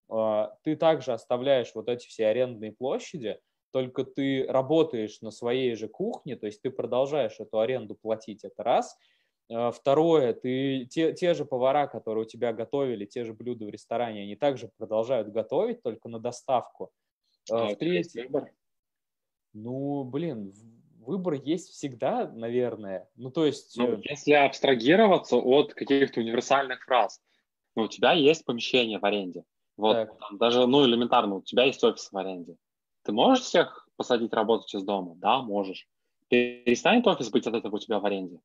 а, 0.09 0.57
ты 0.63 0.75
также 0.75 1.13
оставляешь 1.13 1.71
вот 1.75 1.87
эти 1.87 2.07
все 2.07 2.27
арендные 2.27 2.71
площади, 2.71 3.39
только 3.71 4.03
ты 4.03 4.45
работаешь 4.47 5.21
на 5.21 5.31
своей 5.31 5.75
же 5.75 5.87
кухне, 5.87 6.35
то 6.35 6.45
есть 6.45 6.61
ты 6.61 6.69
продолжаешь 6.69 7.39
эту 7.39 7.59
аренду 7.59 7.95
платить, 7.95 8.43
это 8.43 8.63
раз. 8.63 8.97
А, 9.49 9.71
второе, 9.71 10.33
ты, 10.33 10.85
те, 10.85 11.13
те 11.13 11.33
же 11.33 11.45
повара, 11.45 11.87
которые 11.87 12.25
у 12.25 12.27
тебя 12.27 12.53
готовили, 12.53 13.05
те 13.05 13.25
же 13.25 13.33
блюда 13.33 13.65
в 13.65 13.69
ресторане, 13.69 14.23
они 14.23 14.35
также 14.35 14.69
продолжают 14.77 15.29
готовить, 15.29 15.81
только 15.81 16.09
на 16.09 16.19
доставку. 16.19 16.91
А, 17.49 17.67
а 17.67 17.69
в 17.69 17.75
третьем, 17.75 18.27
выбор? 18.27 18.51
Ну, 19.53 20.03
блин, 20.05 20.53
выбор 20.99 21.33
есть 21.33 21.69
всегда, 21.69 22.29
наверное. 22.29 23.09
Ну, 23.15 23.31
то 23.31 23.45
есть... 23.45 23.77
Ну, 23.77 23.97
э, 23.97 24.01
если 24.03 24.33
абстрагироваться 24.33 25.35
от 25.35 25.73
каких-то 25.73 26.21
универсальных 26.21 26.83
фраз, 26.85 27.21
ну, 27.75 27.83
у 27.83 27.87
тебя 27.87 28.13
есть 28.13 28.45
помещение 28.45 28.99
в 28.99 29.05
аренде, 29.05 29.43
вот, 29.75 30.17
там, 30.19 30.37
даже, 30.37 30.65
ну, 30.67 30.85
элементарно, 30.85 31.35
у 31.35 31.41
тебя 31.41 31.63
есть 31.63 31.83
офис 31.83 32.11
в 32.11 32.17
аренде. 32.17 32.55
Ты 33.03 33.11
можешь 33.11 33.43
всех 33.43 33.87
посадить 33.95 34.33
работать 34.33 34.73
из 34.73 34.83
дома? 34.83 35.15
Да, 35.15 35.41
можешь. 35.41 35.87
Перестанет 36.27 37.07
офис 37.07 37.29
быть 37.29 37.47
от 37.47 37.55
этого 37.55 37.75
у 37.75 37.79
тебя 37.79 37.99
в 37.99 38.05
аренде? 38.05 38.39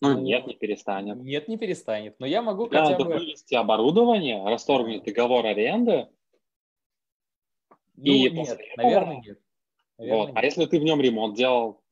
Ну, 0.00 0.14
ну 0.14 0.20
нет, 0.20 0.46
не 0.46 0.54
перестанет. 0.54 1.18
Нет, 1.18 1.46
не 1.46 1.58
перестанет. 1.58 2.18
Но 2.18 2.26
я 2.26 2.40
могу 2.42 2.66
Тебе 2.66 2.78
хотя 2.78 2.92
надо 2.92 3.04
бы... 3.04 3.14
вывести 3.14 3.54
оборудование, 3.54 4.42
расторгнуть 4.48 5.04
договор 5.04 5.44
аренды. 5.46 6.08
Ну, 7.96 8.12
и 8.12 8.30
нет, 8.30 8.32
этого... 8.32 8.58
наверное, 8.76 9.16
нет. 9.20 9.40
Наверное, 9.98 10.18
вот. 10.18 10.24
А 10.24 10.32
нет. 10.32 10.38
А 10.38 10.44
если 10.44 10.64
ты 10.64 10.80
в 10.80 10.82
нем 10.84 11.00
ремонт 11.02 11.36
делал, 11.36 11.82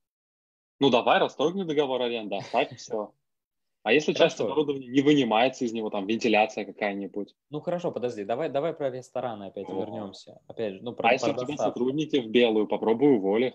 ну 0.80 0.90
давай, 0.90 1.18
расторгни 1.18 1.64
договор 1.64 2.00
аренды, 2.00 2.36
оставь 2.36 2.74
все. 2.76 3.12
А 3.88 3.92
если 3.94 4.12
хорошо. 4.12 4.28
часть 4.28 4.40
оборудования 4.42 4.86
не 4.86 5.00
вынимается 5.00 5.64
из 5.64 5.72
него, 5.72 5.88
там 5.88 6.06
вентиляция 6.06 6.66
какая-нибудь? 6.66 7.34
Ну 7.48 7.62
хорошо, 7.62 7.90
подожди, 7.90 8.22
давай, 8.22 8.50
давай 8.50 8.74
про 8.74 8.90
рестораны 8.90 9.44
опять 9.44 9.66
О. 9.66 9.80
вернемся. 9.80 10.42
Опять 10.46 10.74
же, 10.74 10.82
ну 10.82 10.92
про. 10.92 11.08
А 11.08 11.12
если 11.14 11.30
у 11.30 11.34
тебя 11.34 11.56
сотрудники 11.56 12.16
в 12.20 12.28
белую, 12.28 12.66
попробуй 12.66 13.14
уволь 13.14 13.44
их 13.46 13.54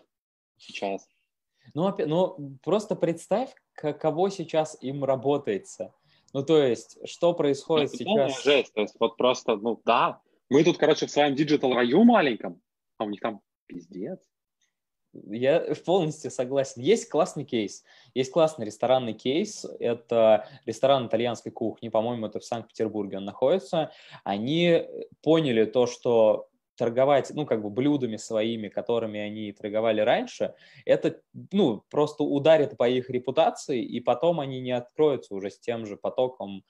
сейчас. 0.58 1.08
Ну, 1.76 1.86
опять, 1.86 2.08
ну 2.08 2.58
просто 2.64 2.96
представь, 2.96 3.54
каково 3.74 4.32
сейчас 4.32 4.76
им 4.82 5.04
работается. 5.04 5.94
Ну 6.34 6.44
то 6.44 6.58
есть, 6.64 6.98
что 7.08 7.36
происходит 7.36 7.92
ну, 7.92 7.98
сейчас? 8.00 8.44
Жесть, 8.44 8.74
то 8.74 8.82
есть 8.82 8.96
вот 9.00 9.18
просто, 9.18 9.56
ну 9.58 9.80
да, 9.86 10.20
мы 10.50 10.64
тут, 10.64 10.80
короче, 10.80 11.06
в 11.06 11.12
своем 11.12 11.36
digital 11.36 11.76
раю 11.76 12.04
маленьком, 12.06 12.60
а 12.98 13.04
у 13.04 13.10
них 13.12 13.20
там 13.20 13.42
пиздец. 13.68 14.20
Я 15.14 15.60
полностью 15.86 16.32
согласен. 16.32 16.82
Есть 16.82 17.10
классный 17.10 17.46
кейс. 17.46 17.84
Есть 18.14 18.32
классный 18.32 18.66
ресторанный 18.66 19.14
кейс. 19.14 19.66
Это 19.80 20.48
ресторан 20.66 21.08
итальянской 21.08 21.52
кухни. 21.52 21.90
По-моему, 21.90 22.28
это 22.28 22.40
в 22.40 22.46
Санкт-Петербурге 22.46 23.18
он 23.18 23.26
находится. 23.26 23.92
Они 24.24 24.86
поняли 25.22 25.66
то, 25.66 25.86
что 25.86 26.48
торговать, 26.76 27.32
ну, 27.34 27.46
как 27.46 27.62
бы 27.62 27.70
блюдами 27.70 28.18
своими, 28.18 28.68
которыми 28.68 29.20
они 29.20 29.52
торговали 29.52 30.02
раньше, 30.02 30.56
это, 30.86 31.22
ну, 31.52 31.84
просто 31.90 32.24
ударит 32.24 32.78
по 32.78 32.90
их 32.90 33.10
репутации, 33.10 33.84
и 33.84 34.00
потом 34.00 34.40
они 34.40 34.60
не 34.60 34.72
откроются 34.72 35.36
уже 35.36 35.52
с 35.52 35.60
тем 35.60 35.86
же 35.86 35.98
потоком 35.98 36.64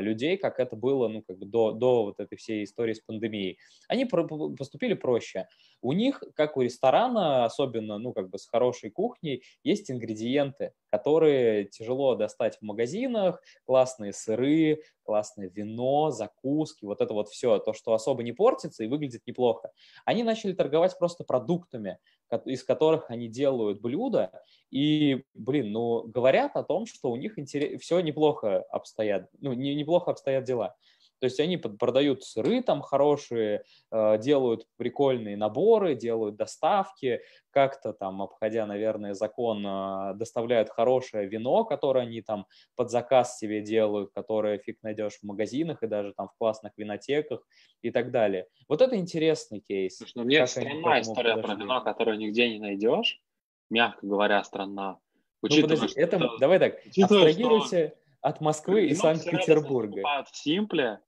людей, 0.00 0.36
как 0.36 0.58
это 0.58 0.76
было 0.76 1.08
ну, 1.08 1.22
как 1.22 1.38
бы 1.38 1.46
до, 1.46 1.72
до 1.72 2.04
вот 2.04 2.20
этой 2.20 2.36
всей 2.36 2.64
истории 2.64 2.92
с 2.92 3.00
пандемией. 3.00 3.58
Они 3.88 4.04
про- 4.04 4.26
поступили 4.26 4.94
проще. 4.94 5.48
У 5.82 5.92
них, 5.92 6.22
как 6.34 6.56
у 6.56 6.62
ресторана, 6.62 7.44
особенно 7.44 7.98
ну, 7.98 8.12
как 8.12 8.30
бы 8.30 8.38
с 8.38 8.46
хорошей 8.46 8.90
кухней, 8.90 9.42
есть 9.64 9.90
ингредиенты, 9.90 10.72
которые 10.90 11.64
тяжело 11.66 12.14
достать 12.14 12.58
в 12.58 12.62
магазинах, 12.62 13.40
классные 13.64 14.12
сыры, 14.12 14.82
классное 15.04 15.48
вино, 15.48 16.10
закуски, 16.10 16.84
вот 16.84 17.00
это 17.00 17.14
вот 17.14 17.28
все, 17.28 17.58
то, 17.58 17.72
что 17.72 17.94
особо 17.94 18.22
не 18.22 18.32
портится 18.32 18.84
и 18.84 18.86
выглядит 18.86 19.22
неплохо. 19.26 19.70
Они 20.04 20.22
начали 20.22 20.52
торговать 20.52 20.98
просто 20.98 21.24
продуктами, 21.24 21.98
из 22.44 22.62
которых 22.62 23.10
они 23.10 23.28
делают 23.28 23.80
блюда, 23.80 24.30
и, 24.70 25.24
блин, 25.34 25.72
ну, 25.72 26.04
говорят 26.06 26.56
о 26.56 26.62
том, 26.62 26.86
что 26.86 27.10
у 27.10 27.16
них 27.16 27.38
интерес... 27.38 27.80
все 27.80 28.00
неплохо 28.00 28.62
обстоят, 28.70 29.28
ну, 29.40 29.52
не, 29.52 29.74
неплохо 29.74 30.12
обстоят 30.12 30.44
дела. 30.44 30.76
То 31.20 31.26
есть 31.26 31.38
они 31.40 31.56
продают 31.56 32.24
сыры 32.24 32.62
там 32.62 32.82
хорошие, 32.82 33.64
э, 33.90 34.18
делают 34.18 34.66
прикольные 34.76 35.36
наборы, 35.36 35.94
делают 35.94 36.36
доставки, 36.36 37.20
как-то 37.50 37.92
там, 37.92 38.22
обходя, 38.22 38.66
наверное, 38.66 39.14
закон, 39.14 39.64
э, 39.66 40.14
доставляют 40.14 40.70
хорошее 40.70 41.28
вино, 41.28 41.64
которое 41.64 42.00
они 42.00 42.22
там 42.22 42.46
под 42.76 42.90
заказ 42.90 43.38
себе 43.38 43.60
делают, 43.60 44.10
которое 44.14 44.58
фиг 44.58 44.78
найдешь 44.82 45.18
в 45.20 45.24
магазинах 45.24 45.82
и 45.82 45.86
даже 45.86 46.12
там 46.14 46.28
в 46.28 46.38
классных 46.38 46.72
винотеках 46.76 47.40
и 47.82 47.90
так 47.90 48.10
далее. 48.10 48.46
Вот 48.68 48.82
это 48.82 48.96
интересный 48.96 49.60
кейс. 49.60 49.98
Слушай, 49.98 50.12
ну, 50.16 50.24
мне 50.24 50.46
странная 50.46 51.00
история 51.02 51.36
подошли. 51.36 51.42
про 51.42 51.62
вино, 51.62 51.80
которое 51.82 52.16
нигде 52.16 52.48
не 52.48 52.58
найдешь, 52.58 53.20
мягко 53.68 54.06
говоря, 54.06 54.42
странна. 54.44 54.98
Учитывая, 55.42 55.76
ну, 55.76 55.80
подожди, 55.80 56.00
это, 56.00 56.18
что, 56.18 56.38
давай 56.38 56.58
так, 56.58 56.78
абстрагируйте 56.84 57.88
что... 57.88 57.96
от 58.20 58.40
Москвы 58.40 58.86
и 58.86 58.94
Санкт-Петербурга. 58.94 60.02
В 60.24 60.36
Симпле, 60.36 61.00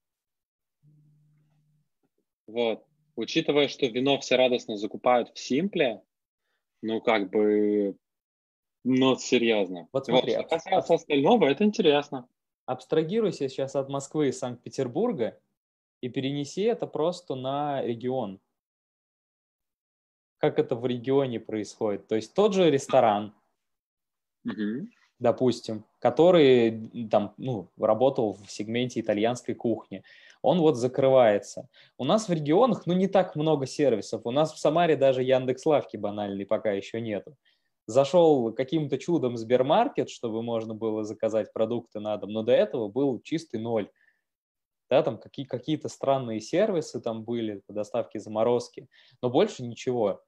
вот. 2.47 2.85
Учитывая, 3.15 3.67
что 3.67 3.85
вино 3.85 4.19
все 4.19 4.35
радостно 4.35 4.75
закупают 4.75 5.29
в 5.29 5.39
Симпле, 5.39 6.01
ну, 6.81 6.99
как 6.99 7.29
бы, 7.29 7.95
ну, 8.83 9.15
серьезно. 9.17 9.87
Вот 9.93 10.05
смотри. 10.05 10.35
Вот, 10.35 10.47
что 10.47 10.55
касается 10.55 10.93
остального, 10.95 11.45
это 11.45 11.63
интересно. 11.63 12.27
Абстрагируйся 12.65 13.49
сейчас 13.49 13.75
от 13.75 13.89
Москвы 13.89 14.29
и 14.29 14.31
Санкт-Петербурга 14.31 15.39
и 16.01 16.09
перенеси 16.09 16.63
это 16.63 16.87
просто 16.87 17.35
на 17.35 17.81
регион. 17.81 18.41
Как 20.37 20.59
это 20.59 20.75
в 20.75 20.85
регионе 20.85 21.39
происходит? 21.39 22.07
То 22.07 22.15
есть 22.15 22.33
тот 22.33 22.53
же 22.53 22.69
ресторан, 22.69 23.33
угу. 24.43 24.89
Допустим, 25.19 25.85
который 25.99 27.07
там, 27.09 27.33
ну, 27.37 27.69
работал 27.77 28.33
в 28.33 28.51
сегменте 28.51 28.99
итальянской 28.99 29.55
кухни 29.55 30.03
он 30.43 30.59
вот 30.59 30.75
закрывается. 30.75 31.69
У 31.97 32.03
нас 32.03 32.27
в 32.27 32.33
регионах, 32.33 32.85
ну, 32.85 32.93
не 32.93 33.07
так 33.07 33.35
много 33.35 33.65
сервисов. 33.65 34.21
У 34.25 34.31
нас 34.31 34.53
в 34.53 34.59
Самаре 34.59 34.97
даже 34.97 35.23
Яндекс 35.23 35.65
Лавки 35.65 35.95
банальной 35.95 36.45
пока 36.45 36.73
еще 36.73 36.99
нету. 36.99 37.35
Зашел 37.87 38.51
каким-то 38.53 38.97
чудом 38.97 39.37
Сбермаркет, 39.37 40.09
чтобы 40.09 40.43
можно 40.43 40.75
было 40.75 41.05
заказать 41.05 41.51
продукты 41.53 42.01
на 42.01 42.17
дом, 42.17 42.31
но 42.31 42.43
до 42.43 42.51
этого 42.51 42.89
был 42.89 43.21
чистый 43.21 43.59
ноль. 43.59 43.89
Да, 44.89 45.01
там 45.01 45.17
какие- 45.17 45.45
какие-то 45.45 45.87
странные 45.87 46.41
сервисы 46.41 46.99
там 47.01 47.23
были 47.23 47.61
по 47.65 47.73
доставке 47.73 48.19
заморозки, 48.19 48.87
но 49.21 49.29
больше 49.29 49.63
ничего. 49.63 50.21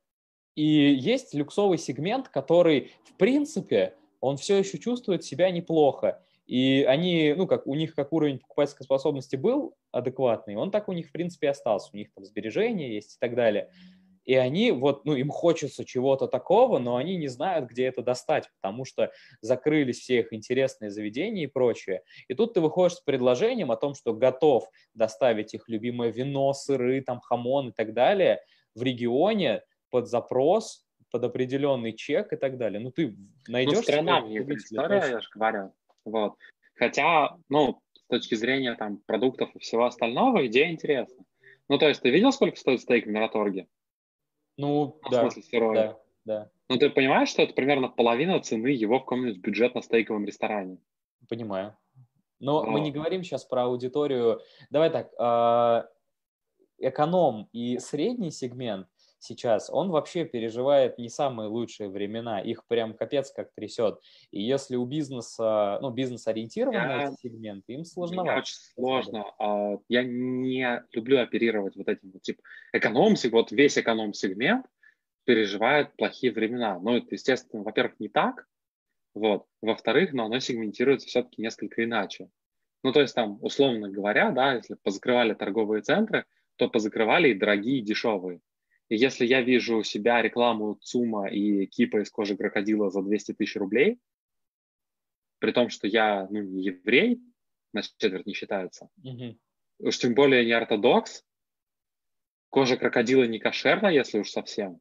И 0.55 0.63
есть 0.63 1.33
люксовый 1.33 1.77
сегмент, 1.77 2.29
который, 2.29 2.93
в 3.03 3.17
принципе, 3.17 3.95
он 4.25 4.37
все 4.37 4.57
еще 4.57 4.77
чувствует 4.77 5.23
себя 5.23 5.49
неплохо. 5.51 6.21
И 6.45 6.85
они, 6.87 7.33
ну, 7.35 7.47
как 7.47 7.65
у 7.65 7.73
них 7.75 7.95
как 7.95 8.13
уровень 8.13 8.39
покупательской 8.39 8.83
способности 8.83 9.35
был 9.35 9.75
адекватный, 9.91 10.55
он 10.55 10.69
так 10.69 10.89
у 10.89 10.93
них, 10.93 11.09
в 11.09 11.11
принципе, 11.11 11.49
остался. 11.49 11.89
У 11.93 11.97
них 11.97 12.13
там 12.13 12.23
сбережения 12.23 12.93
есть 12.93 13.15
и 13.15 13.19
так 13.19 13.35
далее. 13.35 13.71
И 14.25 14.33
они 14.33 14.71
вот, 14.71 15.05
ну, 15.05 15.15
им 15.15 15.29
хочется 15.29 15.85
чего-то 15.85 16.27
такого, 16.27 16.79
но 16.79 16.95
они 16.95 17.15
не 17.15 17.27
знают, 17.27 17.69
где 17.69 17.85
это 17.85 18.01
достать, 18.01 18.49
потому 18.59 18.83
что 18.83 19.11
закрылись 19.41 19.99
все 19.99 20.19
их 20.19 20.33
интересные 20.33 20.89
заведения 20.89 21.43
и 21.43 21.47
прочее. 21.47 22.01
И 22.27 22.33
тут 22.33 22.55
ты 22.55 22.61
выходишь 22.61 22.97
с 22.97 23.01
предложением 23.01 23.71
о 23.71 23.77
том, 23.77 23.93
что 23.93 24.13
готов 24.13 24.67
доставить 24.95 25.53
их 25.53 25.69
любимое 25.69 26.09
вино, 26.09 26.53
сыры, 26.53 27.01
там, 27.01 27.19
хамон 27.21 27.69
и 27.69 27.71
так 27.71 27.93
далее 27.93 28.41
в 28.73 28.81
регионе 28.81 29.61
под 29.91 30.07
запрос, 30.07 30.84
под 31.15 31.23
определенный 31.23 31.93
чек 31.93 32.33
и 32.33 32.35
так 32.35 32.57
далее. 32.57 32.81
Ну, 32.81 32.91
ты 32.91 33.15
найдешь... 33.47 33.77
Ну, 33.77 33.83
страна 33.83 34.19
история, 34.19 35.11
я 35.11 35.21
же 35.21 35.29
говорю. 35.33 35.71
Вот. 36.03 36.35
Хотя, 36.75 37.37
ну, 37.47 37.81
с 37.93 38.01
точки 38.07 38.35
зрения 38.35 38.75
там 38.75 38.97
продуктов 38.97 39.49
и 39.55 39.59
всего 39.59 39.85
остального, 39.85 40.45
идея 40.47 40.69
интересна. 40.69 41.23
Ну, 41.69 41.77
то 41.77 41.87
есть 41.87 42.01
ты 42.01 42.09
видел, 42.09 42.33
сколько 42.33 42.57
стоит 42.57 42.81
стейк 42.81 43.05
в 43.05 43.09
Мираторге? 43.09 43.69
Ну, 44.57 44.99
ну 45.03 45.09
да, 45.09 45.29
да, 45.73 45.99
да. 46.25 46.51
Ну, 46.67 46.77
ты 46.77 46.89
понимаешь, 46.89 47.29
что 47.29 47.43
это 47.43 47.53
примерно 47.53 47.87
половина 47.87 48.41
цены 48.41 48.67
его 48.67 48.97
в 48.97 49.03
каком-нибудь 49.03 49.37
бюджетно-стейковом 49.37 50.25
ресторане? 50.25 50.79
Понимаю. 51.29 51.77
Но 52.41 52.59
вот. 52.59 52.67
мы 52.67 52.81
не 52.81 52.91
говорим 52.91 53.23
сейчас 53.23 53.45
про 53.45 53.63
аудиторию. 53.63 54.41
Давай 54.69 54.89
так, 54.89 55.13
а, 55.17 55.87
эконом 56.77 57.47
и 57.53 57.77
средний 57.77 58.31
сегмент 58.31 58.89
сейчас, 59.25 59.69
он 59.69 59.89
вообще 59.89 60.25
переживает 60.25 60.97
не 60.97 61.09
самые 61.09 61.49
лучшие 61.49 61.89
времена, 61.89 62.39
их 62.39 62.65
прям 62.67 62.93
капец 62.93 63.31
как 63.31 63.53
трясет. 63.53 63.99
И 64.31 64.41
если 64.41 64.75
у 64.75 64.85
бизнеса, 64.85 65.79
ну, 65.81 65.89
бизнес 65.91 66.27
ориентирован 66.27 66.75
я... 66.75 67.11
сегменты, 67.11 67.73
им 67.73 67.85
сложновато. 67.85 68.31
Мне 68.31 68.39
очень 68.39 68.55
сложно. 68.55 69.25
А, 69.39 69.77
я 69.89 70.03
не 70.03 70.83
люблю 70.91 71.19
оперировать 71.19 71.75
вот 71.75 71.87
этим, 71.87 72.11
вот, 72.11 72.21
типа, 72.21 72.41
эконом, 72.73 73.15
вот 73.31 73.51
весь 73.51 73.77
эконом-сегмент 73.77 74.65
переживает 75.25 75.95
плохие 75.95 76.31
времена. 76.31 76.79
Ну, 76.79 76.97
это, 76.97 77.07
естественно, 77.11 77.63
во-первых, 77.63 77.99
не 77.99 78.09
так, 78.09 78.47
вот. 79.13 79.45
Во-вторых, 79.61 80.13
но 80.13 80.25
оно 80.25 80.39
сегментируется 80.39 81.07
все-таки 81.07 81.41
несколько 81.41 81.83
иначе. 81.83 82.29
Ну, 82.83 82.91
то 82.91 83.01
есть 83.01 83.15
там, 83.15 83.39
условно 83.41 83.89
говоря, 83.89 84.29
да, 84.29 84.53
если 84.53 84.75
позакрывали 84.75 85.33
торговые 85.33 85.81
центры, 85.81 86.25
то 86.57 86.69
позакрывали 86.69 87.29
и 87.29 87.33
дорогие, 87.33 87.79
и 87.79 87.81
дешевые. 87.81 88.41
И 88.89 88.95
если 88.95 89.25
я 89.25 89.41
вижу 89.41 89.77
у 89.77 89.83
себя 89.83 90.21
рекламу 90.21 90.75
ЦУМа 90.75 91.29
и 91.29 91.65
кипа 91.65 92.01
из 92.01 92.11
кожи 92.11 92.37
крокодила 92.37 92.89
за 92.89 93.01
200 93.01 93.33
тысяч 93.33 93.55
рублей, 93.55 93.99
при 95.39 95.51
том, 95.51 95.69
что 95.69 95.87
я 95.87 96.27
ну, 96.29 96.41
не 96.41 96.63
еврей, 96.63 97.19
на 97.73 97.81
четверть 97.81 98.25
не 98.25 98.33
считается, 98.33 98.89
mm-hmm. 99.03 99.37
уж 99.79 99.97
тем 99.97 100.13
более 100.13 100.45
не 100.45 100.51
ортодокс, 100.51 101.23
кожа 102.49 102.77
крокодила 102.77 103.23
не 103.23 103.39
кошерна, 103.39 103.87
если 103.87 104.19
уж 104.19 104.29
совсем. 104.29 104.79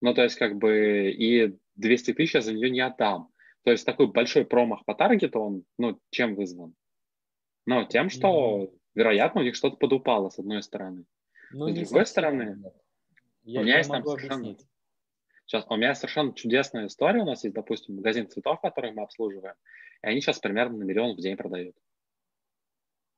Ну, 0.00 0.12
то 0.14 0.22
есть, 0.22 0.36
как 0.36 0.56
бы, 0.56 1.10
и 1.10 1.56
200 1.76 2.12
тысяч 2.12 2.34
я 2.34 2.42
за 2.42 2.52
нее 2.52 2.68
не 2.70 2.80
отдам. 2.80 3.30
То 3.62 3.70
есть, 3.70 3.86
такой 3.86 4.08
большой 4.08 4.44
промах 4.44 4.84
по 4.84 4.94
таргету, 4.94 5.40
он, 5.40 5.64
ну, 5.78 5.98
чем 6.10 6.34
вызван? 6.34 6.74
Ну, 7.66 7.86
тем, 7.86 8.10
что, 8.10 8.64
mm-hmm. 8.64 8.78
вероятно, 8.94 9.40
у 9.40 9.44
них 9.44 9.54
что-то 9.54 9.76
подупало, 9.76 10.28
с 10.28 10.38
одной 10.38 10.62
стороны. 10.62 11.06
Ну, 11.52 11.68
с 11.68 11.74
другой 11.74 12.04
стороны, 12.04 12.56
нет. 12.62 12.74
Я, 13.44 13.60
у 13.60 13.62
меня 13.62 13.78
есть 13.78 13.90
там 13.90 14.04
совершенно... 14.04 14.56
Сейчас, 15.46 15.66
у 15.68 15.76
меня 15.76 15.94
совершенно 15.94 16.34
чудесная 16.34 16.86
история. 16.86 17.22
У 17.22 17.26
нас 17.26 17.44
есть, 17.44 17.54
допустим, 17.54 17.96
магазин 17.96 18.28
цветов, 18.28 18.60
который 18.62 18.92
мы 18.92 19.02
обслуживаем, 19.02 19.54
и 20.02 20.06
они 20.06 20.20
сейчас 20.22 20.38
примерно 20.38 20.78
на 20.78 20.84
миллион 20.84 21.16
в 21.16 21.20
день 21.20 21.36
продают. 21.36 21.76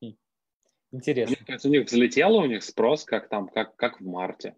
Хм. 0.02 0.16
Интересно. 0.90 1.36
то 1.46 1.52
есть 1.52 1.64
у 1.64 1.68
них 1.68 1.86
взлетело 1.86 2.40
у 2.40 2.46
них 2.46 2.64
спрос, 2.64 3.04
как 3.04 3.28
там, 3.28 3.48
как, 3.48 3.76
как 3.76 4.00
в 4.00 4.04
марте. 4.04 4.56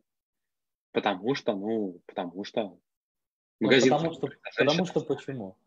Потому 0.93 1.35
что, 1.35 1.55
ну, 1.55 2.01
потому 2.07 2.43
что 2.45 2.81
магазин... 3.61 3.91
Ну, 3.91 3.97
потому 3.99 4.15
что, 4.15 4.27
а 4.27 4.65
потому 4.65 4.87
что 4.87 5.01
почему? 5.03 5.59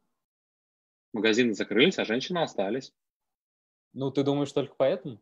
Магазины 1.13 1.53
закрылись, 1.53 1.99
а 1.99 2.05
женщины 2.05 2.39
остались. 2.39 2.93
Ну, 3.93 4.09
ты 4.09 4.23
думаешь 4.23 4.51
только 4.51 4.73
поэтому? 4.75 5.21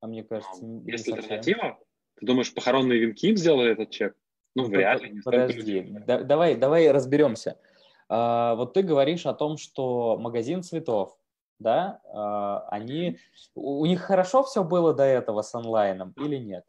А 0.00 0.06
мне 0.06 0.22
кажется, 0.22 0.62
ну, 0.62 0.84
Есть 0.84 1.08
альтернатива? 1.08 1.80
Ты 2.16 2.26
думаешь, 2.26 2.52
похоронные 2.54 2.98
венки 2.98 3.26
им 3.26 3.36
сделали 3.36 3.72
этот 3.72 3.90
чек? 3.90 4.16
Ну, 4.54 4.64
вряд 4.64 5.02
ли. 5.02 5.20
Подожди, 5.24 5.86
да, 6.06 6.22
давай, 6.22 6.54
давай 6.54 6.90
разберемся. 6.90 7.58
А, 8.08 8.54
вот 8.54 8.74
ты 8.74 8.82
говоришь 8.82 9.26
о 9.26 9.34
том, 9.34 9.56
что 9.56 10.16
магазин 10.18 10.62
цветов, 10.62 11.18
да, 11.58 12.00
а, 12.12 12.66
они, 12.68 13.18
у 13.54 13.84
них 13.86 14.02
хорошо 14.02 14.44
все 14.44 14.62
было 14.62 14.94
до 14.94 15.04
этого 15.04 15.42
с 15.42 15.54
онлайном 15.54 16.14
или 16.18 16.36
нет? 16.36 16.64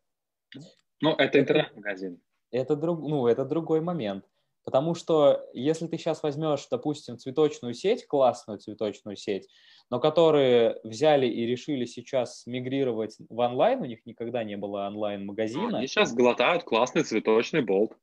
Ну, 1.02 1.12
это 1.12 1.40
интернет-магазин. 1.40 2.20
Это, 2.52 2.76
друг, 2.76 3.00
ну, 3.02 3.28
это 3.28 3.46
другой 3.46 3.82
момент. 3.82 4.26
Потому 4.66 4.96
что 4.96 5.48
если 5.54 5.86
ты 5.86 5.98
сейчас 5.98 6.24
возьмешь, 6.24 6.68
допустим, 6.70 7.20
цветочную 7.20 7.76
сеть, 7.76 8.08
классную 8.08 8.58
цветочную 8.58 9.16
сеть, 9.16 9.48
но 9.92 10.00
которые 10.00 10.80
взяли 10.84 11.28
и 11.28 11.46
решили 11.46 11.86
сейчас 11.86 12.44
мигрировать 12.48 13.16
в 13.30 13.40
онлайн, 13.40 13.82
у 13.82 13.86
них 13.86 14.04
никогда 14.06 14.44
не 14.44 14.58
было 14.58 14.88
онлайн-магазина. 14.88 15.78
Они 15.78 15.88
сейчас 15.88 16.14
глотают 16.14 16.64
классный 16.64 17.04
цветочный 17.04 17.62
болт. 17.62 17.96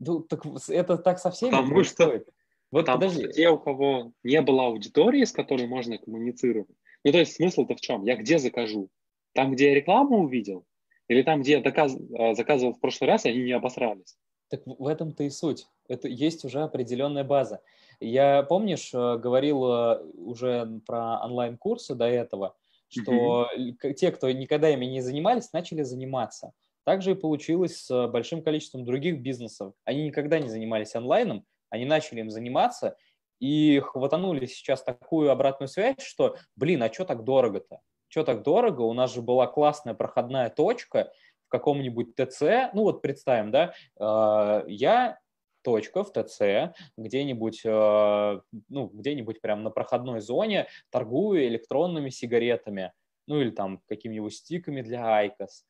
Ну, 0.00 0.20
так 0.20 0.44
это 0.68 0.98
так 0.98 1.20
со 1.20 1.30
всеми 1.30 1.52
Потому 1.52 1.74
происходит. 1.74 2.22
Что, 2.22 2.32
вот 2.72 2.86
потому 2.86 3.02
подожди. 3.02 3.24
что 3.24 3.32
те, 3.32 3.48
у 3.48 3.58
кого 3.58 4.12
не 4.24 4.42
было 4.42 4.66
аудитории, 4.66 5.24
с 5.24 5.30
которой 5.30 5.68
можно 5.68 5.96
коммуницировать, 5.98 6.76
Ну, 7.04 7.12
то 7.12 7.18
есть 7.18 7.36
смысл-то 7.36 7.76
в 7.76 7.80
чем? 7.80 8.02
Я 8.04 8.16
где 8.16 8.40
закажу? 8.40 8.90
Там, 9.32 9.52
где 9.52 9.68
я 9.68 9.74
рекламу 9.74 10.24
увидел? 10.24 10.66
Или 11.06 11.22
там, 11.22 11.42
где 11.42 11.52
я 11.52 11.60
доказ... 11.60 11.96
А, 12.18 12.34
заказывал 12.34 12.72
в 12.72 12.80
прошлый 12.80 13.08
раз, 13.08 13.26
и 13.26 13.28
они 13.28 13.42
не 13.42 13.52
обосрались? 13.52 14.16
Так 14.50 14.62
в 14.66 14.86
этом-то 14.86 15.22
и 15.24 15.30
суть. 15.30 15.66
Это 15.88 16.08
есть 16.08 16.44
уже 16.44 16.62
определенная 16.62 17.24
база. 17.24 17.60
Я, 18.00 18.42
помнишь, 18.42 18.90
э, 18.92 19.16
говорил 19.18 19.64
э, 19.64 20.02
уже 20.16 20.80
про 20.86 21.20
онлайн-курсы 21.24 21.94
до 21.94 22.06
этого, 22.06 22.56
что 22.88 23.48
mm-hmm. 23.56 23.94
те, 23.94 24.10
кто 24.10 24.30
никогда 24.30 24.70
ими 24.70 24.86
не 24.86 25.00
занимались, 25.00 25.52
начали 25.52 25.82
заниматься. 25.82 26.52
Также 26.84 27.12
и 27.12 27.14
получилось 27.14 27.76
с 27.84 28.08
большим 28.08 28.42
количеством 28.42 28.84
других 28.84 29.20
бизнесов. 29.20 29.74
Они 29.84 30.04
никогда 30.04 30.40
не 30.40 30.48
занимались 30.48 30.96
онлайном, 30.96 31.44
они 31.68 31.84
начали 31.84 32.20
им 32.20 32.30
заниматься 32.30 32.96
и 33.38 33.80
хватанули 33.80 34.46
сейчас 34.46 34.82
такую 34.82 35.30
обратную 35.30 35.68
связь, 35.68 36.00
что, 36.00 36.36
блин, 36.56 36.82
а 36.82 36.92
что 36.92 37.04
так 37.04 37.24
дорого-то? 37.24 37.80
Что 38.08 38.24
так 38.24 38.42
дорого? 38.42 38.82
У 38.82 38.92
нас 38.92 39.14
же 39.14 39.22
была 39.22 39.46
классная 39.46 39.94
проходная 39.94 40.50
точка 40.50 41.12
каком-нибудь 41.50 42.14
ТЦ. 42.14 42.72
Ну 42.72 42.82
вот 42.82 43.02
представим, 43.02 43.50
да, 43.50 43.74
э, 43.98 44.64
я 44.68 45.18
точка 45.62 46.04
в 46.04 46.12
ТЦ, 46.12 46.74
где-нибудь, 46.96 47.62
э, 47.64 48.40
ну, 48.68 48.86
где-нибудь 48.86 49.40
прям 49.40 49.62
на 49.62 49.70
проходной 49.70 50.20
зоне 50.20 50.68
торгую 50.90 51.46
электронными 51.46 52.08
сигаретами, 52.10 52.92
ну 53.26 53.40
или 53.40 53.50
там 53.50 53.82
какими-нибудь 53.88 54.34
стиками 54.34 54.82
для 54.82 55.06
IQOS. 55.06 55.66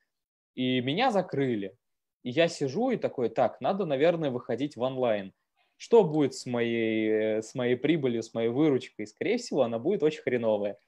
И 0.54 0.80
меня 0.80 1.10
закрыли. 1.10 1.76
И 2.22 2.30
я 2.30 2.48
сижу 2.48 2.90
и 2.90 2.96
такой, 2.96 3.30
так, 3.30 3.60
надо, 3.60 3.86
наверное, 3.86 4.30
выходить 4.30 4.76
в 4.76 4.82
онлайн. 4.82 5.32
Что 5.76 6.04
будет 6.04 6.34
с 6.34 6.44
моей, 6.44 7.42
с 7.42 7.54
моей 7.54 7.76
прибылью, 7.76 8.22
с 8.22 8.34
моей 8.34 8.50
выручкой? 8.50 9.06
Скорее 9.06 9.38
всего, 9.38 9.62
она 9.62 9.78
будет 9.78 10.02
очень 10.02 10.20
хреновая. 10.20 10.78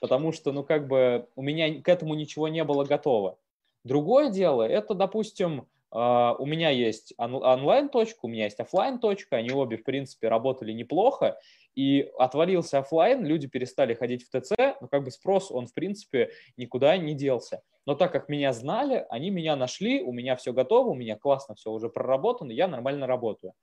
Потому 0.00 0.32
что, 0.32 0.50
ну, 0.50 0.64
как 0.64 0.88
бы 0.88 1.28
у 1.36 1.42
меня 1.42 1.80
к 1.80 1.88
этому 1.88 2.14
ничего 2.14 2.48
не 2.48 2.64
было 2.64 2.84
готово. 2.84 3.38
Другое 3.84 4.30
дело, 4.30 4.62
это, 4.62 4.94
допустим, 4.94 5.66
Uh, 5.92 6.36
у 6.38 6.46
меня 6.46 6.70
есть 6.70 7.14
он- 7.18 7.42
онлайн-точка, 7.42 8.20
у 8.22 8.28
меня 8.28 8.44
есть 8.44 8.60
офлайн 8.60 9.00
точка 9.00 9.34
они 9.34 9.50
обе, 9.50 9.76
в 9.76 9.82
принципе, 9.82 10.28
работали 10.28 10.70
неплохо, 10.70 11.36
и 11.74 12.08
отвалился 12.16 12.78
офлайн, 12.78 13.24
люди 13.24 13.48
перестали 13.48 13.94
ходить 13.94 14.22
в 14.22 14.28
ТЦ, 14.28 14.52
но 14.80 14.86
как 14.86 15.02
бы 15.02 15.10
спрос, 15.10 15.50
он, 15.50 15.66
в 15.66 15.74
принципе, 15.74 16.30
никуда 16.56 16.96
не 16.96 17.14
делся. 17.14 17.62
Но 17.86 17.96
так 17.96 18.12
как 18.12 18.28
меня 18.28 18.52
знали, 18.52 19.04
они 19.10 19.30
меня 19.30 19.56
нашли, 19.56 20.00
у 20.00 20.12
меня 20.12 20.36
все 20.36 20.52
готово, 20.52 20.90
у 20.90 20.94
меня 20.94 21.16
классно 21.16 21.56
все 21.56 21.72
уже 21.72 21.88
проработано, 21.88 22.52
я 22.52 22.68
нормально 22.68 23.08
работаю. 23.08 23.54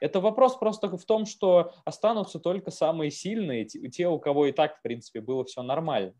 Это 0.00 0.20
вопрос 0.20 0.56
просто 0.56 0.96
в 0.96 1.04
том, 1.04 1.26
что 1.26 1.72
останутся 1.84 2.38
только 2.38 2.70
самые 2.70 3.10
сильные, 3.10 3.64
те, 3.64 4.08
у 4.08 4.18
кого 4.20 4.46
и 4.46 4.52
так, 4.52 4.78
в 4.78 4.82
принципе, 4.82 5.20
было 5.20 5.44
все 5.44 5.62
нормально. 5.62 6.14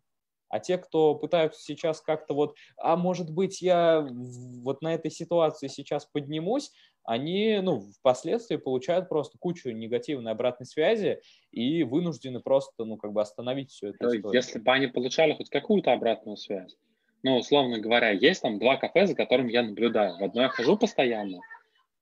А 0.55 0.61
те, 0.61 0.79
кто 0.79 1.17
пытаются 1.17 1.61
сейчас 1.61 2.01
как-то 2.01 2.33
вот, 2.33 2.55
а 2.77 2.97
может 2.97 3.29
быть, 3.29 3.61
я 3.61 4.07
вот 4.09 4.83
на 4.83 4.95
этой 4.95 5.11
ситуации 5.11 5.67
сейчас 5.67 6.07
поднимусь, 6.07 6.71
они, 7.03 7.59
ну, 7.61 7.81
впоследствии 7.99 8.55
получают 8.55 9.09
просто 9.09 9.37
кучу 9.37 9.71
негативной 9.71 10.31
обратной 10.31 10.65
связи 10.65 11.21
и 11.51 11.83
вынуждены 11.83 12.39
просто, 12.39 12.85
ну, 12.85 12.97
как 12.97 13.13
бы 13.13 13.21
остановить 13.21 13.73
все 13.73 13.89
это. 13.89 14.09
Если 14.33 14.61
бы 14.61 14.71
они 14.71 14.87
получали 14.87 15.33
хоть 15.33 15.51
какую-то 15.51 15.93
обратную 15.93 16.37
связь, 16.37 16.77
ну, 17.25 17.39
условно 17.39 17.81
говоря, 17.81 18.11
есть 18.11 18.43
там 18.43 18.61
два 18.61 18.77
кафе, 18.77 19.09
за 19.09 19.17
которым 19.17 19.49
я 19.49 19.65
наблюдаю. 19.65 20.17
В 20.21 20.23
одно 20.23 20.43
я 20.43 20.49
хожу 20.51 20.77
постоянно, 20.77 21.41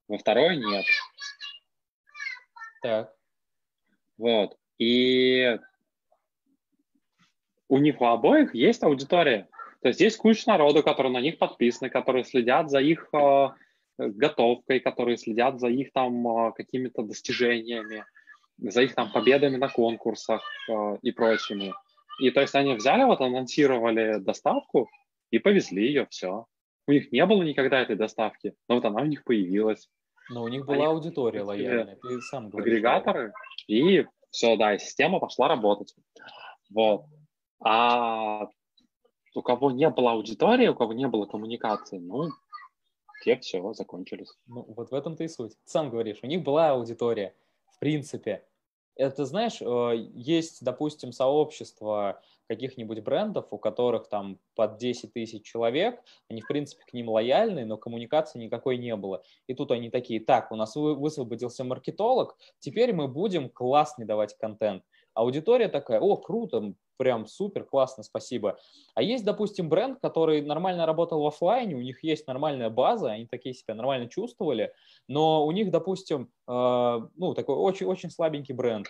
во 0.09 0.19
второе 0.19 0.57
нет. 0.57 0.85
Так. 2.83 3.17
Вот. 4.19 4.59
И 4.77 5.59
у 7.73 7.79
них 7.79 8.03
у 8.03 8.05
обоих 8.05 8.55
есть 8.55 8.83
аудитория. 8.83 9.49
То 9.81 9.89
есть 9.89 10.01
есть 10.03 10.19
куча 10.19 10.43
народу, 10.47 10.83
которые 10.83 11.11
на 11.11 11.23
них 11.23 11.39
подписаны, 11.39 11.89
которые 11.89 12.23
следят 12.23 12.69
за 12.69 12.81
их 12.81 13.09
э, 13.15 13.49
готовкой, 13.97 14.81
которые 14.81 15.17
следят 15.17 15.59
за 15.59 15.69
их 15.69 15.91
там 15.95 16.29
э, 16.29 16.53
какими-то 16.53 17.03
достижениями, 17.03 18.05
за 18.59 18.83
их 18.83 18.95
там 18.95 19.11
победами 19.11 19.57
на 19.57 19.69
конкурсах 19.69 20.43
э, 20.69 20.99
и 21.01 21.13
прочими. 21.13 21.73
И 22.21 22.31
то 22.31 22.43
есть 22.43 22.55
они 22.55 22.75
взяли, 22.75 23.05
вот 23.05 23.23
анонсировали 23.23 24.19
доставку, 24.19 24.91
и 25.31 25.39
повезли 25.39 25.87
ее, 25.87 26.07
все. 26.11 26.45
У 26.87 26.93
них 26.93 27.11
не 27.11 27.25
было 27.25 27.43
никогда 27.43 27.81
этой 27.81 27.97
доставки, 27.97 28.53
но 28.69 28.75
вот 28.75 28.85
она 28.85 29.01
у 29.01 29.07
них 29.07 29.25
появилась. 29.25 29.89
Но 30.29 30.43
у 30.43 30.49
них 30.49 30.67
была 30.67 30.77
Они 30.77 30.85
аудитория 30.85 31.41
лояльная, 31.41 31.97
ты 31.97 32.21
сам 32.21 32.51
говоришь. 32.51 32.71
Агрегаторы, 32.71 33.33
и 33.67 34.05
все, 34.31 34.57
да, 34.59 34.77
система 34.77 35.21
пошла 35.21 35.49
работать. 35.49 35.95
Вот. 36.69 37.07
А 37.65 38.49
у 39.35 39.43
кого 39.43 39.71
не 39.71 39.89
было 39.89 40.13
аудитории, 40.13 40.69
у 40.69 40.75
кого 40.75 40.93
не 40.93 41.07
было 41.09 41.27
коммуникации, 41.27 41.99
ну, 41.99 42.31
те 43.25 43.37
все, 43.39 43.73
закончились. 43.73 44.37
Ну, 44.47 44.65
вот 44.77 44.91
в 44.91 44.95
этом-то 44.95 45.25
и 45.25 45.29
суть. 45.29 45.57
Сам 45.65 45.91
говоришь, 45.91 46.21
у 46.23 46.27
них 46.27 46.43
была 46.43 46.71
аудитория, 46.71 47.35
в 47.71 47.79
принципе. 47.79 48.45
Это, 48.95 49.25
знаешь, 49.25 49.63
э, 49.63 50.11
есть, 50.15 50.63
допустим, 50.63 51.13
сообщество 51.13 52.21
каких-нибудь 52.49 53.01
брендов, 53.01 53.47
у 53.51 53.59
которых 53.59 54.09
там 54.09 54.39
под 54.55 54.77
10 54.77 55.13
тысяч 55.13 55.45
человек, 55.45 56.03
они, 56.29 56.43
в 56.43 56.47
принципе, 56.47 56.85
к 56.85 56.93
ним 56.93 57.09
лояльны, 57.09 57.65
но 57.65 57.79
коммуникации 57.79 58.39
никакой 58.39 58.77
не 58.77 58.95
было. 58.97 59.23
И 59.47 59.55
тут 59.55 59.71
они 59.71 59.89
такие, 59.89 60.21
так, 60.21 60.53
у 60.53 60.57
нас 60.57 60.77
высвободился 60.77 61.65
маркетолог, 61.65 62.37
теперь 62.59 62.93
мы 62.93 63.09
будем 63.09 63.49
классный 63.49 64.05
давать 64.05 64.37
контент. 64.37 64.85
Аудитория 65.15 65.69
такая, 65.69 66.01
о, 66.01 66.17
круто, 66.17 66.75
прям 66.97 67.27
супер, 67.27 67.65
классно, 67.65 68.03
спасибо. 68.03 68.59
А 68.95 69.03
есть, 69.03 69.25
допустим, 69.25 69.69
бренд, 69.69 69.99
который 70.01 70.41
нормально 70.41 70.87
работал 70.87 71.23
в 71.23 71.27
офлайне, 71.27 71.75
у 71.75 71.81
них 71.81 72.05
есть 72.05 72.27
нормальная 72.27 72.71
база, 72.71 73.11
они 73.11 73.27
такие 73.27 73.55
себя 73.55 73.75
нормально 73.75 74.09
чувствовали, 74.09 74.73
но 75.09 75.45
у 75.45 75.51
них, 75.53 75.71
допустим, 75.71 76.31
э, 76.49 77.01
ну, 77.17 77.35
такой 77.35 77.57
очень-очень 77.57 78.11
слабенький 78.11 78.55
бренд. 78.55 78.87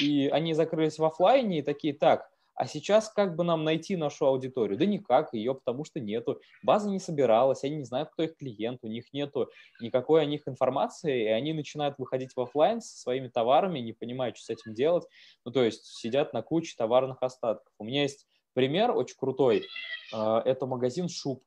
И 0.00 0.28
они 0.28 0.54
закрылись 0.54 0.98
в 0.98 1.04
офлайне 1.04 1.60
и 1.60 1.62
такие, 1.62 1.94
так, 1.94 2.28
а 2.54 2.66
сейчас 2.66 3.08
как 3.08 3.34
бы 3.34 3.44
нам 3.44 3.64
найти 3.64 3.96
нашу 3.96 4.26
аудиторию? 4.26 4.78
Да 4.78 4.86
никак, 4.86 5.34
ее 5.34 5.54
потому 5.54 5.84
что 5.84 5.98
нету. 5.98 6.40
База 6.62 6.88
не 6.88 7.00
собиралась, 7.00 7.64
они 7.64 7.76
не 7.76 7.84
знают, 7.84 8.10
кто 8.10 8.22
их 8.22 8.36
клиент, 8.36 8.80
у 8.82 8.86
них 8.86 9.12
нету 9.12 9.50
никакой 9.80 10.22
о 10.22 10.24
них 10.24 10.46
информации, 10.46 11.24
и 11.24 11.28
они 11.28 11.52
начинают 11.52 11.98
выходить 11.98 12.32
в 12.34 12.40
офлайн 12.40 12.80
со 12.80 12.96
своими 12.96 13.28
товарами, 13.28 13.80
не 13.80 13.92
понимают, 13.92 14.36
что 14.36 14.46
с 14.46 14.50
этим 14.50 14.74
делать. 14.74 15.04
Ну, 15.44 15.50
то 15.50 15.62
есть 15.62 15.84
сидят 15.84 16.32
на 16.32 16.42
куче 16.42 16.74
товарных 16.76 17.22
остатков. 17.22 17.72
У 17.78 17.84
меня 17.84 18.02
есть 18.02 18.26
пример 18.52 18.92
очень 18.92 19.16
крутой. 19.16 19.66
А, 20.12 20.40
это 20.44 20.66
магазин 20.66 21.08
шуб. 21.08 21.42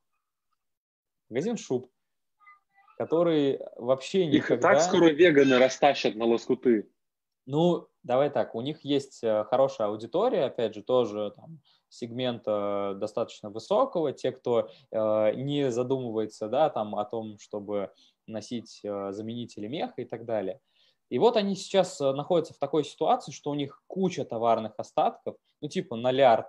Магазин 1.29 1.57
шуб, 1.57 1.89
который 2.97 3.59
вообще 3.77 4.25
никогда... 4.25 4.73
Их 4.73 4.77
так 4.77 4.81
скоро 4.81 5.09
веганы 5.09 5.57
растащат 5.57 6.15
на 6.15 6.25
лоскуты. 6.25 6.89
Ну, 7.45 7.87
давай 8.07 8.29
так, 8.29 8.55
у 8.55 8.61
них 8.61 8.83
есть 8.83 9.23
э, 9.23 9.43
хорошая 9.43 9.89
аудитория, 9.89 10.45
опять 10.45 10.73
же, 10.73 10.81
тоже 10.81 11.33
там, 11.35 11.59
сегмента 11.89 12.95
достаточно 12.95 13.49
высокого, 13.49 14.13
те, 14.13 14.31
кто 14.31 14.69
э, 14.91 15.33
не 15.35 15.69
задумывается 15.71 16.47
да, 16.47 16.69
там, 16.69 16.95
о 16.95 17.05
том, 17.05 17.37
чтобы 17.37 17.91
носить 18.25 18.79
э, 18.83 19.11
заменители 19.11 19.67
меха 19.67 20.01
и 20.01 20.05
так 20.05 20.25
далее. 20.25 20.59
И 21.09 21.19
вот 21.19 21.35
они 21.37 21.55
сейчас 21.55 21.99
э, 21.99 22.11
находятся 22.13 22.53
в 22.53 22.57
такой 22.57 22.85
ситуации, 22.85 23.31
что 23.31 23.51
у 23.51 23.55
них 23.55 23.83
куча 23.87 24.23
товарных 24.23 24.73
остатков, 24.77 25.35
ну 25.61 25.67
типа 25.67 25.97
налярд, 25.97 26.47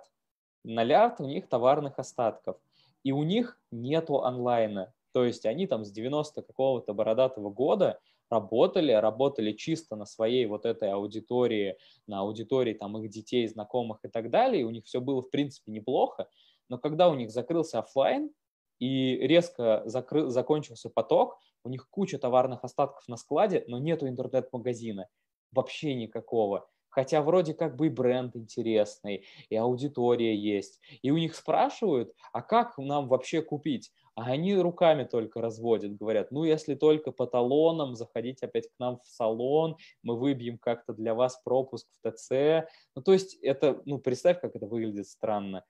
налярд 0.63 1.19
у 1.19 1.25
них 1.25 1.47
товарных 1.49 1.99
остатков, 1.99 2.57
и 3.03 3.11
у 3.11 3.23
них 3.23 3.59
нету 3.71 4.23
онлайна. 4.23 4.93
То 5.11 5.25
есть 5.25 5.45
они 5.45 5.67
там 5.67 5.83
с 5.83 5.91
90 5.91 6.41
какого-то 6.41 6.93
бородатого 6.93 7.49
года 7.49 7.99
работали, 8.29 8.91
работали 8.91 9.51
чисто 9.53 9.95
на 9.95 10.05
своей 10.05 10.45
вот 10.45 10.65
этой 10.65 10.91
аудитории, 10.91 11.77
на 12.07 12.19
аудитории 12.19 12.73
там 12.73 12.97
их 12.97 13.09
детей, 13.09 13.47
знакомых 13.47 13.99
и 14.03 14.07
так 14.07 14.29
далее, 14.29 14.61
и 14.61 14.65
у 14.65 14.69
них 14.69 14.85
все 14.85 15.01
было 15.01 15.21
в 15.21 15.29
принципе 15.29 15.71
неплохо, 15.71 16.29
но 16.69 16.77
когда 16.77 17.09
у 17.09 17.15
них 17.15 17.31
закрылся 17.31 17.79
офлайн 17.79 18.31
и 18.79 19.15
резко 19.17 19.83
закры... 19.85 20.29
закончился 20.29 20.89
поток, 20.89 21.39
у 21.63 21.69
них 21.69 21.89
куча 21.89 22.17
товарных 22.17 22.63
остатков 22.63 23.07
на 23.07 23.17
складе, 23.17 23.65
но 23.67 23.79
нету 23.79 24.07
интернет-магазина, 24.07 25.07
вообще 25.51 25.93
никакого. 25.95 26.69
Хотя 26.89 27.21
вроде 27.21 27.53
как 27.53 27.75
бы 27.75 27.87
и 27.87 27.89
бренд 27.89 28.35
интересный, 28.35 29.25
и 29.49 29.55
аудитория 29.55 30.35
есть. 30.35 30.79
И 31.01 31.11
у 31.11 31.17
них 31.17 31.35
спрашивают, 31.35 32.13
а 32.33 32.41
как 32.41 32.77
нам 32.77 33.07
вообще 33.07 33.41
купить? 33.41 33.91
А 34.15 34.25
они 34.25 34.55
руками 34.55 35.05
только 35.05 35.39
разводят, 35.39 35.95
говорят, 35.95 36.31
ну 36.31 36.43
если 36.43 36.75
только 36.75 37.11
по 37.11 37.25
талонам, 37.25 37.95
заходить 37.95 38.43
опять 38.43 38.67
к 38.67 38.79
нам 38.79 38.99
в 38.99 39.07
салон, 39.07 39.77
мы 40.03 40.17
выбьем 40.17 40.57
как-то 40.57 40.93
для 40.93 41.13
вас 41.13 41.39
пропуск 41.43 41.87
в 42.01 42.11
ТЦ. 42.11 42.67
Ну 42.95 43.01
то 43.01 43.13
есть 43.13 43.35
это, 43.35 43.81
ну 43.85 43.97
представь, 43.99 44.41
как 44.41 44.55
это 44.55 44.65
выглядит 44.67 45.07
странно, 45.07 45.63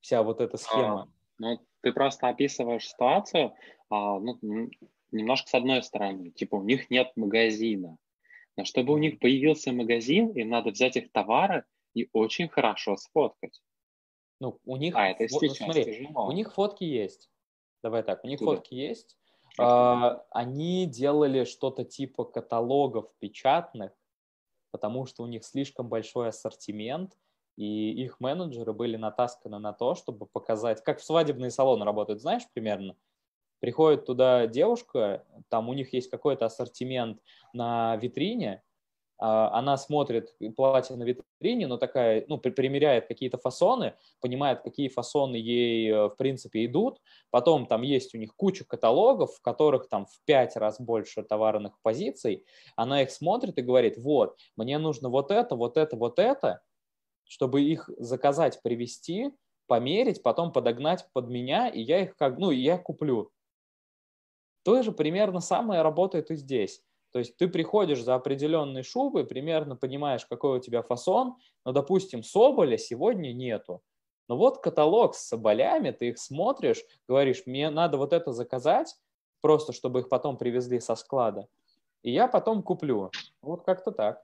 вся 0.00 0.22
вот 0.22 0.40
эта 0.40 0.58
схема. 0.58 1.02
А, 1.02 1.08
ну 1.38 1.58
ты 1.80 1.92
просто 1.92 2.28
описываешь 2.28 2.88
ситуацию, 2.88 3.54
а, 3.88 4.18
ну, 4.18 4.38
немножко 5.10 5.48
с 5.48 5.54
одной 5.54 5.82
стороны, 5.82 6.30
типа 6.30 6.56
у 6.56 6.62
них 6.62 6.90
нет 6.90 7.12
магазина, 7.16 7.96
но 8.58 8.64
чтобы 8.64 8.92
у 8.92 8.98
них 8.98 9.20
появился 9.20 9.72
магазин, 9.72 10.30
им 10.32 10.48
надо 10.48 10.70
взять 10.70 10.96
их 10.96 11.12
товары 11.12 11.64
и 11.94 12.10
очень 12.12 12.48
хорошо 12.48 12.96
сфоткать. 12.96 13.62
Ну, 14.40 14.58
у 14.64 14.76
них, 14.76 14.96
а, 14.96 15.10
это 15.10 15.32
вот, 15.32 15.40
сейчас 15.40 15.58
смотри, 15.58 15.84
тяжело. 15.84 16.26
у 16.26 16.32
них 16.32 16.52
фотки 16.52 16.82
есть. 16.82 17.30
Давай 17.84 18.02
так, 18.02 18.24
у 18.24 18.26
них 18.26 18.40
Куда? 18.40 18.56
фотки 18.56 18.74
есть. 18.74 19.16
А, 19.60 20.24
они 20.30 20.86
делали 20.86 21.44
что-то 21.44 21.84
типа 21.84 22.24
каталогов 22.24 23.12
печатных, 23.20 23.92
потому 24.72 25.06
что 25.06 25.22
у 25.22 25.26
них 25.28 25.44
слишком 25.44 25.88
большой 25.88 26.28
ассортимент, 26.28 27.16
и 27.56 27.92
их 27.92 28.18
менеджеры 28.18 28.72
были 28.72 28.96
натасканы 28.96 29.60
на 29.60 29.72
то, 29.72 29.94
чтобы 29.94 30.26
показать, 30.26 30.82
как 30.82 30.98
в 30.98 31.04
свадебные 31.04 31.52
салоны 31.52 31.84
работают, 31.84 32.20
знаешь, 32.20 32.42
примерно? 32.52 32.96
Приходит 33.60 34.06
туда 34.06 34.46
девушка, 34.46 35.24
там 35.48 35.68
у 35.68 35.74
них 35.74 35.92
есть 35.92 36.10
какой-то 36.10 36.46
ассортимент 36.46 37.20
на 37.52 37.96
витрине, 37.96 38.62
а, 39.20 39.50
она 39.58 39.76
смотрит 39.76 40.34
платье 40.56 40.94
на 40.96 41.02
витрине, 41.02 41.66
но 41.66 41.76
такая, 41.76 42.24
ну, 42.28 42.38
примеряет 42.38 43.08
какие-то 43.08 43.36
фасоны, 43.36 43.94
понимает, 44.20 44.62
какие 44.62 44.88
фасоны 44.88 45.34
ей, 45.34 45.90
э, 45.90 46.06
в 46.06 46.16
принципе, 46.16 46.64
идут. 46.66 47.00
Потом 47.30 47.66
там 47.66 47.82
есть 47.82 48.14
у 48.14 48.18
них 48.18 48.34
куча 48.36 48.64
каталогов, 48.64 49.34
в 49.34 49.42
которых 49.42 49.88
там 49.88 50.06
в 50.06 50.20
пять 50.24 50.56
раз 50.56 50.80
больше 50.80 51.24
товарных 51.24 51.80
позиций. 51.82 52.44
Она 52.76 53.02
их 53.02 53.10
смотрит 53.10 53.58
и 53.58 53.62
говорит, 53.62 53.98
вот, 53.98 54.38
мне 54.56 54.78
нужно 54.78 55.08
вот 55.08 55.32
это, 55.32 55.56
вот 55.56 55.76
это, 55.76 55.96
вот 55.96 56.20
это, 56.20 56.62
чтобы 57.24 57.62
их 57.62 57.90
заказать, 57.98 58.62
привезти, 58.62 59.32
померить, 59.66 60.22
потом 60.22 60.52
подогнать 60.52 61.06
под 61.12 61.28
меня, 61.28 61.68
и 61.68 61.80
я 61.80 62.02
их 62.02 62.16
как, 62.16 62.38
ну, 62.38 62.52
я 62.52 62.78
куплю. 62.78 63.32
То 64.68 64.82
же 64.82 64.92
примерно 64.92 65.40
самое 65.40 65.80
работает 65.80 66.30
и 66.30 66.36
здесь. 66.36 66.82
То 67.10 67.20
есть 67.20 67.38
ты 67.38 67.48
приходишь 67.48 68.02
за 68.02 68.14
определенной 68.14 68.82
шубой, 68.82 69.24
примерно 69.24 69.76
понимаешь, 69.76 70.26
какой 70.26 70.58
у 70.58 70.60
тебя 70.60 70.82
фасон, 70.82 71.36
но, 71.64 71.72
допустим, 71.72 72.22
соболя 72.22 72.76
сегодня 72.76 73.32
нету. 73.32 73.80
Но 74.28 74.36
вот 74.36 74.58
каталог 74.58 75.14
с 75.14 75.26
соболями, 75.26 75.90
ты 75.90 76.08
их 76.10 76.18
смотришь, 76.18 76.84
говоришь, 77.08 77.44
мне 77.46 77.70
надо 77.70 77.96
вот 77.96 78.12
это 78.12 78.32
заказать, 78.32 78.94
просто 79.40 79.72
чтобы 79.72 80.00
их 80.00 80.10
потом 80.10 80.36
привезли 80.36 80.80
со 80.80 80.96
склада, 80.96 81.48
и 82.02 82.10
я 82.10 82.28
потом 82.28 82.62
куплю. 82.62 83.10
Вот 83.40 83.64
как-то 83.64 83.90
так. 83.90 84.22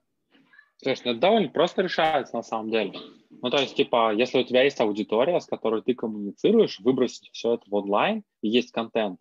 Слушай, 0.77 1.03
ну 1.07 1.11
это 1.13 1.21
довольно 1.21 1.49
просто 1.49 1.81
решается 1.81 2.37
на 2.37 2.43
самом 2.43 2.71
деле. 2.71 2.93
Ну, 3.31 3.49
то 3.49 3.57
есть, 3.57 3.77
типа, 3.77 4.13
если 4.13 4.41
у 4.41 4.45
тебя 4.45 4.63
есть 4.63 4.79
аудитория, 4.79 5.41
с 5.41 5.47
которой 5.47 5.81
ты 5.81 5.95
коммуницируешь, 5.95 6.81
выбросить 6.81 7.31
все 7.33 7.55
это 7.55 7.65
в 7.67 7.75
онлайн, 7.75 8.25
и 8.43 8.49
есть 8.49 8.73
контент, 8.73 9.21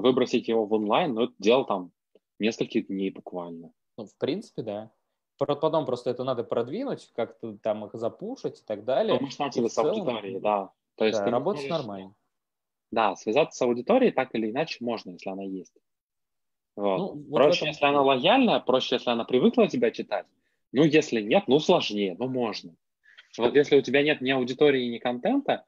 выбросить 0.00 0.48
его 0.48 0.64
в 0.66 0.72
онлайн, 0.72 1.14
ну, 1.14 1.24
это 1.24 1.34
дело 1.38 1.64
там 1.64 1.92
нескольких 2.38 2.88
дней 2.88 3.10
буквально. 3.10 3.72
Ну, 3.96 4.06
в 4.06 4.16
принципе, 4.16 4.62
да. 4.62 4.90
Потом 5.38 5.86
просто 5.86 6.10
это 6.10 6.24
надо 6.24 6.42
продвинуть, 6.42 7.10
как-то 7.14 7.56
там 7.58 7.84
их 7.84 7.94
запушить 7.94 8.60
и 8.60 8.64
так 8.64 8.84
далее. 8.84 9.14
Ну, 9.14 9.20
может, 9.24 9.38
начали 9.38 9.68
с 9.68 9.78
аудиторией, 9.78 10.40
да. 10.40 10.72
То 10.96 11.04
есть 11.04 11.18
да, 11.18 11.30
работать 11.30 11.62
можешь... 11.62 11.78
нормально. 11.78 12.14
Да, 12.90 13.14
связаться 13.14 13.56
с 13.56 13.62
аудиторией 13.62 14.12
так 14.12 14.34
или 14.34 14.50
иначе 14.50 14.84
можно, 14.84 15.10
если 15.10 15.30
она 15.30 15.44
есть. 15.44 15.74
Вот. 16.74 16.98
Ну, 16.98 17.06
вот 17.14 17.34
проще, 17.34 17.58
этом... 17.58 17.68
если 17.68 17.84
она 17.86 18.02
лояльная, 18.02 18.60
проще, 18.60 18.96
если 18.96 19.10
она 19.10 19.24
привыкла 19.24 19.68
тебя 19.68 19.90
читать. 19.90 20.26
Ну, 20.72 20.84
если 20.84 21.20
нет, 21.20 21.44
ну, 21.46 21.60
сложнее, 21.60 22.16
но 22.18 22.26
можно. 22.26 22.74
Вот 23.36 23.54
если 23.54 23.76
у 23.76 23.82
тебя 23.82 24.02
нет 24.02 24.20
ни 24.20 24.30
аудитории, 24.30 24.88
ни 24.88 24.98
контента, 24.98 25.64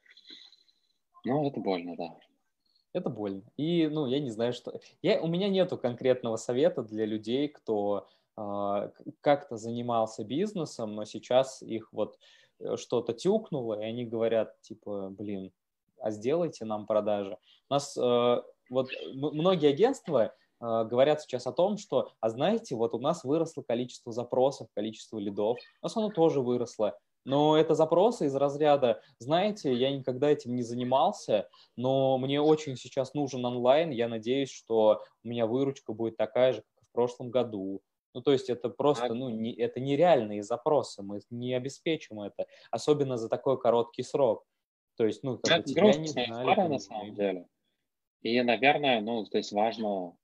ну, 1.25 1.49
это 1.49 1.61
больно, 1.61 1.97
да. 1.97 2.17
Это 2.93 3.09
больно. 3.09 3.43
И, 3.57 3.89
ну, 3.89 4.07
я 4.07 4.19
не 4.21 4.31
знаю, 4.31 4.53
что... 4.53 4.81
Я, 5.03 5.21
у 5.21 5.29
меня 5.29 5.49
нету 5.49 5.79
конкретного 5.79 6.37
совета 6.37 6.83
для 6.83 7.07
людей, 7.07 7.49
кто 7.49 8.09
э, 8.37 8.91
как-то 9.21 9.57
занимался 9.57 10.25
бизнесом, 10.25 10.95
но 10.95 11.05
сейчас 11.05 11.63
их 11.63 11.93
вот 11.93 12.19
э, 12.59 12.77
что-то 12.77 13.13
тюкнуло, 13.13 13.81
и 13.81 13.85
они 13.85 14.05
говорят, 14.05 14.61
типа, 14.63 15.11
блин, 15.11 15.53
а 16.01 16.11
сделайте 16.11 16.65
нам 16.65 16.87
продажи. 16.87 17.39
У 17.69 17.75
нас 17.75 17.97
э, 17.97 18.43
вот 18.71 18.89
многие 19.13 19.71
агентства 19.71 20.35
э, 20.61 20.85
говорят 20.85 21.23
сейчас 21.23 21.47
о 21.47 21.53
том, 21.53 21.79
что, 21.79 22.13
а 22.21 22.29
знаете, 22.29 22.75
вот 22.75 22.95
у 22.95 22.99
нас 22.99 23.23
выросло 23.23 23.63
количество 23.63 24.13
запросов, 24.13 24.69
количество 24.75 25.19
лидов, 25.19 25.59
у 25.81 25.87
нас 25.87 25.97
оно 25.97 26.11
тоже 26.11 26.41
выросло. 26.41 26.99
Но 27.25 27.57
это 27.57 27.75
запросы 27.75 28.27
из 28.27 28.35
разряда, 28.35 29.03
знаете, 29.19 29.75
я 29.75 29.91
никогда 29.91 30.31
этим 30.31 30.57
не 30.57 30.63
занимался, 30.63 31.49
но 31.77 32.17
мне 32.19 32.41
очень 32.41 32.77
сейчас 32.77 33.15
нужен 33.15 33.45
онлайн, 33.45 33.91
я 33.91 34.09
надеюсь, 34.09 34.51
что 34.51 35.03
у 35.23 35.29
меня 35.29 35.47
выручка 35.47 35.93
будет 35.93 36.17
такая 36.17 36.55
же, 36.55 36.63
как 36.63 36.83
и 36.83 36.87
в 36.87 36.93
прошлом 36.93 37.31
году. 37.31 37.83
Ну, 38.15 38.23
то 38.23 38.33
есть 38.33 38.51
это 38.51 38.71
просто, 38.71 39.15
ну, 39.15 39.29
не, 39.29 39.55
это 39.55 39.81
нереальные 39.81 40.43
запросы, 40.43 41.03
мы 41.03 41.21
не 41.31 41.55
обеспечим 41.55 42.21
это, 42.21 42.47
особенно 42.71 43.17
за 43.17 43.29
такой 43.29 43.61
короткий 43.61 44.03
срок. 44.03 44.45
То 44.97 45.07
есть, 45.07 45.23
ну, 45.23 45.39
как 45.39 45.61
это 45.61 45.69
тебя 45.69 45.93
не 45.93 46.09
знали. 46.09 46.31
История, 46.31 46.69
на 46.69 46.79
самом 46.79 47.15
деле. 47.15 47.47
И, 48.23 48.41
наверное, 48.43 49.01
ну, 49.01 49.25
здесь 49.25 49.53
важно, 49.53 50.17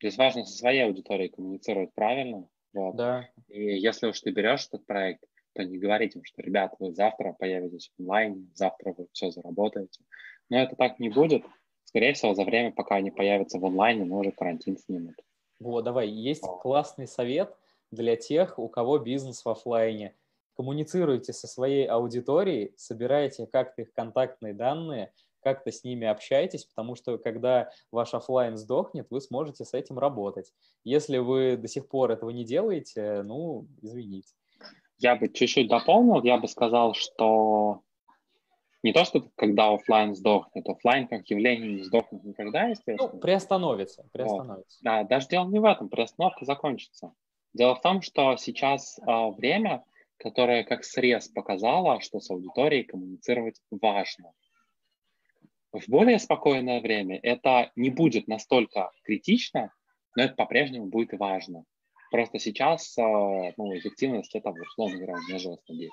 здесь 0.00 0.16
важно 0.16 0.44
со 0.44 0.56
своей 0.56 0.84
аудиторией 0.84 1.28
коммуницировать 1.28 1.92
правильно. 1.94 2.48
Вот. 2.72 2.96
Да. 2.96 3.28
И 3.48 3.78
если 3.78 4.06
уж 4.08 4.20
ты 4.20 4.30
берешь 4.30 4.66
этот 4.66 4.86
проект, 4.86 5.22
то 5.58 5.64
не 5.64 5.76
говорить 5.76 6.14
им, 6.14 6.24
что, 6.24 6.40
ребят, 6.40 6.76
вы 6.78 6.92
завтра 6.92 7.34
появитесь 7.36 7.90
в 7.96 8.00
онлайне, 8.00 8.46
завтра 8.54 8.94
вы 8.96 9.08
все 9.12 9.32
заработаете. 9.32 10.00
Но 10.48 10.58
это 10.60 10.76
так 10.76 11.00
не 11.00 11.08
будет. 11.08 11.44
Скорее 11.84 12.12
всего, 12.12 12.32
за 12.34 12.44
время, 12.44 12.70
пока 12.70 12.94
они 12.94 13.10
появятся 13.10 13.58
в 13.58 13.66
онлайне, 13.66 14.04
мы 14.04 14.20
уже 14.20 14.30
карантин 14.30 14.78
снимут. 14.78 15.16
Вот, 15.58 15.82
давай, 15.82 16.08
есть 16.08 16.44
О. 16.44 16.58
классный 16.58 17.08
совет 17.08 17.56
для 17.90 18.14
тех, 18.14 18.56
у 18.60 18.68
кого 18.68 18.98
бизнес 18.98 19.44
в 19.44 19.48
офлайне. 19.48 20.14
Коммуницируйте 20.54 21.32
со 21.32 21.48
своей 21.48 21.86
аудиторией, 21.86 22.72
собирайте 22.76 23.48
как-то 23.48 23.82
их 23.82 23.92
контактные 23.92 24.54
данные, 24.54 25.12
как-то 25.40 25.72
с 25.72 25.82
ними 25.82 26.06
общайтесь, 26.06 26.66
потому 26.66 26.94
что 26.94 27.18
когда 27.18 27.70
ваш 27.90 28.14
офлайн 28.14 28.56
сдохнет, 28.56 29.08
вы 29.10 29.20
сможете 29.20 29.64
с 29.64 29.74
этим 29.74 29.98
работать. 29.98 30.52
Если 30.84 31.18
вы 31.18 31.56
до 31.56 31.66
сих 31.66 31.88
пор 31.88 32.12
этого 32.12 32.30
не 32.30 32.44
делаете, 32.44 33.22
ну, 33.22 33.66
извините. 33.82 34.34
Я 34.98 35.16
бы 35.16 35.28
чуть-чуть 35.28 35.68
дополнил, 35.68 36.22
я 36.24 36.38
бы 36.38 36.48
сказал, 36.48 36.94
что 36.94 37.82
не 38.82 38.92
то, 38.92 39.04
что 39.04 39.28
когда 39.36 39.72
офлайн 39.72 40.14
сдохнет, 40.14 40.68
офлайн 40.68 41.08
как 41.08 41.26
явление 41.28 41.74
не 41.74 41.82
сдохнет 41.82 42.22
никогда, 42.24 42.64
естественно. 42.64 43.10
Ну, 43.12 43.18
приостановится, 43.18 44.04
приостановится. 44.12 44.78
Вот. 44.82 44.82
Да, 44.82 45.04
даже 45.04 45.28
дело 45.28 45.48
не 45.48 45.58
в 45.58 45.64
этом, 45.64 45.88
приостановка 45.88 46.44
закончится. 46.44 47.12
Дело 47.54 47.74
в 47.74 47.80
том, 47.80 48.02
что 48.02 48.36
сейчас 48.36 48.98
э, 48.98 49.30
время, 49.36 49.84
которое 50.16 50.64
как 50.64 50.84
срез 50.84 51.28
показало, 51.28 52.00
что 52.00 52.20
с 52.20 52.30
аудиторией 52.30 52.84
коммуницировать 52.84 53.60
важно. 53.70 54.32
В 55.72 55.88
более 55.88 56.18
спокойное 56.18 56.80
время 56.80 57.18
это 57.22 57.72
не 57.76 57.90
будет 57.90 58.26
настолько 58.26 58.90
критично, 59.04 59.72
но 60.16 60.24
это 60.24 60.34
по-прежнему 60.34 60.86
будет 60.86 61.12
важно. 61.18 61.64
Просто 62.10 62.38
сейчас 62.38 62.96
а, 62.98 63.02
ну, 63.56 63.76
эффективность 63.76 64.34
этого, 64.34 64.56
условно 64.60 64.96
говоря, 64.96 65.14
не 65.28 65.38
жестко 65.38 65.74
10. 65.74 65.90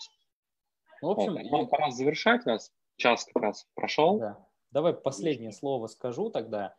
В 1.01 1.09
общем, 1.09 1.33
вот. 1.33 1.51
ну, 1.51 1.67
пора 1.67 1.91
завершать 1.91 2.45
нас. 2.45 2.71
Час 2.97 3.25
как 3.25 3.43
раз 3.43 3.67
прошел. 3.75 4.19
Да. 4.19 4.47
Давай 4.71 4.93
последнее 4.93 5.51
слово 5.51 5.87
скажу 5.87 6.29
тогда. 6.29 6.75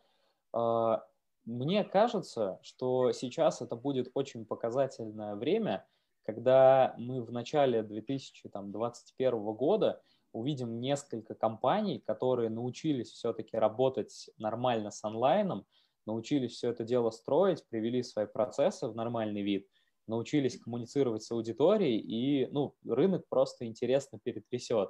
А, 0.53 1.03
мне 1.45 1.83
кажется, 1.83 2.59
что 2.61 3.11
сейчас 3.11 3.61
это 3.61 3.75
будет 3.75 4.11
очень 4.13 4.45
показательное 4.45 5.35
время, 5.35 5.87
когда 6.23 6.93
мы 6.97 7.23
в 7.23 7.31
начале 7.31 7.83
2021 7.83 9.53
года 9.53 10.01
увидим 10.33 10.81
несколько 10.81 11.35
компаний, 11.35 11.99
которые 12.05 12.49
научились 12.49 13.11
все-таки 13.11 13.55
работать 13.55 14.29
нормально 14.37 14.91
с 14.91 15.03
онлайном, 15.03 15.65
научились 16.07 16.53
все 16.53 16.71
это 16.71 16.83
дело 16.83 17.11
строить, 17.11 17.63
привели 17.69 18.01
свои 18.01 18.25
процессы 18.25 18.87
в 18.87 18.95
нормальный 18.95 19.43
вид, 19.43 19.67
научились 20.07 20.59
коммуницировать 20.59 21.23
с 21.23 21.31
аудиторией, 21.31 21.99
и 21.99 22.47
ну, 22.51 22.73
рынок 22.87 23.25
просто 23.29 23.65
интересно 23.65 24.19
перетрясет. 24.23 24.89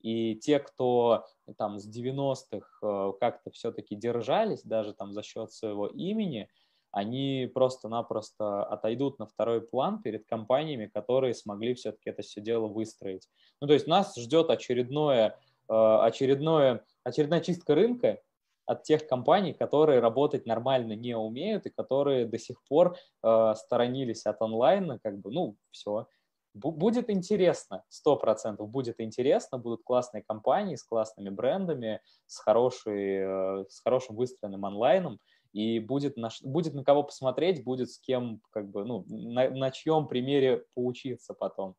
И 0.00 0.36
те, 0.36 0.58
кто 0.58 1.24
там 1.56 1.78
с 1.78 1.88
90-х 1.88 2.66
э, 2.82 3.12
как-то 3.20 3.50
все-таки 3.52 3.94
держались, 3.94 4.62
даже 4.62 4.92
там 4.92 5.12
за 5.12 5.22
счет 5.22 5.50
своего 5.52 5.86
имени, 5.86 6.48
они 6.90 7.50
просто-напросто 7.52 8.64
отойдут 8.64 9.18
на 9.18 9.26
второй 9.26 9.62
план 9.62 10.02
перед 10.02 10.26
компаниями, 10.26 10.86
которые 10.86 11.34
смогли 11.34 11.74
все-таки 11.74 12.10
это 12.10 12.22
все 12.22 12.40
дело 12.40 12.68
выстроить. 12.68 13.28
Ну, 13.60 13.66
то 13.66 13.72
есть 13.72 13.86
нас 13.86 14.14
ждет 14.16 14.50
очередное, 14.50 15.38
э, 15.68 15.74
очередное, 15.74 16.84
очередная 17.02 17.40
чистка 17.40 17.74
рынка, 17.74 18.20
от 18.66 18.82
тех 18.82 19.06
компаний, 19.06 19.52
которые 19.52 20.00
работать 20.00 20.46
нормально 20.46 20.94
не 20.94 21.16
умеют 21.16 21.66
и 21.66 21.70
которые 21.70 22.26
до 22.26 22.38
сих 22.38 22.62
пор 22.68 22.96
э, 23.22 23.54
сторонились 23.56 24.26
от 24.26 24.40
онлайна, 24.40 24.98
как 25.02 25.18
бы, 25.18 25.30
ну, 25.30 25.56
все. 25.70 26.06
Будет 26.54 27.10
интересно, 27.10 27.82
сто 27.88 28.16
процентов 28.16 28.70
будет 28.70 29.00
интересно, 29.00 29.58
будут 29.58 29.82
классные 29.82 30.22
компании 30.22 30.76
с 30.76 30.84
классными 30.84 31.28
брендами, 31.28 32.00
с, 32.26 32.38
хорошей, 32.38 33.16
э, 33.16 33.64
с 33.68 33.80
хорошим 33.80 34.16
выстроенным 34.16 34.64
онлайном, 34.64 35.18
и 35.52 35.78
будет 35.78 36.16
на, 36.16 36.30
будет 36.42 36.74
на 36.74 36.84
кого 36.84 37.02
посмотреть, 37.02 37.64
будет 37.64 37.90
с 37.90 37.98
кем, 37.98 38.40
как 38.50 38.70
бы, 38.70 38.84
ну, 38.84 39.04
на, 39.08 39.50
на 39.50 39.70
чьем 39.70 40.08
примере 40.08 40.64
поучиться 40.74 41.34
потом. 41.34 41.74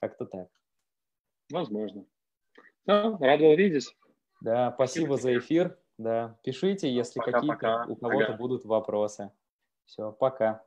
Как-то 0.00 0.26
так. 0.26 0.48
Возможно. 1.50 2.04
Все, 2.82 3.16
рад 3.18 3.40
был 3.40 3.56
видеть. 3.56 3.94
Да, 4.40 4.72
спасибо, 4.74 5.16
спасибо 5.16 5.16
за 5.16 5.38
эфир. 5.38 5.78
Да, 5.98 6.38
пишите, 6.44 6.92
если 6.92 7.20
какие-то 7.20 7.84
у 7.88 7.96
кого-то 7.96 8.28
ага. 8.28 8.36
будут 8.36 8.64
вопросы. 8.64 9.32
Все, 9.84 10.12
пока. 10.12 10.62